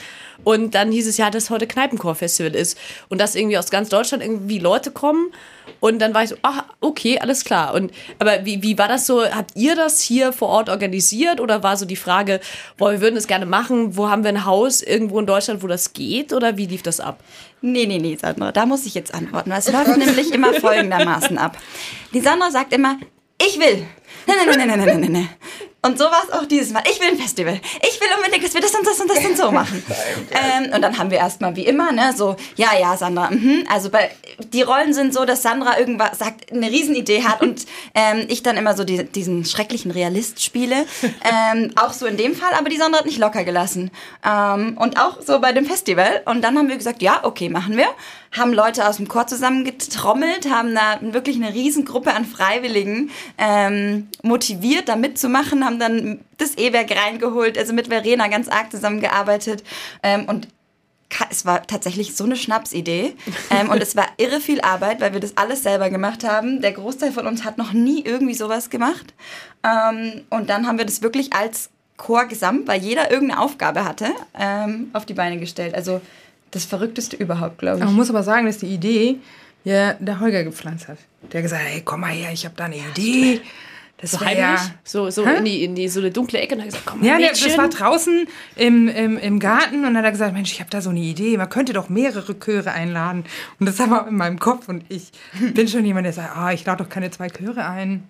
Und 0.45 0.75
dann 0.75 0.93
hieß 0.93 1.07
es 1.07 1.17
ja, 1.17 1.29
dass 1.29 1.49
heute 1.49 1.67
Kneipenchor-Festival 1.67 2.55
ist 2.55 2.77
und 3.09 3.19
dass 3.19 3.35
irgendwie 3.35 3.57
aus 3.57 3.69
ganz 3.69 3.89
Deutschland 3.89 4.23
irgendwie 4.23 4.59
Leute 4.59 4.91
kommen 4.91 5.31
und 5.79 5.99
dann 5.99 6.13
war 6.13 6.23
ich 6.23 6.29
so, 6.29 6.35
ach, 6.41 6.63
okay, 6.79 7.19
alles 7.19 7.43
klar. 7.43 7.73
Und 7.73 7.91
aber 8.19 8.45
wie, 8.45 8.61
wie 8.63 8.77
war 8.77 8.87
das 8.87 9.07
so? 9.07 9.23
Habt 9.23 9.55
ihr 9.55 9.75
das 9.75 10.01
hier 10.01 10.31
vor 10.31 10.49
Ort 10.49 10.69
organisiert 10.69 11.39
oder 11.39 11.63
war 11.63 11.77
so 11.77 11.85
die 11.85 11.95
Frage, 11.95 12.39
boah, 12.77 12.91
wir 12.91 13.01
würden 13.01 13.17
es 13.17 13.27
gerne 13.27 13.45
machen, 13.45 13.97
wo 13.97 14.09
haben 14.09 14.23
wir 14.23 14.29
ein 14.29 14.45
Haus 14.45 14.81
irgendwo 14.81 15.19
in 15.19 15.25
Deutschland, 15.25 15.63
wo 15.63 15.67
das 15.67 15.93
geht? 15.93 16.33
Oder 16.33 16.57
wie 16.57 16.65
lief 16.65 16.83
das 16.83 16.99
ab? 16.99 17.19
Nee, 17.61 17.85
nee, 17.85 17.99
nee, 17.99 18.15
Sandra, 18.15 18.51
da 18.51 18.65
muss 18.65 18.85
ich 18.85 18.95
jetzt 18.95 19.13
antworten. 19.13 19.51
Es 19.51 19.71
läuft 19.71 19.95
nämlich 19.97 20.33
immer 20.33 20.53
folgendermaßen 20.53 21.37
ab. 21.37 21.57
Die 22.13 22.19
Sandra 22.21 22.49
sagt 22.49 22.73
immer, 22.73 22.97
ich 23.39 23.59
will. 23.59 23.85
Nein, 24.27 24.37
nein, 24.45 24.57
nein, 24.57 24.67
nein, 24.67 24.79
nein, 24.85 25.01
nein, 25.01 25.11
nein. 25.11 25.29
Und 25.83 25.97
so 25.97 26.05
war 26.05 26.21
es 26.27 26.31
auch 26.31 26.45
dieses 26.45 26.71
Mal. 26.71 26.83
Ich 26.89 26.99
will 26.99 27.07
ein 27.07 27.17
Festival. 27.17 27.59
Ich 27.81 27.99
will 27.99 28.07
unbedingt, 28.15 28.43
dass 28.43 28.53
wir 28.53 28.61
das 28.61 28.75
und 28.75 28.85
das 28.85 28.99
und 28.99 29.09
das 29.09 29.25
und 29.25 29.35
so 29.35 29.51
machen. 29.51 29.83
ähm, 30.31 30.73
und 30.73 30.81
dann 30.81 30.97
haben 30.97 31.09
wir 31.09 31.17
erstmal 31.17 31.55
wie 31.55 31.65
immer, 31.65 31.91
ne, 31.91 32.13
so, 32.15 32.35
ja, 32.55 32.69
ja, 32.79 32.95
Sandra, 32.95 33.31
mh. 33.31 33.63
also 33.67 33.89
bei, 33.89 34.11
die 34.53 34.61
Rollen 34.61 34.93
sind 34.93 35.11
so, 35.11 35.25
dass 35.25 35.41
Sandra 35.41 35.79
irgendwas 35.79 36.19
sagt, 36.19 36.51
eine 36.51 36.69
Riesenidee 36.69 37.23
hat 37.23 37.41
und 37.41 37.65
ähm, 37.95 38.25
ich 38.27 38.43
dann 38.43 38.57
immer 38.57 38.77
so 38.77 38.83
die, 38.83 39.03
diesen 39.05 39.43
schrecklichen 39.43 39.89
Realist 39.89 40.43
spiele. 40.43 40.85
Ähm, 41.01 41.71
auch 41.75 41.93
so 41.93 42.05
in 42.05 42.17
dem 42.17 42.35
Fall, 42.35 42.53
aber 42.53 42.69
die 42.69 42.77
Sandra 42.77 42.99
hat 42.99 43.05
nicht 43.07 43.17
locker 43.17 43.43
gelassen. 43.43 43.89
Ähm, 44.23 44.77
und 44.77 44.99
auch 44.99 45.21
so 45.21 45.39
bei 45.39 45.51
dem 45.51 45.65
Festival. 45.65 46.21
Und 46.25 46.43
dann 46.43 46.57
haben 46.57 46.69
wir 46.69 46.77
gesagt, 46.77 47.01
ja, 47.01 47.21
okay, 47.23 47.49
machen 47.49 47.75
wir 47.75 47.87
haben 48.31 48.53
Leute 48.53 48.87
aus 48.87 48.97
dem 48.97 49.07
Chor 49.07 49.27
zusammengetrommelt, 49.27 50.49
haben 50.49 50.73
da 50.73 50.99
wirklich 51.01 51.35
eine 51.35 51.53
Riesengruppe 51.53 52.13
an 52.13 52.25
Freiwilligen 52.25 53.11
ähm, 53.37 54.07
motiviert, 54.23 54.87
da 54.87 54.95
mitzumachen, 54.95 55.63
haben 55.71 55.79
dann 55.79 56.19
das 56.37 56.57
E-Werk 56.57 56.91
reingeholt, 56.91 57.57
also 57.57 57.73
mit 57.73 57.87
Verena 57.87 58.27
ganz 58.27 58.47
arg 58.47 58.71
zusammengearbeitet 58.71 59.63
ähm, 60.03 60.25
und 60.25 60.47
es 61.29 61.45
war 61.45 61.65
tatsächlich 61.67 62.15
so 62.15 62.23
eine 62.23 62.35
Schnapsidee 62.35 63.15
ähm, 63.49 63.69
und 63.69 63.81
es 63.81 63.95
war 63.95 64.07
irre 64.17 64.39
viel 64.39 64.61
Arbeit, 64.61 65.01
weil 65.01 65.13
wir 65.13 65.19
das 65.19 65.35
alles 65.37 65.63
selber 65.63 65.89
gemacht 65.89 66.23
haben. 66.23 66.61
Der 66.61 66.71
Großteil 66.71 67.11
von 67.11 67.27
uns 67.27 67.43
hat 67.43 67.57
noch 67.57 67.73
nie 67.73 68.01
irgendwie 68.01 68.33
sowas 68.33 68.69
gemacht. 68.69 69.13
Ähm, 69.63 70.21
und 70.29 70.49
dann 70.49 70.67
haben 70.67 70.77
wir 70.77 70.85
das 70.85 71.01
wirklich 71.01 71.33
als 71.33 71.69
Chor 71.97 72.25
gesamt, 72.25 72.67
weil 72.67 72.81
jeder 72.81 73.11
irgendeine 73.11 73.41
Aufgabe 73.41 73.83
hatte, 73.83 74.07
ähm, 74.39 74.89
auf 74.93 75.05
die 75.05 75.13
Beine 75.13 75.37
gestellt. 75.37 75.75
Also 75.75 76.01
das 76.51 76.65
Verrückteste 76.65 77.15
überhaupt, 77.15 77.59
glaube 77.59 77.79
ich. 77.79 77.85
Man 77.85 77.93
muss 77.93 78.09
aber 78.09 78.23
sagen, 78.23 78.45
dass 78.45 78.59
die 78.59 78.73
Idee 78.73 79.17
ja 79.63 79.93
der 79.93 80.19
Holger 80.19 80.43
gepflanzt 80.43 80.87
hat. 80.87 80.97
Der 81.31 81.39
hat 81.39 81.43
gesagt, 81.43 81.63
hey, 81.65 81.81
komm 81.83 82.01
mal 82.01 82.11
her, 82.11 82.31
ich 82.33 82.45
habe 82.45 82.55
da 82.55 82.65
eine 82.65 82.77
Idee. 82.77 83.41
Das 84.01 84.11
so 84.11 84.19
heimlich? 84.19 84.37
Ja, 84.37 84.57
so, 84.83 85.09
so 85.09 85.23
in, 85.23 85.45
die, 85.45 85.63
in 85.63 85.75
die 85.75 85.87
so 85.87 85.99
eine 85.99 86.11
dunkle 86.11 86.39
Ecke 86.39 86.55
und 86.55 86.61
hat 86.61 86.67
gesagt, 86.67 86.85
komm 86.85 86.99
mal 86.99 87.07
Ja, 87.07 87.17
Mädchen. 87.17 87.47
das 87.47 87.57
war 87.57 87.69
draußen 87.69 88.27
im, 88.55 88.87
im, 88.87 89.17
im 89.17 89.39
Garten 89.39 89.75
und 89.77 89.83
dann 89.83 89.97
hat 89.97 90.05
er 90.05 90.11
gesagt, 90.11 90.33
Mensch, 90.33 90.51
ich 90.51 90.59
habe 90.59 90.69
da 90.69 90.81
so 90.81 90.89
eine 90.89 90.99
Idee, 90.99 91.37
man 91.37 91.49
könnte 91.49 91.73
doch 91.73 91.89
mehrere 91.89 92.37
Chöre 92.39 92.71
einladen. 92.71 93.25
Und 93.59 93.65
das 93.67 93.77
war 93.79 94.07
in 94.07 94.15
meinem 94.15 94.39
Kopf 94.39 94.67
und 94.69 94.83
ich 94.89 95.11
bin 95.53 95.67
schon 95.67 95.85
jemand, 95.85 96.05
der 96.05 96.13
sagt, 96.13 96.35
ah, 96.35 96.51
ich 96.51 96.65
lade 96.65 96.83
doch 96.83 96.89
keine 96.89 97.11
zwei 97.11 97.29
Chöre 97.29 97.67
ein. 97.67 98.03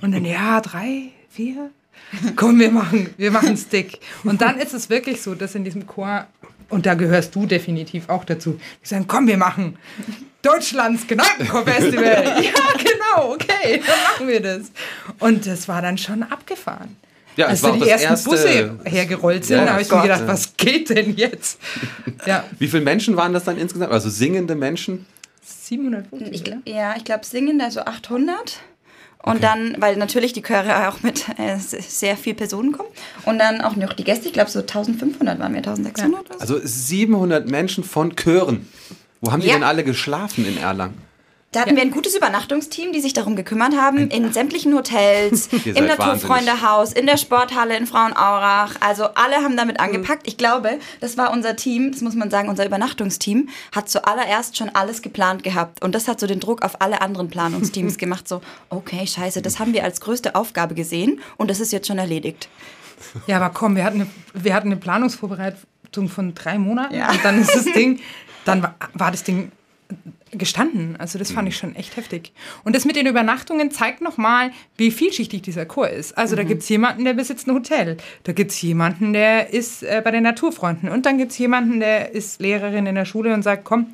Und 0.00 0.12
dann, 0.12 0.24
ja, 0.24 0.60
drei, 0.60 1.10
vier. 1.30 1.70
Komm, 2.36 2.58
wir 2.58 2.70
machen, 2.70 3.10
wir 3.16 3.30
machen 3.30 3.56
Stick. 3.56 3.98
Und 4.24 4.40
dann 4.40 4.58
ist 4.58 4.74
es 4.74 4.90
wirklich 4.90 5.20
so, 5.22 5.34
dass 5.34 5.54
in 5.54 5.64
diesem 5.64 5.86
Chor 5.86 6.26
und 6.68 6.86
da 6.86 6.94
gehörst 6.94 7.34
du 7.34 7.46
definitiv 7.46 8.08
auch 8.08 8.24
dazu. 8.24 8.58
Die 8.82 8.88
sagen, 8.88 9.04
komm, 9.06 9.26
wir 9.26 9.36
machen 9.36 9.76
Deutschlands 10.42 11.06
Kneipenchor-Festival. 11.06 12.42
ja, 12.42 12.52
genau, 13.14 13.32
okay, 13.32 13.82
dann 13.86 14.02
machen 14.02 14.28
wir 14.28 14.40
das. 14.40 14.70
Und 15.18 15.46
das 15.46 15.68
war 15.68 15.82
dann 15.82 15.98
schon 15.98 16.22
abgefahren. 16.22 16.96
Ja, 17.36 17.46
Als 17.46 17.62
die 17.62 17.88
ersten 17.88 18.10
erste... 18.10 18.30
Busse 18.30 18.78
hergerollt 18.84 19.44
sind, 19.44 19.58
ja, 19.58 19.72
habe 19.72 19.82
ich 19.82 19.88
Gott, 19.88 20.02
mir 20.02 20.08
gedacht, 20.08 20.26
was 20.26 20.56
geht 20.56 20.90
denn 20.90 21.16
jetzt? 21.16 21.58
Ja. 22.26 22.44
Wie 22.58 22.68
viele 22.68 22.82
Menschen 22.82 23.16
waren 23.16 23.32
das 23.32 23.44
dann 23.44 23.58
insgesamt? 23.58 23.92
Also 23.92 24.08
singende 24.08 24.54
Menschen? 24.54 25.04
750. 25.42 26.32
Ich, 26.64 26.72
ja, 26.72 26.94
ich 26.96 27.04
glaube 27.04 27.24
singende, 27.26 27.64
also 27.64 27.80
800. 27.80 28.60
Und 29.22 29.36
okay. 29.36 29.38
dann, 29.40 29.76
weil 29.78 29.96
natürlich 29.96 30.32
die 30.32 30.42
Chöre 30.42 30.88
auch 30.88 31.02
mit 31.02 31.26
äh, 31.38 31.58
sehr 31.58 32.16
viel 32.16 32.34
Personen 32.34 32.72
kommen. 32.72 32.88
Und 33.24 33.38
dann 33.38 33.60
auch 33.60 33.74
noch 33.76 33.92
die 33.94 34.04
Gäste, 34.04 34.28
ich 34.28 34.32
glaube 34.32 34.50
so 34.50 34.60
1500 34.60 35.38
waren 35.38 35.52
wir, 35.52 35.58
1600. 35.58 36.28
Ja. 36.28 36.36
Also 36.38 36.58
700 36.62 37.48
Menschen 37.48 37.84
von 37.84 38.16
Chören. 38.16 38.68
Wo 39.20 39.32
haben 39.32 39.40
die 39.40 39.48
ja. 39.48 39.54
denn 39.54 39.64
alle 39.64 39.84
geschlafen 39.84 40.46
in 40.46 40.58
Erlangen? 40.58 40.98
Da 41.54 41.60
hatten 41.60 41.70
ja. 41.70 41.76
wir 41.76 41.82
ein 41.82 41.92
gutes 41.92 42.16
Übernachtungsteam, 42.16 42.92
die 42.92 43.00
sich 43.00 43.12
darum 43.12 43.36
gekümmert 43.36 43.76
haben, 43.76 44.10
in 44.10 44.32
sämtlichen 44.32 44.74
Hotels, 44.74 45.46
im 45.64 45.86
Naturfreundehaus, 45.86 46.92
in 46.92 47.06
der 47.06 47.16
Sporthalle 47.16 47.76
in 47.76 47.86
Frauenaurach. 47.86 48.74
Also 48.80 49.04
alle 49.14 49.36
haben 49.36 49.56
damit 49.56 49.78
angepackt. 49.78 50.26
Ich 50.26 50.36
glaube, 50.36 50.80
das 51.00 51.16
war 51.16 51.32
unser 51.32 51.54
Team, 51.54 51.92
das 51.92 52.00
muss 52.00 52.16
man 52.16 52.28
sagen, 52.28 52.48
unser 52.48 52.66
Übernachtungsteam 52.66 53.50
hat 53.70 53.88
zuallererst 53.88 54.56
schon 54.56 54.68
alles 54.70 55.00
geplant 55.00 55.44
gehabt. 55.44 55.80
Und 55.84 55.94
das 55.94 56.08
hat 56.08 56.18
so 56.18 56.26
den 56.26 56.40
Druck 56.40 56.62
auf 56.62 56.80
alle 56.82 57.00
anderen 57.00 57.28
Planungsteams 57.28 57.98
gemacht. 57.98 58.26
So, 58.26 58.40
okay, 58.68 59.06
scheiße, 59.06 59.40
das 59.40 59.60
haben 59.60 59.72
wir 59.72 59.84
als 59.84 60.00
größte 60.00 60.34
Aufgabe 60.34 60.74
gesehen 60.74 61.20
und 61.36 61.50
das 61.50 61.60
ist 61.60 61.70
jetzt 61.70 61.86
schon 61.86 61.98
erledigt. 61.98 62.48
Ja, 63.28 63.36
aber 63.36 63.50
komm, 63.50 63.76
wir 63.76 63.84
hatten 63.84 64.00
eine, 64.00 64.10
wir 64.34 64.54
hatten 64.54 64.68
eine 64.68 64.76
Planungsvorbereitung 64.76 66.08
von 66.08 66.34
drei 66.34 66.58
Monaten 66.58 66.96
ja. 66.96 67.12
und 67.12 67.24
dann 67.24 67.40
ist 67.40 67.54
das 67.54 67.64
Ding, 67.64 68.00
dann 68.44 68.60
war, 68.60 68.74
war 68.94 69.12
das 69.12 69.22
Ding 69.22 69.52
gestanden. 70.30 70.96
Also 70.98 71.18
das 71.18 71.30
fand 71.30 71.48
ich 71.48 71.54
mhm. 71.54 71.58
schon 71.58 71.76
echt 71.76 71.96
heftig. 71.96 72.32
Und 72.64 72.74
das 72.74 72.84
mit 72.84 72.96
den 72.96 73.06
Übernachtungen 73.06 73.70
zeigt 73.70 74.00
nochmal, 74.00 74.50
wie 74.76 74.90
vielschichtig 74.90 75.42
dieser 75.42 75.66
Chor 75.66 75.88
ist. 75.88 76.16
Also 76.16 76.34
mhm. 76.34 76.38
da 76.38 76.42
gibt 76.44 76.62
es 76.62 76.68
jemanden, 76.68 77.04
der 77.04 77.14
besitzt 77.14 77.46
ein 77.46 77.54
Hotel. 77.54 77.96
Da 78.24 78.32
gibt 78.32 78.50
es 78.50 78.60
jemanden, 78.62 79.12
der 79.12 79.52
ist 79.52 79.82
äh, 79.82 80.00
bei 80.04 80.10
den 80.10 80.22
Naturfreunden. 80.22 80.88
Und 80.88 81.06
dann 81.06 81.18
gibt 81.18 81.32
es 81.32 81.38
jemanden, 81.38 81.80
der 81.80 82.12
ist 82.12 82.40
Lehrerin 82.40 82.86
in 82.86 82.94
der 82.94 83.04
Schule 83.04 83.32
und 83.34 83.42
sagt, 83.42 83.64
komm, 83.64 83.86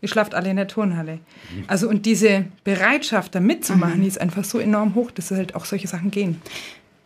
ihr 0.00 0.08
schlaft 0.08 0.34
alle 0.34 0.50
in 0.50 0.56
der 0.56 0.68
Turnhalle. 0.68 1.20
Also 1.68 1.88
und 1.88 2.06
diese 2.06 2.46
Bereitschaft, 2.64 3.34
da 3.34 3.40
mitzumachen, 3.40 4.02
die 4.02 4.08
ist 4.08 4.20
einfach 4.20 4.44
so 4.44 4.58
enorm 4.58 4.94
hoch, 4.94 5.10
dass 5.10 5.30
halt 5.30 5.54
auch 5.54 5.64
solche 5.64 5.86
Sachen 5.86 6.10
gehen. 6.10 6.42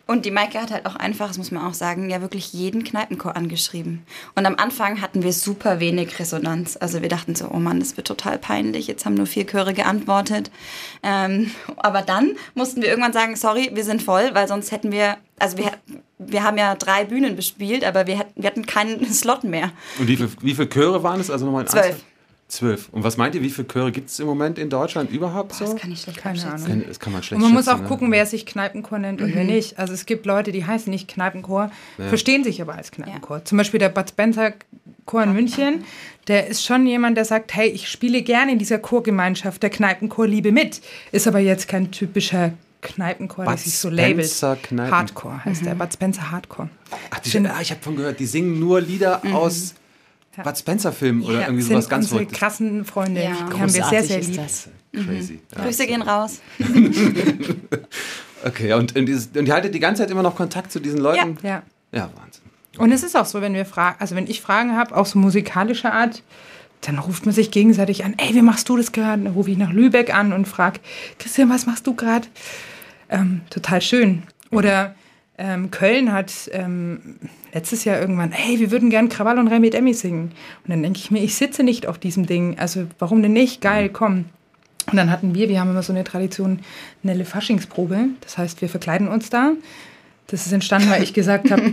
Und 0.07 0.25
die 0.25 0.31
Maike 0.31 0.61
hat 0.61 0.71
halt 0.71 0.87
auch 0.87 0.95
einfach, 0.95 1.27
das 1.27 1.37
muss 1.37 1.51
man 1.51 1.65
auch 1.65 1.75
sagen, 1.75 2.09
ja 2.11 2.21
wirklich 2.21 2.53
jeden 2.53 2.85
Kneipenchor 2.85 3.35
angeschrieben. 3.35 4.05
Und 4.37 4.47
am 4.47 4.55
Anfang 4.55 5.01
hatten 5.01 5.25
wir 5.25 5.33
super 5.33 5.81
wenig 5.81 6.21
Resonanz. 6.21 6.79
Also 6.81 7.03
wir 7.03 7.09
dachten 7.09 7.35
so, 7.35 7.49
oh 7.51 7.59
Mann, 7.59 7.81
das 7.81 7.97
wird 7.97 8.07
total 8.07 8.39
peinlich. 8.39 8.87
Jetzt 8.87 9.05
haben 9.05 9.15
nur 9.15 9.27
vier 9.27 9.47
Chöre 9.47 9.75
geantwortet. 9.75 10.53
Ähm, 11.03 11.51
aber 11.79 12.03
dann 12.03 12.37
mussten 12.55 12.83
wir 12.83 12.89
irgendwann 12.89 13.13
sagen, 13.13 13.35
sorry, 13.35 13.71
wir 13.75 13.83
sind 13.83 14.01
voll, 14.01 14.31
weil 14.33 14.47
sonst 14.47 14.71
hätten 14.71 14.93
wir, 14.93 15.17
also 15.41 15.59
wir, 15.59 15.73
wir 16.19 16.45
haben 16.45 16.57
ja 16.57 16.77
drei 16.77 17.05
Bühnen 17.05 17.35
bespielt, 17.35 17.85
aber 17.85 18.07
wir, 18.07 18.27
wir 18.37 18.47
hatten 18.49 18.65
keinen 18.65 19.05
Slot 19.13 19.43
mehr. 19.43 19.73
Und 19.99 20.07
wie, 20.07 20.17
viel, 20.17 20.31
wie 20.41 20.55
viele 20.55 20.69
Chöre 20.69 21.03
waren 21.03 21.19
es? 21.19 21.31
Also 21.31 21.47
nochmal 21.47 21.67
Zwölf. 21.67 22.05
Zwölf. 22.49 22.89
Und 22.93 23.03
was 23.03 23.17
meint 23.17 23.35
ihr, 23.35 23.43
wie 23.43 23.51
viele 23.51 23.67
Chöre 23.67 23.91
gibt 23.91 24.09
es 24.09 24.21
im 24.21 24.27
Moment 24.27 24.57
in 24.59 24.71
Deutschland 24.71 25.11
überhaupt 25.11 25.53
so? 25.53 25.65
Das 25.65 25.77
kann 25.77 25.91
ich 25.91 26.03
schlecht 26.03 26.19
Keine. 26.19 26.45
Ahnung. 26.47 26.67
Kann, 26.67 26.85
das 26.87 27.01
kann 27.01 27.13
man 27.13 27.23
schlecht 27.25 27.43
Und 27.43 27.43
man 27.43 27.53
muss 27.53 27.67
auch 27.67 27.81
ne? 27.81 27.89
gucken, 27.89 28.13
wer 28.13 28.25
sich 28.25 28.47
Kneipenchor 28.47 29.01
nennt 29.01 29.21
und 29.21 29.35
wer 29.35 29.43
nicht. 29.43 29.81
Also 29.81 29.93
es 29.93 30.07
gibt 30.07 30.27
Leute, 30.27 30.53
die 30.53 30.65
heißen 30.65 30.89
nicht 30.89 31.09
Kneipenchor, 31.09 31.73
verstehen 31.97 32.45
sich 32.45 32.63
aber 32.63 32.77
als 32.77 32.93
Kneipenchor. 32.93 33.45
Zum 33.45 33.59
Beispiel 33.59 33.81
der 33.81 33.89
Bud 33.89 34.09
Spencer 34.09 34.53
Chor 35.07 35.25
in 35.25 35.33
München, 35.33 35.85
der 36.29 36.47
ist 36.47 36.65
schon 36.65 36.87
jemand, 36.87 37.17
der 37.17 37.25
sagt, 37.25 37.55
hey, 37.55 37.69
ich 37.69 37.89
spiele 37.89 38.23
gerne 38.23 38.53
in 38.53 38.59
dieser 38.59 38.79
Chorgemeinschaft 38.79 39.63
der 39.63 39.71
Kneipenchor 39.71 40.27
Liebe 40.29 40.53
mit. 40.53 40.81
Ist 41.11 41.27
aber 41.27 41.41
jetzt 41.41 41.67
kein 41.67 41.91
typischer 41.91 42.53
Kneipenchor, 42.81 43.45
der 43.45 43.53
Bud 43.53 43.61
sich 43.61 43.77
so 43.77 43.89
labelt. 43.89 44.27
Spencer 44.27 44.57
Kneipen- 44.57 44.91
Hardcore 44.93 45.45
heißt 45.45 45.65
der, 45.65 45.75
Bud 45.75 45.93
Spencer 45.93 46.31
Hardcore. 46.31 46.69
Ach, 47.11 47.19
die, 47.19 47.39
ah, 47.39 47.61
ich 47.61 47.71
habe 47.71 47.83
von 47.83 47.97
gehört, 47.97 48.21
die 48.21 48.27
singen 48.27 48.61
nur 48.61 48.81
Lieder 48.81 49.23
aus 49.33 49.75
Bud 50.45 50.59
Spencer-Filmen 50.59 51.23
oder 51.23 51.43
irgendwie 51.43 51.63
sind 51.63 51.73
sowas 51.73 51.89
ganz 51.89 52.05
unsere 52.05 52.19
verrücktes. 52.21 52.39
krassen 52.39 52.85
Freunde. 52.85 53.23
Ja. 53.23 53.31
Die 53.31 53.61
haben 53.61 53.75
wir 53.75 53.85
sehr, 53.85 54.03
sehr 54.03 54.21
lieb. 54.21 54.37
das. 54.37 54.69
Crazy. 54.93 55.41
Ja. 55.55 55.65
Grüße 55.65 55.87
gehen 55.87 56.03
raus. 56.03 56.41
Okay, 58.45 58.75
und, 58.75 58.95
und, 58.95 59.07
dieses, 59.07 59.29
und 59.35 59.47
ihr 59.47 59.55
haltet 59.55 59.75
die 59.75 59.81
ganze 59.81 60.03
Zeit 60.03 60.11
immer 60.11 60.23
noch 60.23 60.37
Kontakt 60.37 60.71
zu 60.71 60.79
diesen 60.79 61.01
Leuten? 61.01 61.37
Ja. 61.43 61.63
Ja, 61.91 62.11
Wahnsinn. 62.15 62.43
Und 62.79 62.93
es 62.93 63.03
ist 63.03 63.17
auch 63.17 63.25
so, 63.25 63.41
wenn 63.41 63.55
wir 63.55 63.65
fragen, 63.65 63.97
also 63.99 64.15
wenn 64.15 64.27
ich 64.27 64.41
Fragen 64.41 64.77
habe, 64.77 64.97
auch 64.97 65.07
so 65.07 65.19
musikalischer 65.19 65.93
Art, 65.93 66.23
dann 66.83 66.99
ruft 66.99 67.25
man 67.25 67.35
sich 67.35 67.51
gegenseitig 67.51 68.05
an, 68.05 68.15
ey, 68.19 68.35
wie 68.35 68.43
machst 68.43 68.69
du 68.69 68.77
das 68.77 68.93
gerade? 68.93 69.23
Dann 69.25 69.33
rufe 69.33 69.51
ich 69.51 69.57
nach 69.57 69.73
Lübeck 69.73 70.15
an 70.15 70.33
und 70.33 70.47
frage, 70.47 70.81
Christian, 71.19 71.49
was 71.49 71.67
machst 71.67 71.87
du 71.87 71.95
gerade? 71.95 72.29
Ähm, 73.09 73.41
total 73.51 73.81
schön. 73.81 74.23
Oder 74.51 74.95
ähm, 75.39 75.71
Köln 75.71 76.13
hat 76.13 76.33
ähm, 76.53 77.17
letztes 77.53 77.85
Jahr 77.85 78.01
irgendwann, 78.01 78.33
hey, 78.33 78.59
wir 78.59 78.71
würden 78.71 78.91
gern 78.91 79.09
Krawall 79.09 79.39
und 79.39 79.49
Remi 79.49 79.71
Demi 79.71 79.95
singen. 79.95 80.33
Und 80.65 80.71
dann 80.71 80.83
denke 80.83 80.99
ich 80.99 81.11
mir, 81.11 81.23
ich 81.23 81.35
sitze 81.35 81.63
nicht 81.63 81.87
auf 81.87 81.99
diesem 81.99 82.27
Ding. 82.27 82.59
Also 82.59 82.87
warum 82.99 83.23
denn 83.23 83.33
nicht? 83.33 83.61
Geil, 83.61 83.91
komm. 83.91 84.27
Und 84.91 84.97
dann 84.97 85.11
hatten 85.11 85.35
wir, 85.35 85.49
wir 85.49 85.61
haben 85.61 85.71
immer 85.71 85.83
so 85.83 85.93
eine 85.93 86.05
Tradition, 86.05 86.61
Nelle 87.03 87.25
Faschingsprobe. 87.25 88.09
Das 88.21 88.39
heißt, 88.39 88.63
wir 88.63 88.69
verkleiden 88.69 89.09
uns 89.09 89.31
da. 89.31 89.53
Das 90.29 90.47
ist 90.47 90.53
entstanden, 90.53 90.91
weil 90.91 91.03
ich 91.03 91.13
gesagt 91.13 91.51
habe, 91.51 91.73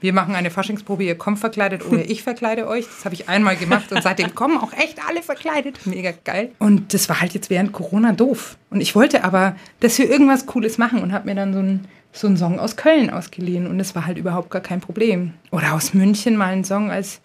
wir 0.00 0.12
machen 0.12 0.34
eine 0.34 0.50
Faschingsprobe, 0.50 1.04
ihr 1.04 1.16
kommt 1.16 1.38
verkleidet 1.38 1.84
oder 1.86 2.08
ich 2.08 2.22
verkleide 2.22 2.66
euch. 2.66 2.86
Das 2.86 3.04
habe 3.04 3.14
ich 3.14 3.28
einmal 3.28 3.56
gemacht 3.56 3.92
und 3.92 4.02
seitdem 4.02 4.34
kommen 4.34 4.58
auch 4.58 4.72
echt 4.72 4.98
alle 5.08 5.22
verkleidet. 5.22 5.86
Mega 5.86 6.12
geil. 6.24 6.52
Und 6.58 6.94
das 6.94 7.08
war 7.08 7.20
halt 7.20 7.34
jetzt 7.34 7.50
während 7.50 7.72
Corona 7.72 8.12
doof. 8.12 8.56
Und 8.70 8.80
ich 8.80 8.94
wollte 8.94 9.24
aber, 9.24 9.56
dass 9.80 9.98
wir 9.98 10.10
irgendwas 10.10 10.46
Cooles 10.46 10.78
machen 10.78 11.02
und 11.02 11.12
habe 11.12 11.28
mir 11.28 11.34
dann 11.34 11.52
so 11.52 11.58
einen 11.58 11.88
so 12.12 12.26
einen 12.26 12.36
Song 12.36 12.58
aus 12.58 12.76
Köln 12.76 13.10
ausgeliehen 13.10 13.66
und 13.66 13.78
es 13.78 13.94
war 13.94 14.06
halt 14.06 14.18
überhaupt 14.18 14.50
gar 14.50 14.62
kein 14.62 14.80
Problem. 14.80 15.32
Oder 15.52 15.74
aus 15.74 15.94
München 15.94 16.36
mal 16.36 16.52
einen 16.52 16.64
Song 16.64 16.90
als 16.90 17.20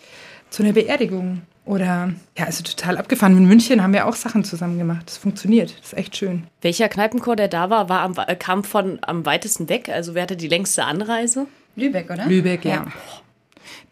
zu 0.49 0.63
einer 0.63 0.73
Beerdigung. 0.73 1.41
Oder 1.65 2.13
ja, 2.37 2.45
also 2.45 2.63
total 2.63 2.97
abgefahren. 2.97 3.35
In 3.35 3.47
München 3.47 3.81
haben 3.81 3.93
wir 3.93 4.05
auch 4.05 4.15
Sachen 4.15 4.43
zusammen 4.43 4.77
gemacht. 4.77 5.07
Das 5.07 5.17
funktioniert. 5.17 5.75
Das 5.79 5.93
ist 5.93 5.97
echt 5.97 6.15
schön. 6.15 6.43
Welcher 6.61 6.89
Kneipenchor, 6.89 7.35
der 7.35 7.47
da 7.47 7.71
war, 7.71 7.89
war 7.89 8.01
am, 8.01 8.13
äh, 8.27 8.35
kam 8.35 8.63
von 8.63 8.99
am 9.01 9.25
weitesten 9.25 9.67
weg? 9.67 9.89
Also 9.89 10.13
wer 10.13 10.23
hatte 10.23 10.37
die 10.37 10.47
längste 10.47 10.85
Anreise? 10.85 11.47
Lübeck, 11.75 12.09
oder? 12.09 12.25
Lübeck, 12.25 12.65
ja. 12.65 12.85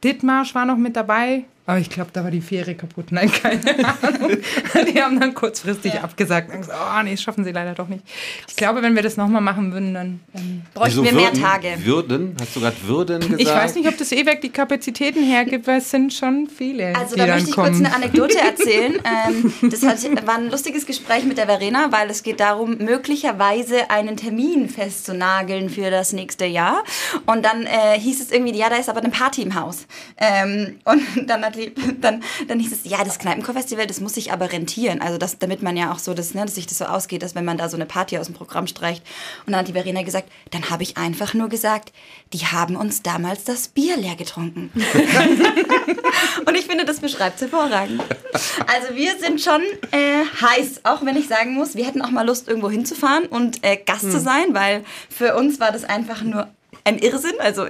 Dithmarsch 0.04 0.54
war 0.56 0.66
noch 0.66 0.78
mit 0.78 0.96
dabei, 0.96 1.46
aber 1.66 1.80
ich 1.80 1.90
glaube, 1.90 2.10
da 2.14 2.24
war 2.24 2.32
die 2.32 2.42
Fähre 2.42 2.76
kaputt. 2.76 3.12
Nein, 3.12 3.32
keine 3.32 3.62
Ahnung. 4.02 4.38
Die 4.94 5.02
haben 5.02 5.20
dann 5.20 5.34
kurzfristig 5.34 6.00
abgesagt 6.02 6.52
und 6.54 6.62
gesagt, 6.62 6.78
oh 6.78 7.04
nee, 7.04 7.12
das 7.12 7.22
schaffen 7.22 7.44
sie 7.46 7.52
leider 7.52 7.74
doch 7.74 7.88
nicht. 7.88 8.04
Ich 8.50 8.56
glaube, 8.56 8.82
wenn 8.82 8.96
wir 8.96 9.02
das 9.04 9.16
nochmal 9.18 9.42
machen 9.42 9.72
würden, 9.72 9.94
dann... 9.94 10.20
Ähm, 10.36 10.62
Bräuchten 10.74 10.92
Wieso 10.92 11.04
wir 11.06 11.14
mehr 11.14 11.32
Würden? 11.32 11.42
Tage. 11.42 11.78
Würden? 11.86 12.36
Hast 12.42 12.56
du 12.56 12.60
gerade 12.60 12.76
Würden 12.86 13.20
gesagt? 13.22 13.42
ich 13.42 13.48
weiß 13.48 13.76
nicht, 13.76 13.88
ob 13.88 13.98
das 13.98 14.12
E-Werk 14.12 14.42
die 14.42 14.50
Kapazitäten 14.50 15.24
hergibt, 15.24 15.66
weil 15.68 15.78
es 15.78 15.90
sind 15.90 16.14
schon 16.14 16.48
viele, 16.48 16.96
Also 16.96 17.16
die 17.16 17.20
da 17.22 17.28
dann 17.28 17.36
möchte 17.36 17.50
ich 17.50 17.56
kommen. 17.56 17.68
kurz 17.74 17.86
eine 17.86 17.96
Anekdote 17.96 18.38
erzählen. 18.42 18.94
ähm, 19.06 19.54
das 19.72 19.84
hat, 19.84 20.28
war 20.28 20.36
ein 20.36 20.50
lustiges 20.52 20.86
Gespräch 20.86 21.24
mit 21.24 21.38
der 21.38 21.46
Verena, 21.46 21.92
weil 21.92 22.10
es 22.10 22.24
geht 22.24 22.40
darum, 22.42 22.78
möglicherweise 22.80 23.90
einen 23.90 24.18
Termin 24.18 24.68
festzunageln 24.70 25.70
für 25.70 25.90
das 25.92 26.12
nächste 26.14 26.46
Jahr. 26.46 26.84
Und 27.26 27.46
dann 27.46 27.66
äh, 27.66 27.98
hieß 28.00 28.22
es 28.22 28.32
irgendwie, 28.32 28.58
ja, 28.58 28.70
da 28.70 28.76
ist 28.76 28.90
aber 28.90 29.00
eine 29.00 29.10
Party 29.10 29.44
im 29.44 29.56
Haus. 29.56 29.86
Ähm, 30.18 30.80
und 30.86 31.30
dann, 31.30 31.44
hat 31.44 31.53
die, 31.56 31.74
dann, 32.02 32.24
dann 32.48 32.60
hieß 32.60 32.72
es, 32.72 32.80
ja, 32.84 33.04
das 33.04 33.20
Kneipenchor-Festival, 33.20 33.88
das 33.88 34.00
muss 34.00 34.14
sich 34.14 34.32
aber 34.32 34.52
rentieren. 34.52 35.02
Also 35.02 35.18
das, 35.18 35.40
damit 35.40 35.62
man 35.62 35.78
ja 35.78 35.92
auch 35.92 36.00
so, 36.00 36.14
das, 36.14 36.34
ne, 36.34 36.42
dass 36.42 36.56
sich 36.56 36.68
das 36.68 36.78
so 36.78 36.86
ausgeht, 36.86 37.24
dass 37.24 37.36
wenn 37.36 37.46
man 37.46 37.58
da 37.58 37.70
so 37.70 37.78
eine 37.78 37.86
Party 37.86 38.18
aus 38.18 38.28
dem 38.28 38.36
Programm 38.36 38.68
streicht. 38.68 39.04
Und 39.46 39.54
dann 39.54 39.62
hat 39.62 39.68
die 39.68 39.74
Verena 39.74 40.04
gesagt, 40.04 40.30
dann 40.52 40.70
habe 40.70 40.84
ich 40.84 40.98
einfach 40.98 41.34
nur 41.34 41.50
gesagt, 41.50 41.94
die 42.34 42.46
haben 42.46 42.76
uns 42.76 43.02
damals 43.02 43.44
das 43.44 43.68
Bier 43.68 43.98
leer 43.98 44.16
getrunken. 44.16 44.72
Und 46.46 46.56
ich 46.56 46.66
finde, 46.66 46.86
das 46.86 47.00
beschreibt 47.00 47.36
es 47.36 47.42
hervorragend. 47.42 48.02
Also 48.68 48.96
wir 48.96 49.18
sind 49.20 49.42
schon 49.42 49.62
äh, 49.92 50.24
heiß, 50.42 50.82
auch 50.84 51.06
wenn 51.06 51.16
ich 51.16 51.28
sagen 51.28 51.54
muss, 51.54 51.76
wir 51.76 51.86
hätten 51.86 52.02
auch 52.02 52.12
mal 52.12 52.26
Lust, 52.26 52.48
irgendwo 52.48 52.70
hinzufahren 52.70 53.26
und 53.26 53.64
äh, 53.64 53.78
Gast 53.78 54.12
zu 54.12 54.20
sein, 54.20 54.54
weil 54.54 54.84
für 55.10 55.36
uns 55.36 55.60
war 55.60 55.72
das 55.72 55.84
einfach 55.84 56.22
nur 56.24 56.48
ein 56.84 56.98
Irrsinn. 57.00 57.36
Also 57.40 57.68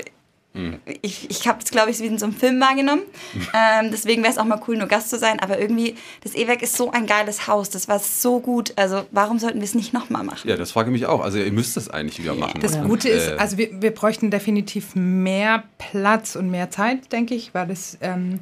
ich, 1.01 1.29
ich 1.31 1.47
habe 1.47 1.59
es, 1.63 1.71
glaube 1.71 1.89
ich, 1.89 1.99
wie 1.99 2.05
in 2.05 2.19
so 2.19 2.25
einem 2.25 2.35
Film 2.35 2.59
wahrgenommen. 2.59 3.03
Ähm, 3.55 3.89
deswegen 3.91 4.23
wäre 4.23 4.31
es 4.31 4.39
auch 4.39 4.45
mal 4.45 4.59
cool, 4.67 4.77
nur 4.77 4.87
Gast 4.87 5.09
zu 5.09 5.19
sein. 5.19 5.39
Aber 5.39 5.59
irgendwie, 5.59 5.95
das 6.21 6.33
E-Werk 6.33 6.63
ist 6.63 6.75
so 6.75 6.91
ein 6.91 7.05
geiles 7.05 7.47
Haus. 7.47 7.69
Das 7.69 7.87
war 7.87 7.99
so 7.99 8.39
gut. 8.39 8.73
Also 8.77 9.05
warum 9.11 9.37
sollten 9.37 9.59
wir 9.59 9.65
es 9.65 9.75
nicht 9.75 9.93
nochmal 9.93 10.23
machen? 10.23 10.49
Ja, 10.49 10.55
das 10.55 10.71
frage 10.71 10.89
ich 10.89 10.93
mich 10.93 11.05
auch. 11.05 11.21
Also 11.21 11.37
ihr 11.37 11.51
müsst 11.51 11.77
das 11.77 11.89
eigentlich 11.89 12.19
wieder 12.19 12.33
machen. 12.33 12.59
Das 12.61 12.75
Und, 12.75 12.87
Gute 12.87 13.09
ist, 13.09 13.27
äh, 13.27 13.35
also 13.37 13.57
wir, 13.57 13.81
wir 13.81 13.91
bräuchten 13.91 14.31
definitiv 14.31 14.95
mehr 14.95 15.63
Platz 15.77 16.35
und 16.35 16.49
mehr 16.49 16.71
Zeit, 16.71 17.11
denke 17.11 17.35
ich, 17.35 17.53
weil 17.53 17.67
das, 17.67 17.97
ähm, 18.01 18.39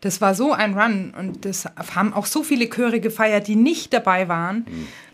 das 0.00 0.20
war 0.20 0.34
so 0.34 0.52
ein 0.52 0.76
Run 0.78 1.14
und 1.16 1.44
das 1.44 1.66
haben 1.94 2.12
auch 2.12 2.26
so 2.26 2.42
viele 2.42 2.68
Chöre 2.68 3.00
gefeiert, 3.00 3.46
die 3.46 3.56
nicht 3.56 3.92
dabei 3.92 4.28
waren, 4.28 4.66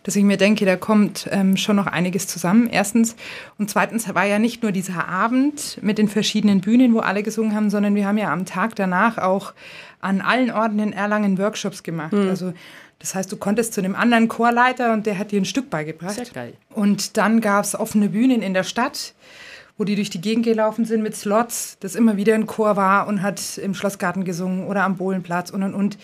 dass 0.06 0.14
ich 0.14 0.22
mir 0.22 0.36
denke, 0.36 0.64
da 0.64 0.76
kommt 0.76 1.28
ähm, 1.32 1.56
schon 1.56 1.74
noch 1.74 1.88
einiges 1.88 2.28
zusammen. 2.28 2.68
Erstens. 2.70 3.16
Und 3.58 3.70
zweitens 3.70 4.14
war 4.14 4.24
ja 4.24 4.38
nicht 4.38 4.62
nur 4.62 4.70
dieser 4.70 5.08
Abend 5.08 5.80
mit 5.82 5.98
den 5.98 6.06
verschiedenen 6.06 6.60
Bühnen, 6.60 6.94
wo 6.94 7.00
alle 7.00 7.24
gesungen 7.24 7.56
haben, 7.56 7.70
sondern 7.70 7.96
wir 7.96 8.06
haben 8.06 8.16
ja 8.16 8.32
am 8.32 8.46
Tag 8.46 8.76
danach 8.76 9.18
auch 9.18 9.52
an 10.00 10.20
allen 10.20 10.52
Orten 10.52 10.78
in 10.78 10.92
Erlangen 10.92 11.38
Workshops 11.38 11.82
gemacht. 11.82 12.14
Also 12.14 12.52
das 13.00 13.16
heißt, 13.16 13.32
du 13.32 13.36
konntest 13.36 13.74
zu 13.74 13.80
einem 13.80 13.96
anderen 13.96 14.28
Chorleiter 14.28 14.92
und 14.92 15.06
der 15.06 15.18
hat 15.18 15.32
dir 15.32 15.40
ein 15.40 15.44
Stück 15.44 15.70
beigebracht. 15.70 16.14
Sehr 16.14 16.26
geil. 16.26 16.52
Und 16.70 17.16
dann 17.16 17.40
gab 17.40 17.64
es 17.64 17.74
offene 17.74 18.08
Bühnen 18.08 18.42
in 18.42 18.54
der 18.54 18.62
Stadt, 18.62 19.12
wo 19.76 19.82
die 19.82 19.96
durch 19.96 20.10
die 20.10 20.20
Gegend 20.20 20.44
gelaufen 20.44 20.84
sind 20.84 21.02
mit 21.02 21.16
Slots, 21.16 21.78
das 21.80 21.96
immer 21.96 22.16
wieder 22.16 22.36
ein 22.36 22.46
Chor 22.46 22.76
war 22.76 23.08
und 23.08 23.22
hat 23.22 23.58
im 23.58 23.74
Schlossgarten 23.74 24.24
gesungen 24.24 24.68
oder 24.68 24.84
am 24.84 24.98
Bohlenplatz 24.98 25.50
und 25.50 25.64
und 25.64 25.74
und. 25.74 25.98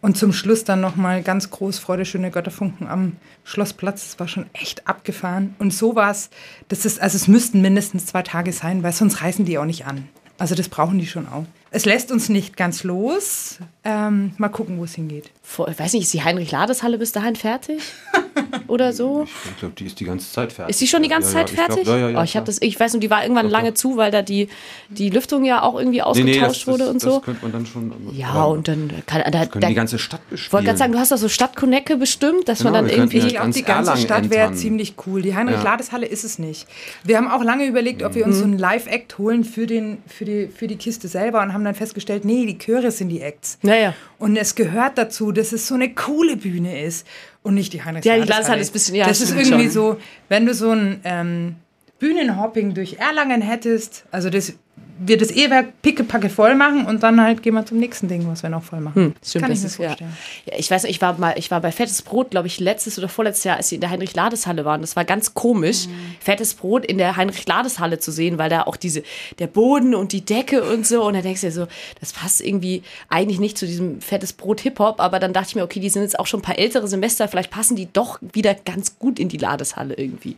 Und 0.00 0.18
zum 0.18 0.32
Schluss 0.32 0.64
dann 0.64 0.80
nochmal 0.80 1.22
ganz 1.22 1.50
groß 1.50 1.78
Freude, 1.78 2.04
schöne 2.04 2.30
Götterfunken 2.30 2.86
am 2.86 3.16
Schlossplatz. 3.44 4.10
Das 4.10 4.20
war 4.20 4.28
schon 4.28 4.46
echt 4.52 4.86
abgefahren. 4.86 5.54
Und 5.58 5.72
sowas, 5.72 6.30
das 6.68 6.84
ist, 6.84 7.00
also 7.00 7.16
es 7.16 7.28
müssten 7.28 7.62
mindestens 7.62 8.06
zwei 8.06 8.22
Tage 8.22 8.52
sein, 8.52 8.82
weil 8.82 8.92
sonst 8.92 9.22
reißen 9.22 9.44
die 9.44 9.58
auch 9.58 9.64
nicht 9.64 9.86
an. 9.86 10.08
Also 10.36 10.54
das 10.54 10.68
brauchen 10.68 10.98
die 10.98 11.06
schon 11.06 11.28
auch. 11.28 11.44
Es 11.70 11.84
lässt 11.84 12.12
uns 12.12 12.28
nicht 12.28 12.56
ganz 12.56 12.84
los. 12.84 13.58
Ähm, 13.82 14.32
mal 14.36 14.48
gucken, 14.48 14.78
wo 14.78 14.84
es 14.84 14.94
hingeht. 14.94 15.30
Vor, 15.42 15.68
ich 15.68 15.78
weiß 15.78 15.92
nicht, 15.92 16.02
ist 16.02 16.14
die 16.14 16.22
Heinrich-Lades-Halle 16.22 16.98
bis 16.98 17.12
dahin 17.12 17.36
fertig? 17.36 17.82
Oder 18.68 18.92
so? 18.92 19.26
Ich 19.50 19.56
glaube, 19.58 19.74
die 19.78 19.86
ist 19.86 19.98
die 20.00 20.04
ganze 20.04 20.30
Zeit 20.32 20.52
fertig. 20.52 20.70
Ist 20.70 20.80
die 20.80 20.86
schon 20.86 21.02
die 21.02 21.08
ganze 21.08 21.32
Ja, 21.32 21.40
ja, 21.40 21.46
Zeit 21.46 21.50
ich 21.50 21.56
glaub, 21.56 21.66
fertig? 21.68 21.88
ja, 21.88 21.96
ja, 21.96 22.08
ja, 22.10 22.20
oh, 22.20 22.24
ich 22.24 22.36
habe 22.36 22.46
das, 22.46 22.60
ich 22.62 22.78
weiß 22.78 22.92
nicht, 22.94 23.02
die 23.02 23.10
war 23.10 23.22
irgendwann 23.22 23.48
lange 23.50 23.74
zu, 23.74 23.96
weil 23.96 24.10
da 24.10 24.22
die, 24.22 24.48
die 24.88 25.10
Lüftung 25.10 25.44
ja 25.44 25.62
auch 25.62 25.74
irgendwie 25.78 25.98
Nee, 25.98 26.02
ausgetauscht 26.02 26.26
nee, 26.36 26.40
das, 26.40 26.66
wurde 26.66 26.78
das, 26.84 26.88
und 26.88 27.02
das 27.04 27.12
so. 27.14 27.20
könnte 27.20 27.42
man 27.42 27.52
dann 27.52 27.66
schon. 27.66 27.92
Ja, 28.12 28.28
aber 28.28 28.48
und 28.48 28.68
dann 28.68 28.90
kann 29.06 29.22
da, 29.30 29.46
können 29.46 29.60
da, 29.62 29.68
die 29.68 29.74
ganze 29.74 29.98
Stadt 29.98 30.20
bespielen. 30.30 30.46
ich 30.46 30.52
wollte 30.52 30.66
gerade 30.66 30.78
sagen, 30.78 30.92
du 30.92 30.98
hast 30.98 31.12
doch 31.12 31.16
so 31.18 31.28
Stadtkonecke 31.28 31.96
bestimmt, 31.96 32.48
dass 32.48 32.62
man 32.64 32.72
Genau, 32.72 32.82
dann 32.82 32.90
wir 32.90 32.96
könnten 32.98 33.16
irgendwie. 33.16 33.18
ja 33.18 33.26
Ich 33.26 33.34
glaube, 33.34 33.50
die 33.52 33.62
ganze 33.62 33.90
Erlangen 33.90 34.04
Stadt 34.06 34.30
wäre 34.30 34.52
ziemlich 34.54 34.94
cool. 35.06 35.22
Die 35.22 35.34
Heinrich-Lades-Halle 35.34 36.06
ist 36.06 36.24
es 36.24 36.38
nicht. 36.38 36.66
Wir 37.04 37.16
haben 37.16 37.28
auch 37.28 37.42
lange 37.44 37.66
überlegt, 37.66 38.02
ob 38.02 38.14
wir 38.14 38.24
uns 38.26 38.38
so 38.38 38.44
einen 38.44 38.58
Live-Act 38.58 39.18
holen 39.18 39.44
für, 39.44 39.66
den, 39.66 39.98
für, 40.06 40.24
die, 40.24 40.48
für 40.48 40.66
die 40.66 40.76
Kiste 40.76 41.08
selber 41.08 41.42
und 41.42 41.52
haben 41.52 41.64
dann 41.64 41.74
festgestellt, 41.74 42.24
nee, 42.24 42.46
die 42.46 42.58
Chöre 42.58 42.90
sind 42.90 43.08
die 43.08 43.20
Acts. 43.20 43.58
Naja. 43.62 43.94
Und 44.18 44.36
es 44.36 44.54
gehört 44.54 44.96
dazu, 44.98 45.32
dass 45.32 45.52
es 45.52 45.66
so 45.68 45.74
eine 45.74 45.94
coole 45.94 46.36
Bühne 46.36 46.82
ist 46.82 47.06
und 47.44 47.54
nicht 47.54 47.72
die 47.72 47.84
heinrich 47.84 48.04
Ja, 48.04 48.14
die 48.18 48.22
Landeshalle 48.28 48.60
ist 48.60 48.70
ein 48.70 48.72
bisschen- 48.72 48.94
ja, 48.96 49.06
Das 49.06 49.20
ist 49.20 49.30
irgendwie 49.30 49.64
schon. 49.64 49.70
so, 49.70 49.96
wenn 50.28 50.44
du 50.46 50.52
so 50.54 50.70
ein 50.72 51.00
ähm, 51.04 51.54
Bühnenhopping 52.00 52.74
durch 52.74 52.94
Erlangen 52.98 53.40
hättest, 53.40 54.04
also 54.10 54.28
das 54.30 54.54
wir 54.98 55.18
das 55.18 55.30
E-Werk 55.30 55.82
pickepacke 55.82 56.28
voll 56.28 56.54
machen 56.54 56.86
und 56.86 57.02
dann 57.02 57.20
halt 57.20 57.42
gehen 57.42 57.54
wir 57.54 57.66
zum 57.66 57.78
nächsten 57.78 58.08
Ding, 58.08 58.28
was 58.28 58.42
wir 58.42 58.50
noch 58.50 58.62
voll 58.62 58.80
machen. 58.80 58.94
Hm, 58.94 59.14
stimmt, 59.24 59.44
Kann 59.44 59.52
ich 59.52 59.62
mir 59.62 59.68
vorstellen. 59.68 60.12
Ja. 60.46 60.52
ja. 60.52 60.58
ich 60.58 60.70
weiß 60.70 60.84
nicht, 60.84 60.92
ich 60.92 61.02
war 61.02 61.18
mal, 61.18 61.34
ich 61.36 61.50
war 61.50 61.60
bei 61.60 61.72
Fettes 61.72 62.02
Brot, 62.02 62.30
glaube 62.30 62.46
ich, 62.46 62.60
letztes 62.60 62.98
oder 62.98 63.08
vorletztes 63.08 63.44
Jahr, 63.44 63.56
als 63.56 63.68
sie 63.68 63.76
in 63.76 63.80
der 63.80 63.90
Heinrich-Lades-Halle 63.90 64.64
waren. 64.64 64.80
Das 64.80 64.96
war 64.96 65.04
ganz 65.04 65.34
komisch, 65.34 65.86
mhm. 65.86 66.16
Fettes 66.20 66.54
Brot 66.54 66.84
in 66.84 66.98
der 66.98 67.16
Heinrich-Lades-Halle 67.16 67.98
zu 67.98 68.12
sehen, 68.12 68.38
weil 68.38 68.50
da 68.50 68.62
auch 68.62 68.76
diese, 68.76 69.02
der 69.38 69.46
Boden 69.46 69.94
und 69.94 70.12
die 70.12 70.24
Decke 70.24 70.62
und 70.62 70.86
so. 70.86 71.04
Und 71.04 71.14
da 71.14 71.22
denkst 71.22 71.40
du 71.40 71.48
dir 71.48 71.52
so, 71.52 71.66
das 72.00 72.12
passt 72.12 72.40
irgendwie 72.40 72.82
eigentlich 73.08 73.40
nicht 73.40 73.58
zu 73.58 73.66
diesem 73.66 74.00
Fettes 74.00 74.32
Brot 74.32 74.60
Hip-Hop. 74.60 75.00
Aber 75.00 75.18
dann 75.18 75.32
dachte 75.32 75.48
ich 75.48 75.54
mir, 75.56 75.64
okay, 75.64 75.80
die 75.80 75.90
sind 75.90 76.02
jetzt 76.02 76.18
auch 76.18 76.26
schon 76.26 76.40
ein 76.40 76.44
paar 76.44 76.58
ältere 76.58 76.88
Semester, 76.88 77.28
vielleicht 77.28 77.50
passen 77.50 77.76
die 77.76 77.88
doch 77.92 78.18
wieder 78.20 78.54
ganz 78.54 78.98
gut 78.98 79.18
in 79.18 79.28
die 79.28 79.38
Ladeshalle 79.38 79.94
irgendwie. 79.94 80.36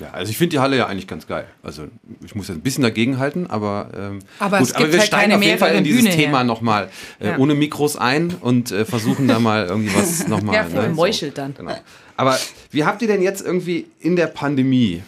Ja, 0.00 0.10
also 0.10 0.30
ich 0.30 0.38
finde 0.38 0.50
die 0.50 0.58
Halle 0.60 0.76
ja 0.76 0.86
eigentlich 0.86 1.06
ganz 1.06 1.26
geil. 1.26 1.46
Also 1.62 1.84
ich 2.24 2.34
muss 2.34 2.48
jetzt 2.48 2.58
ein 2.58 2.62
bisschen 2.62 2.82
dagegen 2.82 3.18
halten, 3.18 3.46
aber, 3.48 3.90
ähm, 3.98 4.20
aber 4.38 4.58
gut, 4.58 4.74
aber 4.74 4.92
wir 4.92 4.98
halt 4.98 5.08
steigen 5.08 5.32
auf 5.32 5.42
jeden 5.42 5.58
Fall 5.58 5.74
in 5.74 5.84
dieses 5.84 6.02
Bühne 6.02 6.14
Thema 6.14 6.44
nochmal 6.44 6.88
äh, 7.20 7.28
ja. 7.28 7.38
ohne 7.38 7.54
Mikros 7.54 7.96
ein 7.96 8.34
und 8.40 8.70
äh, 8.70 8.84
versuchen 8.84 9.28
da 9.28 9.38
mal 9.38 9.66
irgendwie 9.66 9.94
was 9.94 10.28
nochmal. 10.28 10.54
ja, 10.54 10.64
voll 10.64 10.88
ne, 10.88 10.94
meuchelt 10.94 11.36
so. 11.36 11.42
dann. 11.42 11.54
Genau. 11.54 11.78
Aber 12.16 12.38
wie 12.70 12.84
habt 12.84 13.02
ihr 13.02 13.08
denn 13.08 13.22
jetzt 13.22 13.44
irgendwie 13.44 13.86
in 14.00 14.16
der 14.16 14.26
Pandemie 14.26 15.02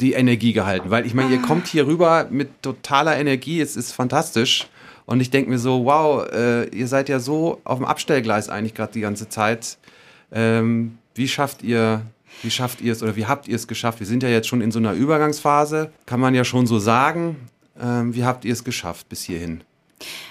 die 0.00 0.12
Energie 0.12 0.52
gehalten? 0.52 0.90
Weil 0.90 1.06
ich 1.06 1.14
meine, 1.14 1.30
ihr 1.32 1.42
kommt 1.42 1.66
hier 1.66 1.86
rüber 1.86 2.26
mit 2.30 2.62
totaler 2.62 3.18
Energie, 3.18 3.60
es 3.60 3.76
ist 3.76 3.92
fantastisch. 3.92 4.68
Und 5.06 5.20
ich 5.20 5.30
denke 5.30 5.50
mir 5.50 5.58
so, 5.58 5.84
wow, 5.84 6.24
äh, 6.30 6.68
ihr 6.68 6.86
seid 6.86 7.08
ja 7.08 7.18
so 7.18 7.60
auf 7.64 7.78
dem 7.78 7.84
Abstellgleis 7.84 8.48
eigentlich 8.48 8.74
gerade 8.74 8.92
die 8.92 9.00
ganze 9.00 9.28
Zeit. 9.28 9.76
Ähm, 10.32 10.98
wie 11.14 11.26
schafft 11.26 11.62
ihr 11.62 12.02
wie 12.42 12.50
schafft 12.50 12.80
ihr 12.80 12.92
es 12.92 13.02
oder 13.02 13.16
wie 13.16 13.26
habt 13.26 13.48
ihr 13.48 13.56
es 13.56 13.66
geschafft? 13.66 14.00
Wir 14.00 14.06
sind 14.06 14.22
ja 14.22 14.28
jetzt 14.28 14.48
schon 14.48 14.60
in 14.60 14.70
so 14.70 14.78
einer 14.78 14.92
Übergangsphase, 14.92 15.90
kann 16.06 16.20
man 16.20 16.34
ja 16.34 16.44
schon 16.44 16.66
so 16.66 16.78
sagen. 16.78 17.36
Ähm, 17.80 18.14
wie 18.14 18.24
habt 18.24 18.44
ihr 18.44 18.52
es 18.52 18.64
geschafft 18.64 19.08
bis 19.08 19.22
hierhin? 19.22 19.62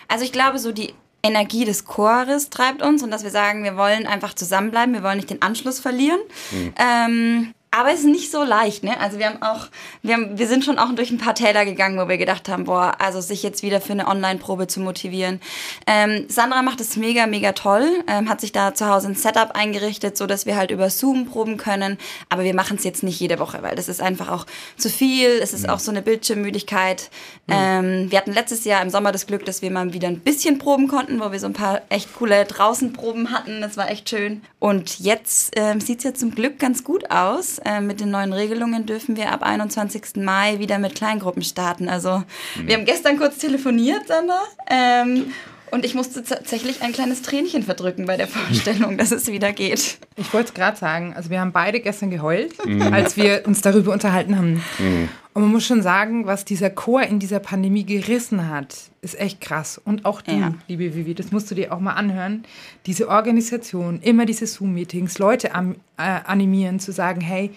Also 0.08 0.24
ich 0.24 0.32
glaube, 0.32 0.60
so 0.60 0.72
die 0.72 0.94
Energie 1.22 1.66
des 1.66 1.86
Chores 1.86 2.50
treibt 2.50 2.82
uns 2.82 3.04
und 3.04 3.12
dass 3.12 3.24
wir 3.24 3.32
sagen, 3.32 3.64
wir 3.64 3.76
wollen 3.76 4.08
einfach 4.08 4.34
zusammenbleiben, 4.34 4.94
wir 4.94 5.04
wollen 5.04 5.18
nicht 5.18 5.30
den 5.30 5.42
Anschluss 5.42 5.80
verlieren. 5.80 6.20
Mhm. 6.52 6.74
Ähm, 6.78 7.54
aber 7.72 7.92
es 7.92 8.00
ist 8.00 8.08
nicht 8.08 8.32
so 8.32 8.44
leicht, 8.44 8.84
ne? 8.84 9.00
Also 9.00 9.20
wir 9.20 9.28
haben 9.28 9.44
auch, 9.44 9.68
wir, 10.02 10.16
haben, 10.16 10.40
wir 10.40 10.48
sind 10.48 10.66
schon 10.66 10.80
auch 10.80 10.92
durch 10.96 11.12
ein 11.12 11.20
paar 11.20 11.36
Täler 11.36 11.66
gegangen, 11.66 12.00
wo 12.00 12.10
wir 12.10 12.18
gedacht 12.18 12.50
haben, 12.50 12.64
boah, 12.64 12.96
also 12.98 13.22
sich 13.22 13.44
jetzt 13.44 13.62
wieder 13.62 13.80
für 13.80 13.94
eine 13.94 14.08
Online-Probe 14.08 14.66
zu 14.66 14.80
motivieren. 14.80 15.40
Ähm, 15.86 16.26
Sandra 16.30 16.64
macht 16.64 16.82
es 16.82 16.98
mega, 16.98 17.28
mega 17.28 17.52
toll, 17.52 17.88
ähm, 18.08 18.28
hat 18.28 18.42
sich 18.42 18.52
da 18.52 18.74
zu 18.74 18.88
Hause 18.88 19.10
ein 19.10 19.16
Setup 19.16 19.52
eingerichtet, 19.54 20.18
so 20.18 20.26
dass 20.26 20.48
wir 20.48 20.58
halt 20.58 20.72
über 20.72 20.90
Zoom 20.90 21.28
proben 21.28 21.58
können. 21.58 22.00
Aber 22.30 22.44
wir 22.44 22.56
machen 22.56 22.78
es 22.78 22.84
jetzt 22.84 23.04
nicht 23.04 23.20
jede 23.20 23.38
Woche, 23.38 23.62
weil 23.62 23.76
das 23.76 23.88
ist 23.88 24.02
einfach 24.02 24.30
auch 24.30 24.48
zu 24.76 24.90
viel. 24.90 25.28
Es 25.28 25.54
ist 25.54 25.68
mhm. 25.68 25.70
auch 25.70 25.80
so 25.80 25.92
eine 25.92 26.02
Bildschirmmüdigkeit. 26.02 27.12
Mhm. 27.46 27.54
Ähm, 27.54 28.12
wir 28.12 28.18
hatten 28.18 28.34
letztes 28.34 28.66
Jahr 28.66 28.82
im 28.82 28.90
Sommer 28.90 29.12
das 29.12 29.28
Glück, 29.28 29.46
dass 29.46 29.62
wir 29.62 29.70
mal 29.70 29.94
wieder 29.94 30.08
ein 30.08 30.22
bisschen 30.22 30.58
proben 30.58 30.88
konnten, 30.88 31.20
wo 31.20 31.32
wir 31.32 31.40
so 31.40 31.46
ein 31.46 31.54
paar 31.54 31.84
echt 31.90 32.16
coole 32.16 32.46
Draußenproben 32.46 33.32
hatten. 33.32 33.62
Das 33.62 33.78
war 33.78 33.92
echt 33.92 34.10
schön. 34.10 34.42
Und 34.58 35.00
jetzt 35.00 35.52
ähm, 35.56 35.80
sieht 35.80 36.00
es 36.00 36.04
ja 36.04 36.14
zum 36.16 36.34
Glück 36.34 36.58
ganz 36.58 36.84
gut 36.84 37.12
aus 37.12 37.59
äh, 37.66 37.82
mit 37.82 38.00
den 38.00 38.12
neuen 38.12 38.34
Regelungen 38.34 38.86
dürfen 38.86 39.16
wir 39.16 39.32
ab 39.32 39.44
21. 39.44 40.16
Mai 40.16 40.60
wieder 40.60 40.80
mit 40.80 40.96
Kleingruppen 40.96 41.44
starten. 41.44 41.90
Also 41.90 42.20
mhm. 42.20 42.68
wir 42.68 42.76
haben 42.76 42.86
gestern 42.86 43.18
kurz 43.18 43.38
telefoniert, 43.38 44.08
Sander. 44.08 44.42
Ähm, 44.70 45.32
und 45.72 45.86
ich 45.86 45.96
musste 45.96 46.24
tatsächlich 46.24 46.82
ein 46.82 46.92
kleines 46.92 47.22
Tränchen 47.22 47.64
verdrücken 47.64 48.06
bei 48.06 48.18
der 48.18 48.28
Vorstellung, 48.28 48.98
dass 48.98 49.12
es 49.12 49.28
wieder 49.28 49.54
geht. 49.54 50.00
Ich 50.16 50.34
wollte 50.34 50.50
es 50.50 50.54
gerade 50.54 50.78
sagen, 50.78 51.14
also 51.16 51.30
wir 51.30 51.40
haben 51.40 51.52
beide 51.52 51.80
gestern 51.80 52.10
geheult, 52.10 52.54
mhm. 52.66 52.82
als 52.82 53.18
wir 53.18 53.44
uns 53.46 53.62
darüber 53.62 53.94
unterhalten 53.94 54.38
haben. 54.38 54.62
Mhm. 54.80 55.10
Und 55.34 55.44
man 55.44 55.52
muss 55.52 55.66
schon 55.66 55.82
sagen, 55.82 56.26
was 56.26 56.44
dieser 56.44 56.70
Chor 56.70 57.04
in 57.04 57.20
dieser 57.20 57.40
Pandemie 57.40 57.86
gerissen 57.86 58.50
hat, 58.50 58.76
ist 59.02 59.20
echt 59.20 59.40
krass. 59.40 59.80
Und 59.84 60.06
auch 60.06 60.22
du, 60.22 60.32
ja. 60.32 60.54
liebe 60.68 60.96
Vivi, 60.96 61.14
das 61.14 61.32
musst 61.32 61.50
du 61.50 61.56
dir 61.56 61.72
auch 61.72 61.80
mal 61.80 61.94
anhören. 61.94 62.44
Diese 62.86 63.08
Organisation, 63.08 64.02
immer 64.02 64.26
diese 64.26 64.48
Zoom-Meetings, 64.48 65.18
Leute 65.20 65.56
am, 65.56 65.76
äh, 65.98 66.20
animieren, 66.26 66.80
zu 66.80 66.92
sagen, 66.92 67.22
hey, 67.22 67.52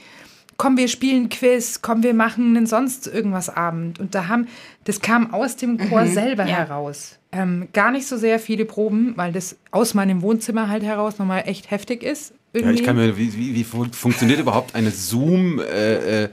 komm, 0.57 0.76
wir 0.76 0.88
spielen 0.88 1.28
Quiz, 1.28 1.80
komm, 1.82 2.03
wir 2.03 2.14
machen 2.14 2.57
einen 2.57 2.66
sonst 2.66 3.07
irgendwas 3.07 3.48
Abend. 3.48 3.98
Und 3.98 4.14
da 4.14 4.28
haben, 4.28 4.48
das 4.84 5.00
kam 5.00 5.32
aus 5.32 5.57
dem 5.57 5.78
Chor 5.78 6.03
mhm. 6.03 6.12
selber 6.12 6.44
ja. 6.44 6.57
heraus. 6.57 7.18
Ähm, 7.32 7.68
gar 7.72 7.90
nicht 7.90 8.07
so 8.07 8.16
sehr 8.16 8.38
viele 8.38 8.64
Proben, 8.64 9.14
weil 9.16 9.32
das 9.32 9.57
aus 9.70 9.94
meinem 9.94 10.22
Wohnzimmer 10.22 10.68
halt 10.68 10.82
heraus 10.82 11.18
nochmal 11.18 11.44
echt 11.46 11.70
heftig 11.70 12.03
ist. 12.03 12.34
Irgendwie. 12.53 12.74
Ja, 12.74 12.80
ich 12.80 12.86
kann 12.86 12.96
mir, 12.96 13.16
wie, 13.16 13.32
wie, 13.34 13.55
wie 13.55 13.64
funktioniert 13.64 14.38
überhaupt 14.38 14.74
eine 14.74 14.90
Zoom, 14.90 15.59
äh, 15.59 16.24
äh 16.24 16.28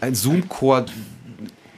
ein 0.00 0.14
Zoom-Chor 0.14 0.86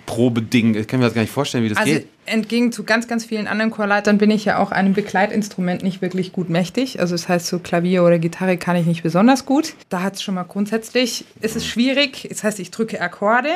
Probeding. 0.07 0.75
Ich 0.77 0.87
kann 0.87 1.01
mir 1.01 1.07
das 1.07 1.15
gar 1.15 1.23
nicht 1.23 1.33
vorstellen, 1.33 1.65
wie 1.65 1.69
das 1.69 1.79
also, 1.79 1.93
geht. 1.93 2.09
Entgegen 2.25 2.73
zu 2.73 2.85
ganz, 2.85 3.07
ganz 3.07 3.25
vielen 3.25 3.47
anderen 3.47 3.71
Chorleitern 3.71 4.19
bin 4.19 4.31
ich 4.31 4.45
ja 4.45 4.59
auch 4.59 4.73
einem 4.73 4.95
Begleitinstrument 4.95 5.83
nicht 5.83 6.01
wirklich 6.01 6.33
gut 6.33 6.49
mächtig. 6.49 7.01
Also 7.01 7.15
das 7.15 7.29
heißt, 7.29 7.47
so 7.47 7.59
Klavier 7.59 8.05
oder 8.05 8.19
Gitarre 8.19 8.57
kann 8.57 8.77
ich 8.77 8.87
nicht 8.87 9.03
besonders 9.03 9.45
gut. 9.45 9.75
Da 9.89 10.03
hat 10.03 10.15
es 10.15 10.23
schon 10.23 10.35
mal 10.35 10.45
grundsätzlich, 10.45 11.25
ist 11.41 11.57
es 11.57 11.67
schwierig. 11.67 12.27
Das 12.29 12.43
heißt, 12.43 12.59
ich 12.61 12.71
drücke 12.71 13.01
Akkorde, 13.01 13.51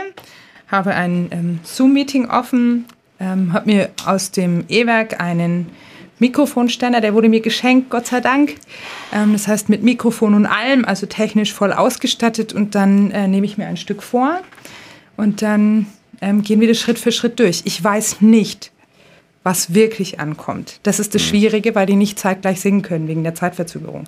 habe 0.69 0.95
ein 0.95 1.29
ähm, 1.31 1.61
Zoom-Meeting 1.65 2.29
offen, 2.29 2.85
ähm, 3.19 3.53
habe 3.53 3.71
mir 3.71 3.91
aus 4.05 4.31
dem 4.31 4.65
E-Werk 4.69 5.21
einen 5.21 5.67
Mikrofonständer, 6.21 7.01
der 7.01 7.15
wurde 7.15 7.29
mir 7.29 7.41
geschenkt, 7.41 7.91
Gott 7.91 8.07
sei 8.07 8.21
Dank. 8.21 8.57
Ähm, 9.13 9.33
das 9.33 9.49
heißt 9.49 9.69
mit 9.69 9.83
Mikrofon 9.83 10.35
und 10.35 10.47
allem, 10.47 10.85
also 10.85 11.07
technisch 11.07 11.53
voll 11.53 11.73
ausgestattet 11.73 12.53
und 12.53 12.75
dann 12.75 13.11
äh, 13.11 13.27
nehme 13.27 13.47
ich 13.47 13.59
mir 13.59 13.67
ein 13.67 13.79
Stück 13.79 14.03
vor 14.03 14.41
und 15.17 15.43
dann 15.43 15.87
ähm, 16.21 16.43
gehen 16.43 16.61
wir 16.61 16.69
das 16.69 16.79
Schritt 16.79 16.99
für 16.99 17.13
Schritt 17.13 17.39
durch. 17.39 17.63
Ich 17.65 17.83
weiß 17.83 18.21
nicht, 18.21 18.73
was 19.43 19.75
wirklich 19.75 20.21
ankommt. 20.21 20.81
Das 20.83 21.01
ist 21.01 21.15
das 21.15 21.23
mhm. 21.23 21.27
Schwierige, 21.29 21.75
weil 21.75 21.87
die 21.87 21.97
nicht 21.97 22.19
zeitgleich 22.19 22.61
singen 22.61 22.83
können 22.83 23.09
wegen 23.09 23.25
der 23.25 23.35
Zeitverzögerung. 23.35 24.05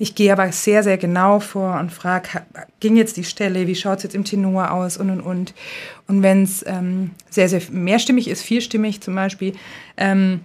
Ich 0.00 0.14
gehe 0.14 0.32
aber 0.32 0.52
sehr, 0.52 0.84
sehr 0.84 0.96
genau 0.96 1.40
vor 1.40 1.78
und 1.80 1.92
frage, 1.92 2.42
ging 2.78 2.96
jetzt 2.96 3.16
die 3.16 3.24
Stelle, 3.24 3.66
wie 3.66 3.74
schaut 3.74 3.98
es 3.98 4.04
jetzt 4.04 4.14
im 4.14 4.24
Tenor 4.24 4.70
aus 4.70 4.96
und 4.96 5.10
und 5.10 5.20
und. 5.20 5.54
Und 6.06 6.22
wenn 6.22 6.44
es 6.44 6.64
ähm, 6.66 7.10
sehr, 7.30 7.48
sehr 7.48 7.62
mehrstimmig 7.72 8.28
ist, 8.28 8.42
vierstimmig 8.42 9.00
zum 9.00 9.16
Beispiel, 9.16 9.54
ähm, 9.96 10.42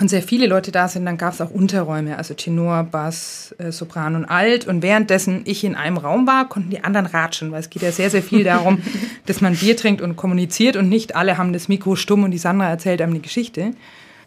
und 0.00 0.08
sehr 0.08 0.22
viele 0.22 0.46
Leute 0.46 0.72
da 0.72 0.88
sind, 0.88 1.04
dann 1.04 1.18
gab 1.18 1.34
es 1.34 1.42
auch 1.42 1.50
Unterräume, 1.50 2.16
also 2.16 2.32
Tenor, 2.32 2.84
Bass, 2.84 3.54
äh, 3.58 3.70
Sopran 3.70 4.16
und 4.16 4.24
Alt. 4.24 4.66
Und 4.66 4.82
währenddessen 4.82 5.42
ich 5.44 5.62
in 5.62 5.74
einem 5.74 5.98
Raum 5.98 6.26
war, 6.26 6.48
konnten 6.48 6.70
die 6.70 6.82
anderen 6.82 7.04
ratschen, 7.04 7.52
weil 7.52 7.60
es 7.60 7.68
geht 7.68 7.82
ja 7.82 7.92
sehr, 7.92 8.08
sehr 8.08 8.22
viel 8.22 8.42
darum, 8.42 8.82
dass 9.26 9.42
man 9.42 9.54
Bier 9.54 9.76
trinkt 9.76 10.00
und 10.00 10.16
kommuniziert 10.16 10.76
und 10.76 10.88
nicht 10.88 11.16
alle 11.16 11.36
haben 11.36 11.52
das 11.52 11.68
Mikro 11.68 11.96
stumm 11.96 12.24
und 12.24 12.30
die 12.30 12.38
Sandra 12.38 12.68
erzählt 12.70 13.02
einem 13.02 13.12
eine 13.12 13.20
Geschichte. 13.20 13.72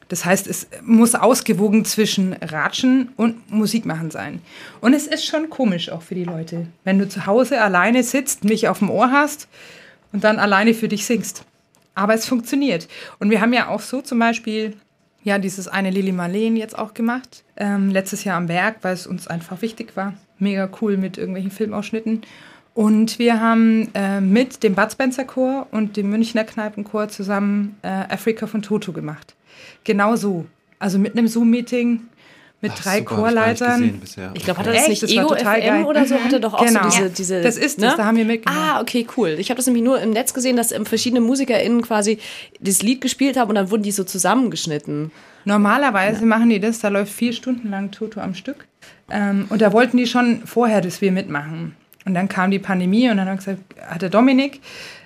Das 0.09 0.25
heißt, 0.25 0.45
es 0.45 0.67
muss 0.83 1.15
ausgewogen 1.15 1.85
zwischen 1.85 2.33
Ratschen 2.33 3.09
und 3.15 3.51
Musik 3.51 3.85
machen 3.85 4.11
sein. 4.11 4.41
Und 4.79 4.93
es 4.93 5.07
ist 5.07 5.25
schon 5.25 5.49
komisch 5.49 5.89
auch 5.89 6.03
für 6.03 6.13
die 6.13 6.25
Leute, 6.25 6.67
wenn 6.83 6.99
du 6.99 7.09
zu 7.09 7.25
Hause 7.25 7.61
alleine 7.61 8.03
sitzt, 8.03 8.43
mich 8.43 8.67
auf 8.67 8.79
dem 8.79 8.91
Ohr 8.91 9.11
hast 9.11 9.47
und 10.11 10.23
dann 10.23 10.37
alleine 10.37 10.75
für 10.75 10.87
dich 10.87 11.05
singst. 11.05 11.45
Aber 11.95 12.13
es 12.13 12.27
funktioniert. 12.27 12.87
Und 13.17 13.31
wir 13.31 13.41
haben 13.41 13.53
ja 13.53 13.69
auch 13.69 13.81
so 13.81 14.01
zum 14.01 14.19
Beispiel 14.19 14.75
ja 15.23 15.39
dieses 15.39 15.67
eine 15.67 15.89
Lili 15.89 16.11
Marleen 16.11 16.55
jetzt 16.55 16.77
auch 16.77 16.93
gemacht. 16.93 17.43
Ähm, 17.55 17.89
letztes 17.89 18.23
Jahr 18.23 18.37
am 18.37 18.47
Berg, 18.47 18.77
weil 18.81 18.93
es 18.93 19.07
uns 19.07 19.27
einfach 19.27 19.61
wichtig 19.61 19.95
war. 19.95 20.13
Mega 20.39 20.69
cool 20.81 20.97
mit 20.97 21.17
irgendwelchen 21.17 21.51
Filmausschnitten. 21.51 22.21
Und 22.73 23.19
wir 23.19 23.39
haben 23.39 23.89
äh, 23.93 24.19
mit 24.19 24.63
dem 24.63 24.73
Bud 24.73 24.91
Spencer 24.91 25.25
Chor 25.25 25.67
und 25.71 25.95
dem 25.95 26.09
Münchner 26.09 26.43
Kneipenchor 26.43 27.07
zusammen 27.09 27.77
äh, 27.83 27.87
Afrika 27.87 28.47
von 28.47 28.63
Toto 28.63 28.91
gemacht. 28.91 29.35
Genau 29.83 30.15
so. 30.15 30.45
Also 30.79 30.97
mit 30.97 31.15
einem 31.15 31.27
Zoom-Meeting 31.27 32.01
mit 32.63 32.71
Ach, 32.73 32.81
drei 32.81 32.99
super, 32.99 33.15
Chorleitern. 33.15 34.01
Ich, 34.03 34.17
ich 34.33 34.43
glaube, 34.43 34.59
hat 34.61 34.67
er 34.67 34.73
das 34.73 34.87
nicht 34.87 35.03
das 35.03 35.11
Ego 35.11 35.35
FM 35.35 35.43
geil. 35.43 35.83
oder 35.83 36.05
so? 36.05 36.15
Hatte 36.15 36.39
doch 36.39 36.53
auch 36.53 36.65
genau. 36.65 36.89
so 36.89 36.89
diese, 36.89 37.09
diese. 37.09 37.41
Das 37.41 37.57
ist 37.57 37.77
ne? 37.77 37.87
das, 37.87 37.97
da 37.97 38.05
haben 38.05 38.17
wir 38.17 38.25
mitgemacht. 38.25 38.57
Ah, 38.57 38.81
okay, 38.81 39.05
cool. 39.17 39.35
Ich 39.37 39.49
habe 39.49 39.57
das 39.57 39.67
nämlich 39.67 39.83
nur 39.83 40.01
im 40.01 40.11
Netz 40.11 40.33
gesehen, 40.33 40.55
dass 40.55 40.73
verschiedene 40.85 41.19
MusikerInnen 41.21 41.81
quasi 41.81 42.19
das 42.61 42.81
Lied 42.81 43.01
gespielt 43.01 43.37
haben 43.37 43.49
und 43.49 43.55
dann 43.55 43.69
wurden 43.69 43.83
die 43.83 43.91
so 43.91 44.05
zusammengeschnitten. 44.05 45.11
Normalerweise 45.45 46.21
ja. 46.21 46.25
machen 46.25 46.49
die 46.49 46.59
das, 46.59 46.79
da 46.79 46.87
läuft 46.87 47.11
vier 47.11 47.33
Stunden 47.33 47.69
lang 47.69 47.91
Toto 47.91 48.21
am 48.21 48.33
Stück. 48.33 48.65
Ähm, 49.11 49.45
und 49.49 49.61
da 49.61 49.73
wollten 49.73 49.97
die 49.97 50.07
schon 50.07 50.45
vorher, 50.45 50.81
dass 50.81 51.01
wir 51.01 51.11
mitmachen. 51.11 51.75
Und 52.05 52.13
dann 52.13 52.29
kam 52.29 52.49
die 52.51 52.59
Pandemie 52.59 53.09
und 53.09 53.17
dann 53.17 53.27
hat, 53.27 53.37
gesagt, 53.37 53.59
hat 53.81 54.01
der 54.01 54.09
Dominik, 54.09 54.61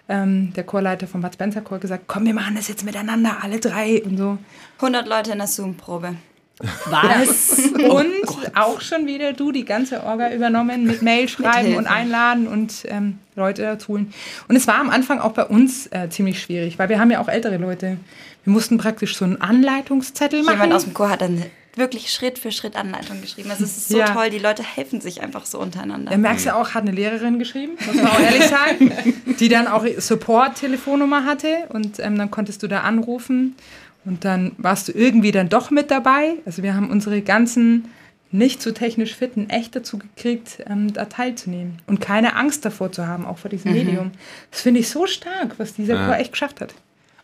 ähm, 0.10 0.54
der 0.56 0.64
Chorleiter 0.64 1.08
vom 1.08 1.22
Bud 1.22 1.34
Spencer 1.34 1.62
Chor, 1.62 1.80
gesagt, 1.80 2.04
komm, 2.08 2.26
wir 2.26 2.34
machen 2.34 2.56
das 2.56 2.68
jetzt 2.68 2.86
miteinander, 2.86 3.38
alle 3.42 3.60
drei 3.60 4.02
und 4.04 4.18
so. 4.18 4.38
100 4.78 5.08
Leute 5.08 5.32
in 5.32 5.40
der 5.40 5.48
Zoom-Probe. 5.48 6.16
Was? 6.60 7.60
und 7.74 8.08
oh 8.28 8.38
auch 8.56 8.82
schon 8.82 9.06
wieder 9.06 9.34
du 9.34 9.52
die 9.52 9.66
ganze 9.66 10.04
Orga 10.04 10.32
übernommen 10.32 10.86
mit 10.86 11.02
Mail 11.02 11.30
schreiben 11.30 11.70
mit 11.70 11.78
und 11.78 11.88
einladen 11.88 12.48
und 12.48 12.84
ähm, 12.86 13.20
Leute 13.36 13.62
dazu 13.62 13.90
holen. 13.90 14.14
Und 14.48 14.56
es 14.56 14.68
war 14.68 14.80
am 14.80 14.90
Anfang 14.90 15.20
auch 15.20 15.34
bei 15.34 15.46
uns 15.46 15.88
äh, 15.88 16.10
ziemlich 16.10 16.42
schwierig, 16.42 16.80
weil 16.80 16.90
wir 16.90 17.00
haben 17.00 17.12
ja 17.12 17.20
auch 17.20 17.28
ältere 17.28 17.58
Leute. 17.58 17.98
Wir 18.44 18.54
mussten 18.54 18.78
praktisch 18.78 19.16
so 19.16 19.26
einen 19.26 19.40
Anleitungszettel 19.40 20.42
machen. 20.44 20.56
Jemand 20.56 20.74
aus 20.74 20.86
dem 20.86 20.94
Chor 20.94 21.10
hat 21.10 21.22
dann 21.22 21.44
wirklich 21.78 22.12
Schritt 22.12 22.40
für 22.40 22.52
Schritt 22.52 22.76
Anleitung 22.76 23.22
geschrieben. 23.22 23.50
Das 23.50 23.62
ist 23.62 23.90
so 23.90 24.00
ja. 24.00 24.06
toll. 24.06 24.30
Die 24.32 24.40
Leute 24.40 24.64
helfen 24.64 25.00
sich 25.00 25.22
einfach 25.22 25.46
so 25.46 25.60
untereinander. 25.60 26.12
Da 26.12 26.18
merkst 26.18 26.48
du 26.48 26.56
auch, 26.56 26.74
hat 26.74 26.82
eine 26.82 26.92
Lehrerin 26.92 27.38
geschrieben, 27.38 27.74
muss 27.86 27.96
man 27.96 28.08
auch 28.08 28.20
ehrlich 28.20 28.46
sagen. 28.46 28.92
die 29.40 29.50
dann 29.50 29.68
auch 29.68 29.86
Support-Telefonnummer 29.86 31.26
hatte 31.26 31.68
und 31.70 32.00
ähm, 32.00 32.18
dann 32.18 32.32
konntest 32.32 32.64
du 32.64 32.68
da 32.68 32.82
anrufen 32.82 33.56
und 34.08 34.24
dann 34.24 34.54
warst 34.58 34.88
du 34.88 34.94
irgendwie 34.94 35.32
dann 35.32 35.50
doch 35.50 35.70
mit 35.70 35.92
dabei. 35.92 36.36
Also 36.46 36.64
wir 36.64 36.74
haben 36.74 36.90
unsere 36.90 37.22
ganzen 37.22 37.90
nicht 38.32 38.62
so 38.62 38.72
technisch 38.72 39.14
Fitten 39.14 39.50
echt 39.50 39.76
dazu 39.76 40.00
gekriegt, 40.00 40.64
ähm, 40.66 40.94
da 40.94 41.06
teilzunehmen 41.06 41.82
und 41.88 42.00
keine 42.00 42.36
Angst 42.36 42.66
davor 42.66 42.92
zu 42.92 43.06
haben, 43.06 43.26
auch 43.26 43.38
vor 43.38 43.50
diesem 43.50 43.72
mhm. 43.72 43.78
Medium. 43.78 44.12
Das 44.50 44.62
finde 44.62 44.80
ich 44.80 44.90
so 44.90 45.08
stark, 45.08 45.56
was 45.58 45.74
dieser 45.74 45.96
ja. 45.96 46.06
Chor 46.06 46.18
echt 46.18 46.32
geschafft 46.32 46.62
hat. 46.62 46.74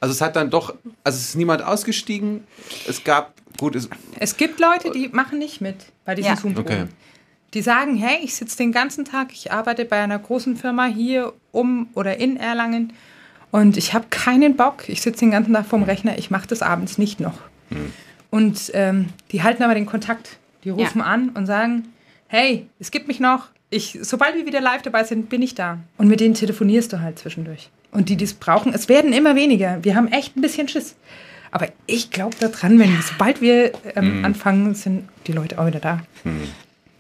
Also 0.01 0.11
es 0.11 0.21
hat 0.21 0.35
dann 0.35 0.49
doch, 0.49 0.75
also 1.03 1.17
es 1.17 1.29
ist 1.29 1.35
niemand 1.35 1.63
ausgestiegen. 1.63 2.43
Es 2.87 3.03
gab, 3.03 3.33
gut, 3.57 3.75
es, 3.75 3.89
es 4.19 4.35
gibt 4.35 4.59
Leute, 4.59 4.91
die 4.91 5.07
machen 5.07 5.39
nicht 5.39 5.61
mit 5.61 5.77
bei 6.03 6.15
diesem 6.15 6.31
ja. 6.31 6.37
zoom 6.37 6.57
okay. 6.57 6.87
Die 7.53 7.61
sagen, 7.61 7.95
hey, 7.95 8.17
ich 8.21 8.35
sitze 8.35 8.57
den 8.57 8.71
ganzen 8.71 9.05
Tag, 9.05 9.31
ich 9.31 9.51
arbeite 9.51 9.85
bei 9.85 10.01
einer 10.01 10.19
großen 10.19 10.57
Firma 10.57 10.85
hier 10.85 11.33
um 11.51 11.87
oder 11.93 12.17
in 12.17 12.35
Erlangen 12.35 12.91
und 13.53 13.77
ich 13.77 13.93
habe 13.93 14.05
keinen 14.09 14.55
Bock. 14.55 14.89
Ich 14.89 15.03
sitze 15.03 15.19
den 15.19 15.29
ganzen 15.29 15.53
Tag 15.53 15.67
vorm 15.67 15.83
Rechner, 15.83 16.17
ich 16.17 16.31
mache 16.31 16.47
das 16.47 16.63
abends 16.63 16.97
nicht 16.97 17.19
noch. 17.19 17.37
Hm. 17.69 17.93
Und 18.31 18.71
ähm, 18.73 19.09
die 19.31 19.43
halten 19.43 19.61
aber 19.61 19.75
den 19.75 19.85
Kontakt. 19.85 20.37
Die 20.63 20.71
rufen 20.71 20.99
ja. 20.99 21.05
an 21.05 21.29
und 21.29 21.45
sagen, 21.45 21.83
hey, 22.25 22.65
es 22.79 22.89
gibt 22.89 23.07
mich 23.07 23.19
noch. 23.19 23.49
Ich, 23.69 23.99
sobald 24.01 24.33
wir 24.33 24.47
wieder 24.47 24.59
live 24.59 24.81
dabei 24.81 25.03
sind, 25.03 25.29
bin 25.29 25.43
ich 25.43 25.53
da. 25.53 25.77
Und 25.99 26.07
mit 26.07 26.19
denen 26.19 26.33
telefonierst 26.33 26.93
du 26.93 27.01
halt 27.01 27.19
zwischendurch. 27.19 27.69
Und 27.91 28.09
die, 28.09 28.15
die 28.15 28.25
es 28.25 28.33
brauchen, 28.33 28.73
es 28.73 28.89
werden 28.89 29.13
immer 29.13 29.35
weniger. 29.35 29.83
Wir 29.83 29.95
haben 29.95 30.07
echt 30.07 30.35
ein 30.35 30.41
bisschen 30.41 30.67
Schiss. 30.67 30.95
Aber 31.51 31.67
ich 31.85 32.09
glaube 32.09 32.35
daran, 32.39 32.79
wenn 32.79 32.99
sobald 33.03 33.39
wir 33.39 33.73
ähm, 33.95 34.17
mhm. 34.17 34.25
anfangen, 34.25 34.73
sind 34.73 35.07
die 35.27 35.31
Leute 35.31 35.59
auch 35.59 35.67
wieder 35.67 35.79
da. 35.79 35.99
Mhm. 36.23 36.47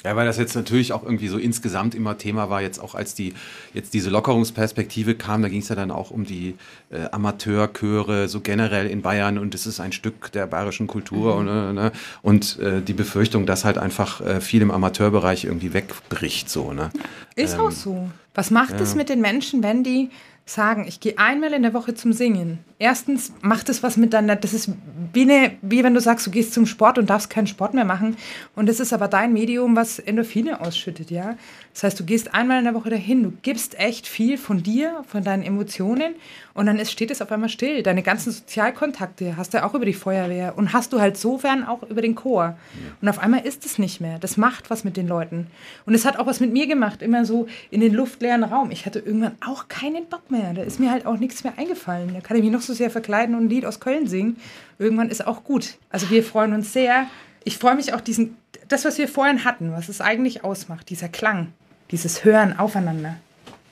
Ja, 0.03 0.17
weil 0.17 0.25
das 0.25 0.37
jetzt 0.37 0.55
natürlich 0.55 0.91
auch 0.91 1.03
irgendwie 1.03 1.29
so 1.29 1.37
insgesamt 1.37 1.95
immer 1.95 2.17
Thema 2.17 2.49
war, 2.49 2.61
jetzt 2.61 2.79
auch 2.79 2.93
als 2.93 3.15
die 3.15 3.33
jetzt 3.73 3.93
diese 3.93 4.09
Lockerungsperspektive 4.09 5.15
kam, 5.15 5.41
da 5.41 5.47
ging 5.47 5.61
es 5.61 5.69
ja 5.69 5.75
dann 5.75 5.91
auch 5.91 6.11
um 6.11 6.25
die 6.25 6.55
äh, 6.89 7.05
Amateurchöre 7.11 8.27
so 8.27 8.41
generell 8.41 8.87
in 8.87 9.01
Bayern 9.01 9.37
und 9.37 9.55
es 9.55 9.65
ist 9.65 9.79
ein 9.79 9.93
Stück 9.93 10.31
der 10.33 10.45
bayerischen 10.45 10.87
Kultur 10.87 11.35
mhm. 11.35 11.39
und, 11.39 11.47
äh, 11.47 11.73
ne, 11.73 11.91
und 12.21 12.59
äh, 12.59 12.81
die 12.81 12.93
Befürchtung, 12.93 13.45
dass 13.45 13.63
halt 13.63 13.77
einfach 13.77 14.19
äh, 14.19 14.41
viel 14.41 14.61
im 14.61 14.71
Amateurbereich 14.71 15.45
irgendwie 15.45 15.73
wegbricht 15.73 16.49
so. 16.49 16.73
Ne? 16.73 16.89
Ist 17.35 17.53
ähm, 17.53 17.61
auch 17.61 17.71
so. 17.71 18.09
Was 18.35 18.49
macht 18.49 18.81
es 18.81 18.95
mit 18.95 19.09
den 19.09 19.21
Menschen, 19.21 19.61
wenn 19.61 19.83
die 19.83 20.09
sagen, 20.45 20.85
ich 20.87 20.99
gehe 20.99 21.17
einmal 21.17 21.53
in 21.53 21.63
der 21.63 21.73
Woche 21.73 21.95
zum 21.95 22.11
Singen. 22.11 22.59
Erstens 22.77 23.31
macht 23.41 23.69
es 23.69 23.81
was 23.81 23.95
mit 23.95 24.11
deiner, 24.11 24.35
das 24.35 24.53
ist 24.53 24.71
wie, 25.13 25.21
eine, 25.21 25.51
wie 25.61 25.83
wenn 25.83 25.93
du 25.93 26.01
sagst, 26.01 26.27
du 26.27 26.31
gehst 26.31 26.53
zum 26.53 26.65
Sport 26.65 26.97
und 26.97 27.09
darfst 27.09 27.29
keinen 27.29 27.47
Sport 27.47 27.73
mehr 27.73 27.85
machen. 27.85 28.17
Und 28.55 28.67
das 28.67 28.79
ist 28.81 28.91
aber 28.91 29.07
dein 29.07 29.31
Medium, 29.31 29.75
was 29.75 29.99
Endorphine 29.99 30.59
ausschüttet, 30.59 31.11
ja. 31.11 31.37
Das 31.73 31.83
heißt, 31.83 31.99
du 31.99 32.05
gehst 32.05 32.35
einmal 32.35 32.59
in 32.59 32.65
der 32.65 32.75
Woche 32.75 32.91
dahin, 32.91 33.23
du 33.23 33.33
gibst 33.41 33.79
echt 33.79 34.07
viel 34.07 34.37
von 34.37 34.61
dir, 34.61 35.03
von 35.07 35.23
deinen 35.23 35.41
Emotionen 35.41 36.13
und 36.53 36.67
dann 36.67 36.77
ist, 36.77 36.91
steht 36.91 37.09
es 37.09 37.21
auf 37.21 37.31
einmal 37.31 37.49
still. 37.49 37.81
Deine 37.81 38.03
ganzen 38.03 38.31
Sozialkontakte 38.31 39.37
hast 39.37 39.55
du 39.55 39.63
auch 39.63 39.73
über 39.73 39.85
die 39.85 39.93
Feuerwehr 39.93 40.55
und 40.55 40.71
hast 40.71 40.93
du 40.93 41.01
halt 41.01 41.17
sofern 41.17 41.63
auch 41.63 41.81
über 41.83 42.03
den 42.03 42.13
Chor. 42.13 42.55
Und 43.01 43.09
auf 43.09 43.17
einmal 43.17 43.45
ist 43.45 43.65
es 43.65 43.79
nicht 43.79 44.01
mehr. 44.01 44.19
Das 44.19 44.37
macht 44.37 44.69
was 44.69 44.83
mit 44.83 44.97
den 44.97 45.07
Leuten. 45.07 45.47
Und 45.87 45.95
es 45.95 46.05
hat 46.05 46.19
auch 46.19 46.27
was 46.27 46.39
mit 46.39 46.53
mir 46.53 46.67
gemacht, 46.67 47.01
immer 47.01 47.25
so 47.25 47.47
in 47.71 47.81
den 47.81 47.93
luftleeren 47.93 48.43
Raum. 48.43 48.69
Ich 48.69 48.85
hatte 48.85 48.99
irgendwann 48.99 49.35
auch 49.45 49.67
keinen 49.67 50.05
Bock 50.05 50.29
mehr. 50.29 50.53
Da 50.53 50.61
ist 50.61 50.79
mir 50.79 50.91
halt 50.91 51.07
auch 51.07 51.17
nichts 51.17 51.43
mehr 51.43 51.57
eingefallen. 51.57 52.13
Da 52.13 52.21
kann 52.21 52.37
ich 52.37 52.43
mich 52.43 52.51
noch 52.51 52.61
so 52.61 52.73
sehr 52.73 52.91
verkleiden 52.91 53.33
und 53.33 53.45
ein 53.45 53.49
Lied 53.49 53.65
aus 53.65 53.79
Köln 53.79 54.05
singen. 54.05 54.37
Irgendwann 54.77 55.09
ist 55.09 55.25
auch 55.25 55.43
gut. 55.43 55.77
Also 55.89 56.11
wir 56.11 56.23
freuen 56.23 56.53
uns 56.53 56.71
sehr. 56.71 57.07
Ich 57.45 57.57
freue 57.57 57.75
mich 57.75 57.93
auch 57.93 58.01
diesen, 58.01 58.37
das, 58.67 58.85
was 58.85 58.97
wir 58.97 59.07
vorhin 59.07 59.43
hatten, 59.43 59.71
was 59.71 59.89
es 59.89 60.01
eigentlich 60.01 60.43
ausmacht, 60.43 60.89
dieser 60.89 61.09
Klang, 61.09 61.51
dieses 61.93 62.25
Hören 62.25 62.59
aufeinander. 62.59 63.15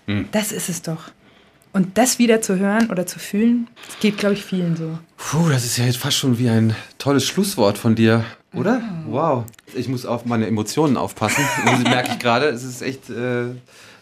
Mhm. 0.08 0.30
Das 0.32 0.54
ist 0.54 0.70
es 0.70 0.82
doch. 0.82 1.12
Und 1.74 1.98
das 1.98 2.20
wieder 2.20 2.42
zu 2.42 2.58
hören 2.58 2.90
oder 2.90 3.06
zu 3.06 3.18
fühlen, 3.18 3.68
das 3.88 4.00
geht, 4.00 4.18
glaube 4.18 4.36
ich, 4.36 4.44
vielen 4.44 4.76
so. 4.76 5.00
Puh, 5.18 5.50
das 5.50 5.66
ist 5.66 5.78
ja 5.78 5.86
jetzt 5.86 5.98
fast 5.98 6.18
schon 6.18 6.38
wie 6.38 6.50
ein 6.50 6.76
tolles 6.98 7.26
Schlusswort 7.26 7.78
von 7.78 7.96
dir, 7.96 8.24
oder? 8.54 8.82
Oh. 9.08 9.12
Wow. 9.14 9.44
Ich 9.74 9.88
muss 9.88 10.06
auf 10.06 10.26
meine 10.26 10.48
Emotionen 10.48 10.98
aufpassen, 10.98 11.44
merke 11.84 12.12
ich 12.12 12.20
gerade. 12.20 12.48
Es 12.48 12.64
ist 12.64 12.82
echt 12.82 13.10
äh, 13.10 13.46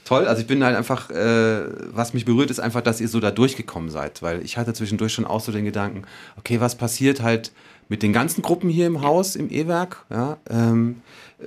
toll. 0.03 0.27
Also 0.27 0.41
ich 0.41 0.47
bin 0.47 0.63
halt 0.63 0.75
einfach, 0.75 1.11
äh, 1.11 1.65
was 1.91 2.13
mich 2.13 2.25
berührt, 2.25 2.49
ist 2.49 2.59
einfach, 2.59 2.81
dass 2.81 2.99
ihr 2.99 3.07
so 3.07 3.19
da 3.19 3.29
durchgekommen 3.29 3.91
seid. 3.91 4.23
Weil 4.23 4.43
ich 4.43 4.57
hatte 4.57 4.73
zwischendurch 4.73 5.13
schon 5.13 5.25
auch 5.25 5.39
so 5.39 5.51
den 5.51 5.65
Gedanken, 5.65 6.03
okay, 6.37 6.59
was 6.59 6.75
passiert 6.75 7.21
halt 7.21 7.51
mit 7.87 8.01
den 8.01 8.13
ganzen 8.13 8.41
Gruppen 8.41 8.69
hier 8.69 8.87
im 8.87 9.03
Haus, 9.03 9.35
im 9.35 9.51
E-Werk? 9.51 10.05
Ja, 10.09 10.37
ähm, 10.49 11.03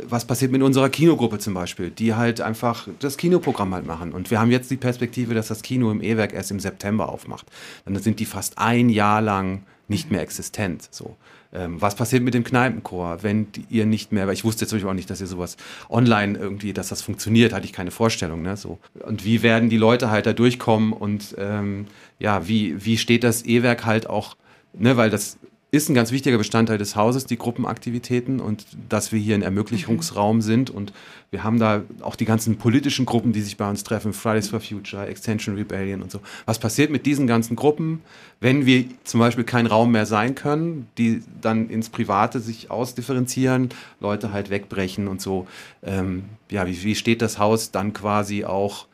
was 0.08 0.24
passiert 0.24 0.52
mit 0.52 0.62
unserer 0.62 0.88
Kinogruppe 0.88 1.38
zum 1.38 1.54
Beispiel, 1.54 1.90
die 1.90 2.14
halt 2.14 2.40
einfach 2.40 2.88
das 3.00 3.16
Kinoprogramm 3.16 3.74
halt 3.74 3.86
machen. 3.86 4.12
Und 4.12 4.30
wir 4.30 4.40
haben 4.40 4.50
jetzt 4.50 4.70
die 4.70 4.76
Perspektive, 4.76 5.34
dass 5.34 5.48
das 5.48 5.62
Kino 5.62 5.90
im 5.90 6.02
E-Werk 6.02 6.32
erst 6.32 6.50
im 6.50 6.60
September 6.60 7.08
aufmacht. 7.08 7.46
Dann 7.84 7.96
sind 7.96 8.18
die 8.18 8.24
fast 8.24 8.58
ein 8.58 8.88
Jahr 8.88 9.20
lang 9.20 9.62
nicht 9.88 10.10
mehr 10.10 10.22
existent. 10.22 10.88
So. 10.90 11.16
Ähm, 11.52 11.80
was 11.80 11.94
passiert 11.94 12.22
mit 12.22 12.32
dem 12.32 12.44
Kneipenchor, 12.44 13.22
wenn 13.22 13.48
ihr 13.68 13.84
nicht 13.84 14.10
mehr, 14.10 14.26
weil 14.26 14.32
ich 14.32 14.44
wusste 14.44 14.64
jetzt 14.64 14.84
auch 14.84 14.94
nicht, 14.94 15.10
dass 15.10 15.20
ihr 15.20 15.26
sowas 15.26 15.58
online 15.90 16.38
irgendwie, 16.38 16.72
dass 16.72 16.88
das 16.88 17.02
funktioniert, 17.02 17.52
hatte 17.52 17.66
ich 17.66 17.74
keine 17.74 17.90
Vorstellung. 17.90 18.40
Ne? 18.40 18.56
So. 18.56 18.78
Und 19.00 19.24
wie 19.26 19.42
werden 19.42 19.68
die 19.68 19.76
Leute 19.76 20.10
halt 20.10 20.24
da 20.24 20.32
durchkommen 20.32 20.94
und 20.94 21.34
ähm, 21.36 21.86
ja, 22.18 22.48
wie, 22.48 22.82
wie 22.84 22.96
steht 22.96 23.24
das 23.24 23.42
E-Werk 23.44 23.84
halt 23.84 24.08
auch, 24.08 24.36
ne, 24.72 24.96
weil 24.96 25.10
das 25.10 25.38
ist 25.72 25.88
ein 25.88 25.94
ganz 25.94 26.12
wichtiger 26.12 26.36
Bestandteil 26.36 26.76
des 26.76 26.96
Hauses, 26.96 27.24
die 27.24 27.38
Gruppenaktivitäten 27.38 28.40
und 28.40 28.66
dass 28.90 29.10
wir 29.10 29.18
hier 29.18 29.34
ein 29.34 29.40
Ermöglichungsraum 29.40 30.36
mhm. 30.36 30.42
sind. 30.42 30.70
Und 30.70 30.92
wir 31.30 31.44
haben 31.44 31.58
da 31.58 31.80
auch 32.02 32.14
die 32.14 32.26
ganzen 32.26 32.58
politischen 32.58 33.06
Gruppen, 33.06 33.32
die 33.32 33.40
sich 33.40 33.56
bei 33.56 33.68
uns 33.68 33.82
treffen, 33.82 34.12
Fridays 34.12 34.50
for 34.50 34.60
Future, 34.60 35.06
Extension 35.06 35.56
Rebellion 35.56 36.02
und 36.02 36.12
so. 36.12 36.20
Was 36.44 36.58
passiert 36.58 36.90
mit 36.90 37.06
diesen 37.06 37.26
ganzen 37.26 37.56
Gruppen, 37.56 38.02
wenn 38.38 38.66
wir 38.66 38.84
zum 39.04 39.20
Beispiel 39.20 39.44
kein 39.44 39.64
Raum 39.64 39.92
mehr 39.92 40.04
sein 40.04 40.34
können, 40.34 40.88
die 40.98 41.22
dann 41.40 41.70
ins 41.70 41.88
Private 41.88 42.40
sich 42.40 42.70
ausdifferenzieren, 42.70 43.70
Leute 43.98 44.30
halt 44.30 44.50
wegbrechen 44.50 45.08
und 45.08 45.22
so. 45.22 45.46
Ähm, 45.82 46.24
ja, 46.50 46.66
wie, 46.66 46.82
wie 46.82 46.94
steht 46.94 47.22
das 47.22 47.38
Haus 47.38 47.70
dann 47.70 47.94
quasi 47.94 48.44
auch 48.44 48.88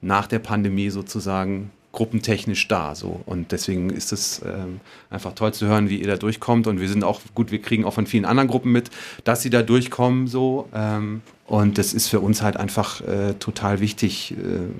nach 0.00 0.28
der 0.28 0.38
Pandemie 0.38 0.90
sozusagen 0.90 1.72
gruppentechnisch 1.96 2.68
da. 2.68 2.94
So. 2.94 3.20
Und 3.26 3.50
deswegen 3.50 3.90
ist 3.90 4.12
es 4.12 4.42
ähm, 4.44 4.80
einfach 5.10 5.34
toll 5.34 5.52
zu 5.52 5.66
hören, 5.66 5.88
wie 5.88 5.98
ihr 5.98 6.06
da 6.06 6.16
durchkommt. 6.16 6.66
Und 6.66 6.78
wir 6.78 6.88
sind 6.88 7.02
auch, 7.02 7.20
gut, 7.34 7.50
wir 7.50 7.60
kriegen 7.60 7.84
auch 7.84 7.94
von 7.94 8.06
vielen 8.06 8.26
anderen 8.26 8.48
Gruppen 8.48 8.70
mit, 8.70 8.90
dass 9.24 9.42
sie 9.42 9.50
da 9.50 9.62
durchkommen. 9.62 10.28
So. 10.28 10.68
Ähm, 10.74 11.22
und 11.46 11.78
das 11.78 11.94
ist 11.94 12.08
für 12.08 12.20
uns 12.20 12.42
halt 12.42 12.56
einfach 12.56 13.00
äh, 13.00 13.34
total 13.38 13.80
wichtig, 13.80 14.32
äh, 14.32 14.34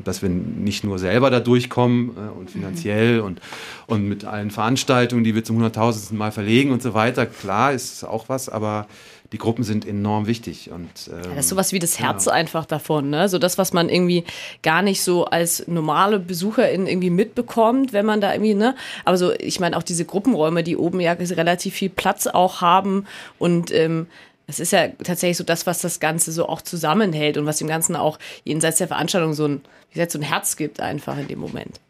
dass 0.04 0.20
wir 0.20 0.28
nicht 0.28 0.84
nur 0.84 0.98
selber 0.98 1.30
da 1.30 1.40
durchkommen 1.40 2.10
äh, 2.10 2.38
und 2.38 2.50
finanziell 2.50 3.20
mhm. 3.20 3.24
und, 3.24 3.40
und 3.86 4.08
mit 4.08 4.24
allen 4.24 4.50
Veranstaltungen, 4.50 5.24
die 5.24 5.34
wir 5.34 5.42
zum 5.42 5.56
hunderttausendsten 5.56 6.18
Mal 6.18 6.32
verlegen 6.32 6.70
und 6.70 6.82
so 6.82 6.92
weiter. 6.92 7.24
Klar 7.24 7.72
ist 7.72 8.04
auch 8.04 8.28
was, 8.28 8.48
aber 8.48 8.86
die 9.32 9.38
Gruppen 9.38 9.64
sind 9.64 9.86
enorm 9.86 10.26
wichtig. 10.26 10.70
Und, 10.70 10.88
ähm, 11.08 11.14
ja, 11.16 11.34
das 11.34 11.46
ist 11.46 11.48
sowas 11.48 11.72
wie 11.72 11.78
das 11.78 11.98
Herz 11.98 12.26
ja. 12.26 12.32
einfach 12.32 12.64
davon, 12.64 13.10
ne? 13.10 13.28
So 13.28 13.38
das, 13.38 13.58
was 13.58 13.72
man 13.72 13.88
irgendwie 13.88 14.24
gar 14.62 14.82
nicht 14.82 15.02
so 15.02 15.24
als 15.24 15.66
normale 15.66 16.18
Besucherin 16.18 16.86
irgendwie 16.86 17.10
mitbekommt, 17.10 17.92
wenn 17.92 18.06
man 18.06 18.20
da 18.20 18.32
irgendwie, 18.32 18.54
ne? 18.54 18.74
Aber 19.04 19.16
so, 19.16 19.32
ich 19.32 19.60
meine 19.60 19.76
auch 19.76 19.82
diese 19.82 20.04
Gruppenräume, 20.04 20.62
die 20.62 20.76
oben 20.76 21.00
ja 21.00 21.12
relativ 21.12 21.74
viel 21.74 21.90
Platz 21.90 22.26
auch 22.26 22.60
haben 22.60 23.06
und 23.38 23.72
ähm, 23.72 24.06
das 24.46 24.60
ist 24.60 24.72
ja 24.72 24.88
tatsächlich 24.88 25.36
so 25.36 25.44
das, 25.44 25.66
was 25.66 25.80
das 25.80 25.98
Ganze 25.98 26.30
so 26.30 26.48
auch 26.48 26.62
zusammenhält 26.62 27.36
und 27.36 27.46
was 27.46 27.58
dem 27.58 27.66
Ganzen 27.66 27.96
auch 27.96 28.18
jenseits 28.44 28.78
der 28.78 28.86
Veranstaltung 28.86 29.34
so 29.34 29.46
ein, 29.46 29.60
wie 29.90 29.94
gesagt, 29.94 30.12
so 30.12 30.20
ein 30.20 30.22
Herz 30.22 30.56
gibt 30.56 30.78
einfach 30.78 31.18
in 31.18 31.26
dem 31.26 31.40
Moment. 31.40 31.80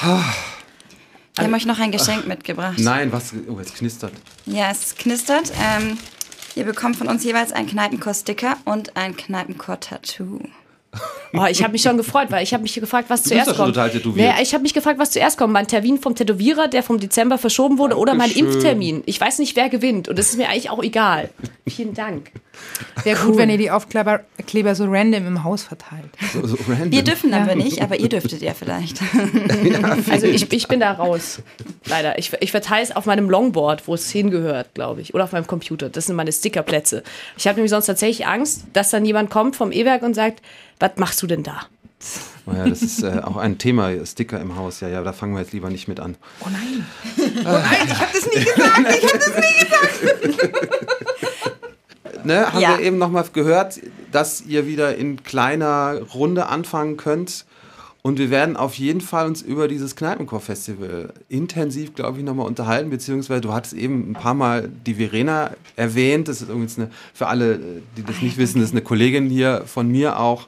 Wir 0.00 1.44
haben 1.44 1.54
euch 1.54 1.66
noch 1.66 1.78
ein 1.78 1.92
Geschenk 1.92 2.26
mitgebracht. 2.26 2.78
Nein, 2.78 3.12
was? 3.12 3.34
Oh, 3.48 3.58
es 3.60 3.74
knistert. 3.74 4.12
Ja, 4.46 4.70
es 4.70 4.94
knistert. 4.96 5.52
Ähm, 5.60 5.98
Ihr 6.54 6.64
bekommt 6.64 6.96
von 6.96 7.08
uns 7.08 7.24
jeweils 7.24 7.52
einen 7.52 7.68
Kneipenchor-Sticker 7.68 8.56
und 8.64 8.96
ein 8.96 9.16
Kneipenchor-Tattoo. 9.16 10.40
Oh, 11.34 11.44
ich 11.48 11.62
habe 11.62 11.72
mich 11.72 11.82
schon 11.82 11.96
gefreut, 11.96 12.28
weil 12.30 12.42
ich 12.42 12.54
habe 12.54 12.62
mich 12.62 12.74
gefragt, 12.74 13.10
was 13.10 13.22
du 13.22 13.30
zuerst 13.30 13.54
kommt. 13.54 13.74
Total 13.74 13.90
tätowiert. 13.90 14.34
Nee, 14.36 14.42
ich 14.42 14.54
habe 14.54 14.62
mich 14.62 14.74
gefragt, 14.74 14.98
was 14.98 15.10
zuerst 15.10 15.36
kommt. 15.36 15.52
Mein 15.52 15.66
Termin 15.66 15.98
vom 15.98 16.14
Tätowierer, 16.14 16.68
der 16.68 16.82
vom 16.82 16.98
Dezember 16.98 17.38
verschoben 17.38 17.78
wurde, 17.78 17.94
Dankeschön. 17.94 18.02
oder 18.02 18.14
mein 18.14 18.30
Impftermin. 18.30 19.02
Ich 19.06 19.20
weiß 19.20 19.38
nicht, 19.38 19.54
wer 19.56 19.68
gewinnt. 19.68 20.08
Und 20.08 20.18
das 20.18 20.30
ist 20.30 20.38
mir 20.38 20.48
eigentlich 20.48 20.70
auch 20.70 20.82
egal. 20.82 21.28
Vielen 21.66 21.94
Dank. 21.94 22.30
Wäre 23.04 23.18
cool. 23.20 23.26
gut, 23.28 23.38
wenn 23.38 23.50
ihr 23.50 23.58
die 23.58 23.70
Aufkleber 23.70 24.20
Kleber 24.46 24.74
so 24.74 24.86
random 24.88 25.26
im 25.26 25.44
Haus 25.44 25.62
verteilt. 25.62 26.08
So, 26.32 26.46
so 26.46 26.56
wir 26.66 27.04
dürfen 27.04 27.34
aber 27.34 27.54
nicht, 27.54 27.82
aber 27.82 27.98
ihr 28.00 28.08
dürftet 28.08 28.40
ja 28.40 28.54
vielleicht. 28.54 29.00
also 30.10 30.26
ich, 30.26 30.50
ich 30.52 30.68
bin 30.68 30.80
da 30.80 30.92
raus. 30.92 31.42
Leider. 31.86 32.18
Ich, 32.18 32.32
ich 32.40 32.50
verteile 32.50 32.82
es 32.82 32.96
auf 32.96 33.06
meinem 33.06 33.30
Longboard, 33.30 33.86
wo 33.86 33.94
es 33.94 34.10
hingehört, 34.10 34.74
glaube 34.74 35.02
ich. 35.02 35.14
Oder 35.14 35.24
auf 35.24 35.32
meinem 35.32 35.46
Computer. 35.46 35.88
Das 35.88 36.06
sind 36.06 36.16
meine 36.16 36.32
Stickerplätze. 36.32 37.02
Ich 37.36 37.46
habe 37.46 37.56
nämlich 37.56 37.70
sonst 37.70 37.86
tatsächlich 37.86 38.26
Angst, 38.26 38.64
dass 38.72 38.90
dann 38.90 39.04
jemand 39.04 39.30
kommt 39.30 39.54
vom 39.54 39.70
E-Werk 39.70 40.02
und 40.02 40.14
sagt, 40.14 40.42
was 40.80 40.87
machst 40.96 41.22
du 41.22 41.26
denn 41.26 41.42
da? 41.42 41.62
Oh 42.46 42.52
ja, 42.52 42.66
das 42.66 42.82
ist 42.82 43.02
äh, 43.02 43.20
auch 43.24 43.36
ein 43.36 43.58
Thema, 43.58 43.90
Sticker 44.06 44.40
im 44.40 44.56
Haus. 44.56 44.80
Ja, 44.80 44.88
ja, 44.88 45.02
da 45.02 45.12
fangen 45.12 45.34
wir 45.34 45.40
jetzt 45.40 45.52
lieber 45.52 45.68
nicht 45.68 45.88
mit 45.88 46.00
an. 46.00 46.16
Oh 46.40 46.48
nein. 46.50 46.86
Oh 47.18 47.42
nein, 47.44 47.86
ich 47.86 48.00
habe 48.00 48.12
das 48.12 48.26
nie 48.26 48.44
gesagt. 48.44 48.78
Ich 48.96 49.04
habe 49.04 49.18
das 49.18 49.34
nie 49.36 49.54
gesagt. 50.30 50.64
ne, 52.24 52.52
haben 52.52 52.60
ja. 52.60 52.78
wir 52.78 52.84
eben 52.84 52.98
nochmal 52.98 53.24
gehört, 53.32 53.80
dass 54.12 54.40
ihr 54.40 54.66
wieder 54.66 54.96
in 54.96 55.22
kleiner 55.24 56.00
Runde 56.14 56.46
anfangen 56.46 56.96
könnt 56.96 57.44
Und 58.08 58.18
wir 58.18 58.30
werden 58.30 58.56
auf 58.56 58.76
jeden 58.76 59.02
Fall 59.02 59.26
uns 59.26 59.42
über 59.42 59.68
dieses 59.68 59.94
Kneipenchor-Festival 59.94 61.12
intensiv, 61.28 61.94
glaube 61.94 62.16
ich, 62.16 62.24
nochmal 62.24 62.46
unterhalten, 62.46 62.88
beziehungsweise 62.88 63.42
du 63.42 63.52
hattest 63.52 63.74
eben 63.74 64.12
ein 64.12 64.14
paar 64.14 64.32
Mal 64.32 64.70
die 64.86 64.94
Verena 64.94 65.50
erwähnt. 65.76 66.26
Das 66.26 66.40
ist 66.40 66.48
übrigens 66.48 66.78
eine, 66.78 66.88
für 67.12 67.26
alle, 67.26 67.60
die 67.98 68.02
das 68.02 68.22
nicht 68.22 68.38
wissen, 68.38 68.60
das 68.60 68.70
ist 68.70 68.74
eine 68.74 68.80
Kollegin 68.80 69.28
hier 69.28 69.64
von 69.66 69.88
mir 69.88 70.18
auch, 70.18 70.46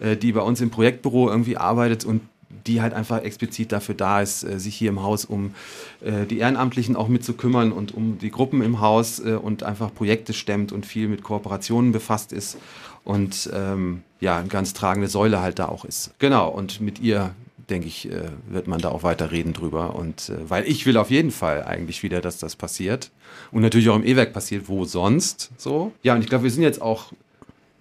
äh, 0.00 0.16
die 0.16 0.32
bei 0.32 0.40
uns 0.40 0.62
im 0.62 0.70
Projektbüro 0.70 1.28
irgendwie 1.28 1.58
arbeitet 1.58 2.06
und 2.06 2.22
die 2.66 2.80
halt 2.80 2.94
einfach 2.94 3.22
explizit 3.22 3.72
dafür 3.72 3.94
da 3.94 4.22
ist, 4.22 4.42
äh, 4.42 4.58
sich 4.58 4.74
hier 4.74 4.88
im 4.88 5.02
Haus 5.02 5.26
um 5.26 5.54
äh, 6.00 6.24
die 6.24 6.38
Ehrenamtlichen 6.38 6.96
auch 6.96 7.08
mitzukümmern 7.08 7.72
und 7.72 7.92
um 7.92 8.16
die 8.20 8.30
Gruppen 8.30 8.62
im 8.62 8.80
Haus 8.80 9.20
und 9.20 9.64
einfach 9.64 9.92
Projekte 9.92 10.32
stemmt 10.32 10.72
und 10.72 10.86
viel 10.86 11.08
mit 11.08 11.22
Kooperationen 11.22 11.92
befasst 11.92 12.32
ist 12.32 12.56
und 13.04 13.50
ähm, 13.52 14.02
ja, 14.20 14.38
eine 14.38 14.48
ganz 14.48 14.72
tragende 14.72 15.08
Säule 15.08 15.40
halt 15.40 15.58
da 15.58 15.66
auch 15.66 15.84
ist. 15.84 16.12
Genau, 16.18 16.48
und 16.48 16.80
mit 16.80 17.00
ihr 17.00 17.34
denke 17.68 17.88
ich, 17.88 18.10
äh, 18.10 18.28
wird 18.48 18.66
man 18.66 18.80
da 18.80 18.90
auch 18.90 19.02
weiter 19.02 19.30
reden 19.32 19.52
drüber. 19.52 19.96
Und 19.96 20.28
äh, 20.28 20.48
weil 20.48 20.68
ich 20.68 20.86
will 20.86 20.96
auf 20.96 21.10
jeden 21.10 21.30
Fall 21.30 21.64
eigentlich 21.64 22.02
wieder, 22.02 22.20
dass 22.20 22.38
das 22.38 22.56
passiert. 22.56 23.10
Und 23.50 23.62
natürlich 23.62 23.88
auch 23.88 23.96
im 23.96 24.04
E-Werk 24.04 24.32
passiert, 24.32 24.68
wo 24.68 24.84
sonst 24.84 25.50
so. 25.56 25.92
Ja, 26.02 26.14
und 26.14 26.22
ich 26.22 26.28
glaube, 26.28 26.44
wir 26.44 26.50
sind 26.50 26.62
jetzt 26.62 26.82
auch, 26.82 27.12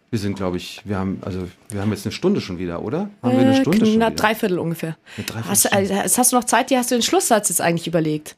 wir 0.10 0.20
sind, 0.20 0.36
glaube 0.36 0.58
ich, 0.58 0.82
wir 0.86 0.98
haben, 0.98 1.20
also 1.22 1.48
wir 1.70 1.82
haben 1.82 1.92
jetzt 1.92 2.06
eine 2.06 2.12
Stunde 2.12 2.42
schon 2.42 2.58
wieder, 2.58 2.82
oder? 2.82 3.10
Haben 3.22 3.38
wir 3.38 3.40
eine 3.40 3.58
äh, 3.58 3.62
Stunde 3.62 3.86
schon 3.86 3.96
wieder? 3.96 4.12
Dreiviertel 4.12 4.60
ungefähr. 4.60 4.98
Eine 5.18 5.26
Dreiviertel 5.26 5.50
Hast, 5.50 5.74
also, 5.74 5.94
hast 5.96 6.32
du 6.32 6.36
noch 6.36 6.46
Zeit? 6.46 6.70
Die 6.70 6.78
hast 6.78 6.92
du 6.92 6.96
den 6.96 7.04
Schlusssatz 7.04 7.50
jetzt 7.50 7.62
eigentlich 7.62 7.88
überlegt? 7.88 8.36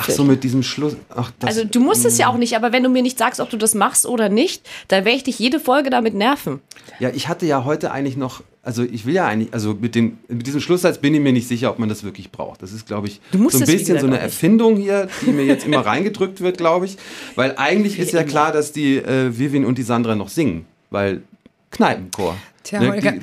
Ach 0.00 0.10
so, 0.10 0.24
mit 0.24 0.44
diesem 0.44 0.62
Schluss. 0.62 0.96
Ach, 1.14 1.30
das, 1.38 1.48
Also 1.48 1.64
du 1.64 1.80
musst 1.80 2.04
es 2.04 2.18
ja 2.18 2.28
auch 2.28 2.36
nicht, 2.36 2.56
aber 2.56 2.72
wenn 2.72 2.82
du 2.82 2.88
mir 2.88 3.02
nicht 3.02 3.18
sagst, 3.18 3.40
ob 3.40 3.50
du 3.50 3.56
das 3.56 3.74
machst 3.74 4.06
oder 4.06 4.28
nicht, 4.28 4.68
dann 4.88 5.04
werde 5.04 5.16
ich 5.16 5.24
dich 5.24 5.38
jede 5.38 5.60
Folge 5.60 5.90
damit 5.90 6.14
nerven. 6.14 6.60
Ja, 6.98 7.10
ich 7.10 7.28
hatte 7.28 7.46
ja 7.46 7.64
heute 7.64 7.90
eigentlich 7.90 8.16
noch, 8.16 8.42
also 8.62 8.82
ich 8.82 9.06
will 9.06 9.14
ja 9.14 9.26
eigentlich, 9.26 9.52
also 9.52 9.74
mit, 9.74 9.94
den, 9.94 10.18
mit 10.28 10.46
diesem 10.46 10.60
Schlusssatz 10.60 10.98
bin 10.98 11.14
ich 11.14 11.20
mir 11.20 11.32
nicht 11.32 11.48
sicher, 11.48 11.70
ob 11.70 11.78
man 11.78 11.88
das 11.88 12.04
wirklich 12.04 12.30
braucht. 12.30 12.62
Das 12.62 12.72
ist, 12.72 12.86
glaube 12.86 13.08
ich, 13.08 13.20
so 13.32 13.38
ein 13.38 13.66
bisschen 13.66 13.98
so 13.98 14.06
eine. 14.06 14.18
Erfindung 14.18 14.76
hier, 14.76 15.08
die 15.26 15.30
mir 15.30 15.44
jetzt 15.44 15.66
immer 15.66 15.80
reingedrückt 15.86 16.40
wird, 16.40 16.58
glaube 16.58 16.86
ich. 16.86 16.96
Weil 17.34 17.54
eigentlich 17.56 17.98
ist 17.98 18.12
ja 18.12 18.22
klar, 18.22 18.52
dass 18.52 18.72
die 18.72 18.96
äh, 18.96 19.36
Vivian 19.36 19.64
und 19.64 19.78
die 19.78 19.82
Sandra 19.82 20.14
noch 20.14 20.28
singen, 20.28 20.66
weil 20.90 21.22
Kneipenchor. 21.70 22.36
Tja, 22.62 22.80
Ne, 22.80 22.88
Holger, 22.90 23.14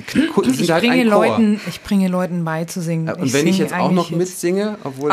ich, 0.60 0.70
halt 0.72 0.82
bringe. 0.82 1.04
Leuten, 1.04 1.60
ich 1.68 1.80
bringe 1.82 2.08
Leuten 2.08 2.44
bei 2.44 2.64
zu 2.64 2.80
singen. 2.80 3.08
Und 3.08 3.32
wenn 3.32 3.46
ich 3.46 3.56
singe 3.56 3.56
jetzt 3.58 3.74
auch 3.74 3.92
noch 3.92 4.10
mitsinge, 4.10 4.78
obwohl 4.82 5.12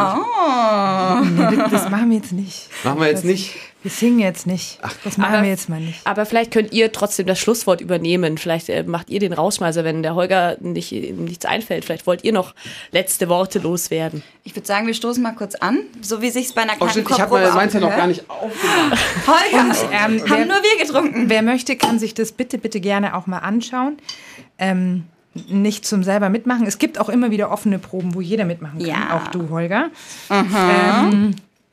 Nee, 1.49 1.55
das, 1.57 1.71
das 1.71 1.89
machen 1.91 2.09
wir 2.09 2.17
jetzt 2.17 2.31
nicht. 2.31 2.69
ich, 2.79 2.85
machen 2.85 2.99
wir 2.99 3.07
jetzt 3.07 3.23
nicht. 3.25 3.55
Wir 3.85 3.91
singen 3.91 4.17
jetzt 4.17 4.47
nicht. 4.47 4.79
das 5.03 5.15
machen 5.19 5.35
Aber- 5.35 5.43
wir 5.43 5.49
jetzt 5.51 5.69
mal 5.69 5.79
nicht. 5.79 5.99
Aber 6.05 6.25
vielleicht 6.25 6.49
könnt 6.49 6.73
ihr 6.73 6.91
trotzdem 6.91 7.27
das 7.27 7.37
Schlusswort 7.37 7.81
übernehmen. 7.81 8.39
Vielleicht 8.39 8.67
äh, 8.69 8.81
macht 8.81 9.11
ihr 9.11 9.19
den 9.19 9.31
Rausschmeißer, 9.31 9.83
wenn 9.83 10.01
der 10.01 10.15
Holger 10.15 10.57
nicht, 10.59 10.91
ihm 10.91 11.25
nichts 11.25 11.45
einfällt. 11.45 11.85
Vielleicht 11.85 12.07
wollt 12.07 12.23
ihr 12.23 12.33
noch 12.33 12.55
letzte 12.91 13.29
Worte 13.29 13.59
loswerden. 13.59 14.23
Ich 14.43 14.55
würde 14.55 14.65
sagen, 14.65 14.87
wir 14.87 14.95
stoßen 14.95 15.21
mal 15.21 15.33
kurz 15.35 15.53
an, 15.53 15.81
so 16.01 16.19
wie 16.23 16.31
sich's 16.31 16.51
bei 16.51 16.63
einer 16.63 16.73
Oh 16.79 16.87
stimmt, 16.87 17.11
ich 17.11 17.19
habe 17.21 17.39
meins 17.53 17.73
ja 17.73 17.79
noch 17.79 17.89
gehört. 17.89 17.97
gar 18.01 18.07
nicht 18.07 18.27
aufgemacht. 18.27 18.99
Holger, 19.27 19.75
ähm, 19.91 19.93
haben 19.93 20.21
wer- 20.29 20.45
nur 20.47 20.55
wir 20.63 20.83
getrunken. 20.83 21.29
Wer 21.29 21.43
möchte, 21.43 21.75
kann 21.75 21.99
sich 21.99 22.15
das 22.15 22.31
bitte, 22.31 22.57
bitte 22.57 22.79
gerne 22.79 23.15
auch 23.15 23.27
mal 23.27 23.37
anschauen. 23.37 23.97
Ähm, 24.57 25.03
nicht 25.47 25.85
zum 25.85 26.01
selber 26.03 26.29
mitmachen. 26.29 26.65
Es 26.65 26.79
gibt 26.79 26.99
auch 26.99 27.09
immer 27.09 27.29
wieder 27.29 27.51
offene 27.51 27.77
Proben, 27.77 28.15
wo 28.15 28.21
jeder 28.21 28.45
mitmachen 28.45 28.79
kann. 28.79 28.87
Ja. 28.87 29.15
Auch 29.21 29.27
du, 29.27 29.49
Holger. 29.51 29.89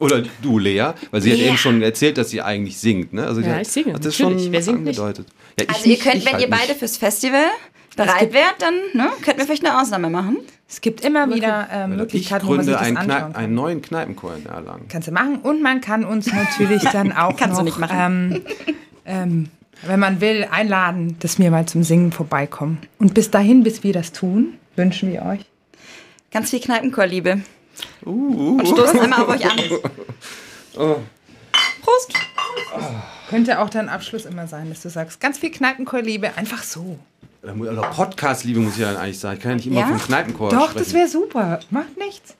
Oder 0.02 0.22
du, 0.42 0.58
Lea, 0.58 0.92
weil 1.10 1.20
sie 1.22 1.30
hat 1.32 1.38
Lea. 1.38 1.48
eben 1.48 1.56
schon 1.58 1.80
erzählt, 1.82 2.18
dass 2.18 2.30
sie 2.30 2.42
eigentlich 2.42 2.78
singt. 2.78 3.12
Ne? 3.12 3.26
Also 3.26 3.40
Ja, 3.40 3.54
hat- 3.54 3.62
ich 3.62 3.68
singe, 3.68 3.94
Hat 3.94 4.04
das 4.04 4.18
natürlich. 4.18 4.42
schon 4.44 4.52
Wer 4.52 4.62
singt 4.62 4.84
nicht? 4.84 4.98
angedeutet. 4.98 5.26
Ja, 5.58 5.64
ich 5.64 5.68
Also 5.70 5.84
ihr 5.84 5.88
nicht, 5.90 6.02
könnt, 6.02 6.14
ich 6.16 6.24
wenn 6.26 6.32
halt 6.34 6.42
ihr 6.42 6.50
beide 6.50 6.68
nicht. 6.68 6.78
fürs 6.78 6.96
Festival 6.96 7.44
bereit 7.96 8.32
wärt, 8.32 8.54
dann 8.60 8.74
ne, 8.94 9.10
könnten 9.22 9.38
wir 9.40 9.46
vielleicht 9.46 9.64
eine 9.66 9.80
Ausnahme 9.80 10.08
machen. 10.10 10.38
Es 10.68 10.80
gibt 10.80 11.04
immer 11.04 11.32
wieder 11.34 11.68
ähm, 11.70 11.92
Ich 11.92 11.98
Möglichkeiten, 11.98 12.46
wo 12.46 12.54
man 12.54 12.64
sich 12.64 12.74
gründe 12.74 12.78
das 12.78 12.88
einen, 12.88 12.96
anschauen 12.96 13.18
Kneip, 13.20 13.34
kann. 13.34 13.44
einen 13.44 13.54
neuen 13.54 13.82
Kneipenchor 13.82 14.34
in 14.36 14.46
Erlangen. 14.46 14.88
Kannst 14.88 15.08
du 15.08 15.12
machen. 15.12 15.36
Und 15.42 15.62
man 15.62 15.80
kann 15.82 16.04
uns 16.04 16.32
natürlich 16.32 16.82
dann 16.84 17.12
auch 17.16 17.36
Kannst 17.36 17.56
du 17.58 17.60
noch, 17.60 17.64
nicht 17.64 17.78
machen. 17.78 17.96
Ähm, 18.34 18.42
ähm, 19.04 19.48
wenn 19.84 20.00
man 20.00 20.20
will, 20.20 20.46
einladen, 20.50 21.16
dass 21.20 21.38
wir 21.38 21.50
mal 21.50 21.66
zum 21.66 21.82
Singen 21.82 22.12
vorbeikommen. 22.12 22.78
Und 22.98 23.14
bis 23.14 23.30
dahin, 23.30 23.62
bis 23.64 23.82
wir 23.84 23.92
das 23.92 24.12
tun, 24.12 24.54
wünschen 24.76 25.12
wir 25.12 25.22
euch 25.26 25.40
Ganz 26.30 26.48
viel 26.48 26.60
Kneipenchorliebe. 26.60 27.42
Und 28.04 28.66
stoßen 28.66 29.00
einmal 29.00 29.22
auf 29.22 29.28
euch 29.28 29.44
an. 29.44 29.58
Prost. 31.82 32.12
Könnte 33.28 33.58
auch 33.60 33.70
dein 33.70 33.88
Abschluss 33.88 34.24
immer 34.24 34.46
sein, 34.46 34.68
dass 34.68 34.82
du 34.82 34.90
sagst, 34.90 35.20
ganz 35.20 35.38
viel 35.38 35.50
Kneipenchor-Liebe, 35.50 36.36
einfach 36.36 36.62
so. 36.62 36.98
Oder 37.42 37.54
oder 37.56 37.82
Podcast-Liebe 37.82 38.60
muss 38.60 38.74
ich 38.74 38.80
ja 38.80 38.92
dann 38.92 39.02
eigentlich 39.02 39.18
sagen. 39.18 39.36
Ich 39.38 39.42
kann 39.42 39.50
ja 39.52 39.56
nicht 39.56 39.66
immer 39.66 39.80
Ja? 39.80 39.86
vom 39.88 39.98
Kneipenchor 40.00 40.50
Doch, 40.50 40.70
sprechen. 40.70 40.78
das 40.84 40.94
wäre 40.94 41.08
super. 41.08 41.60
Macht 41.70 41.96
nichts. 41.98 42.36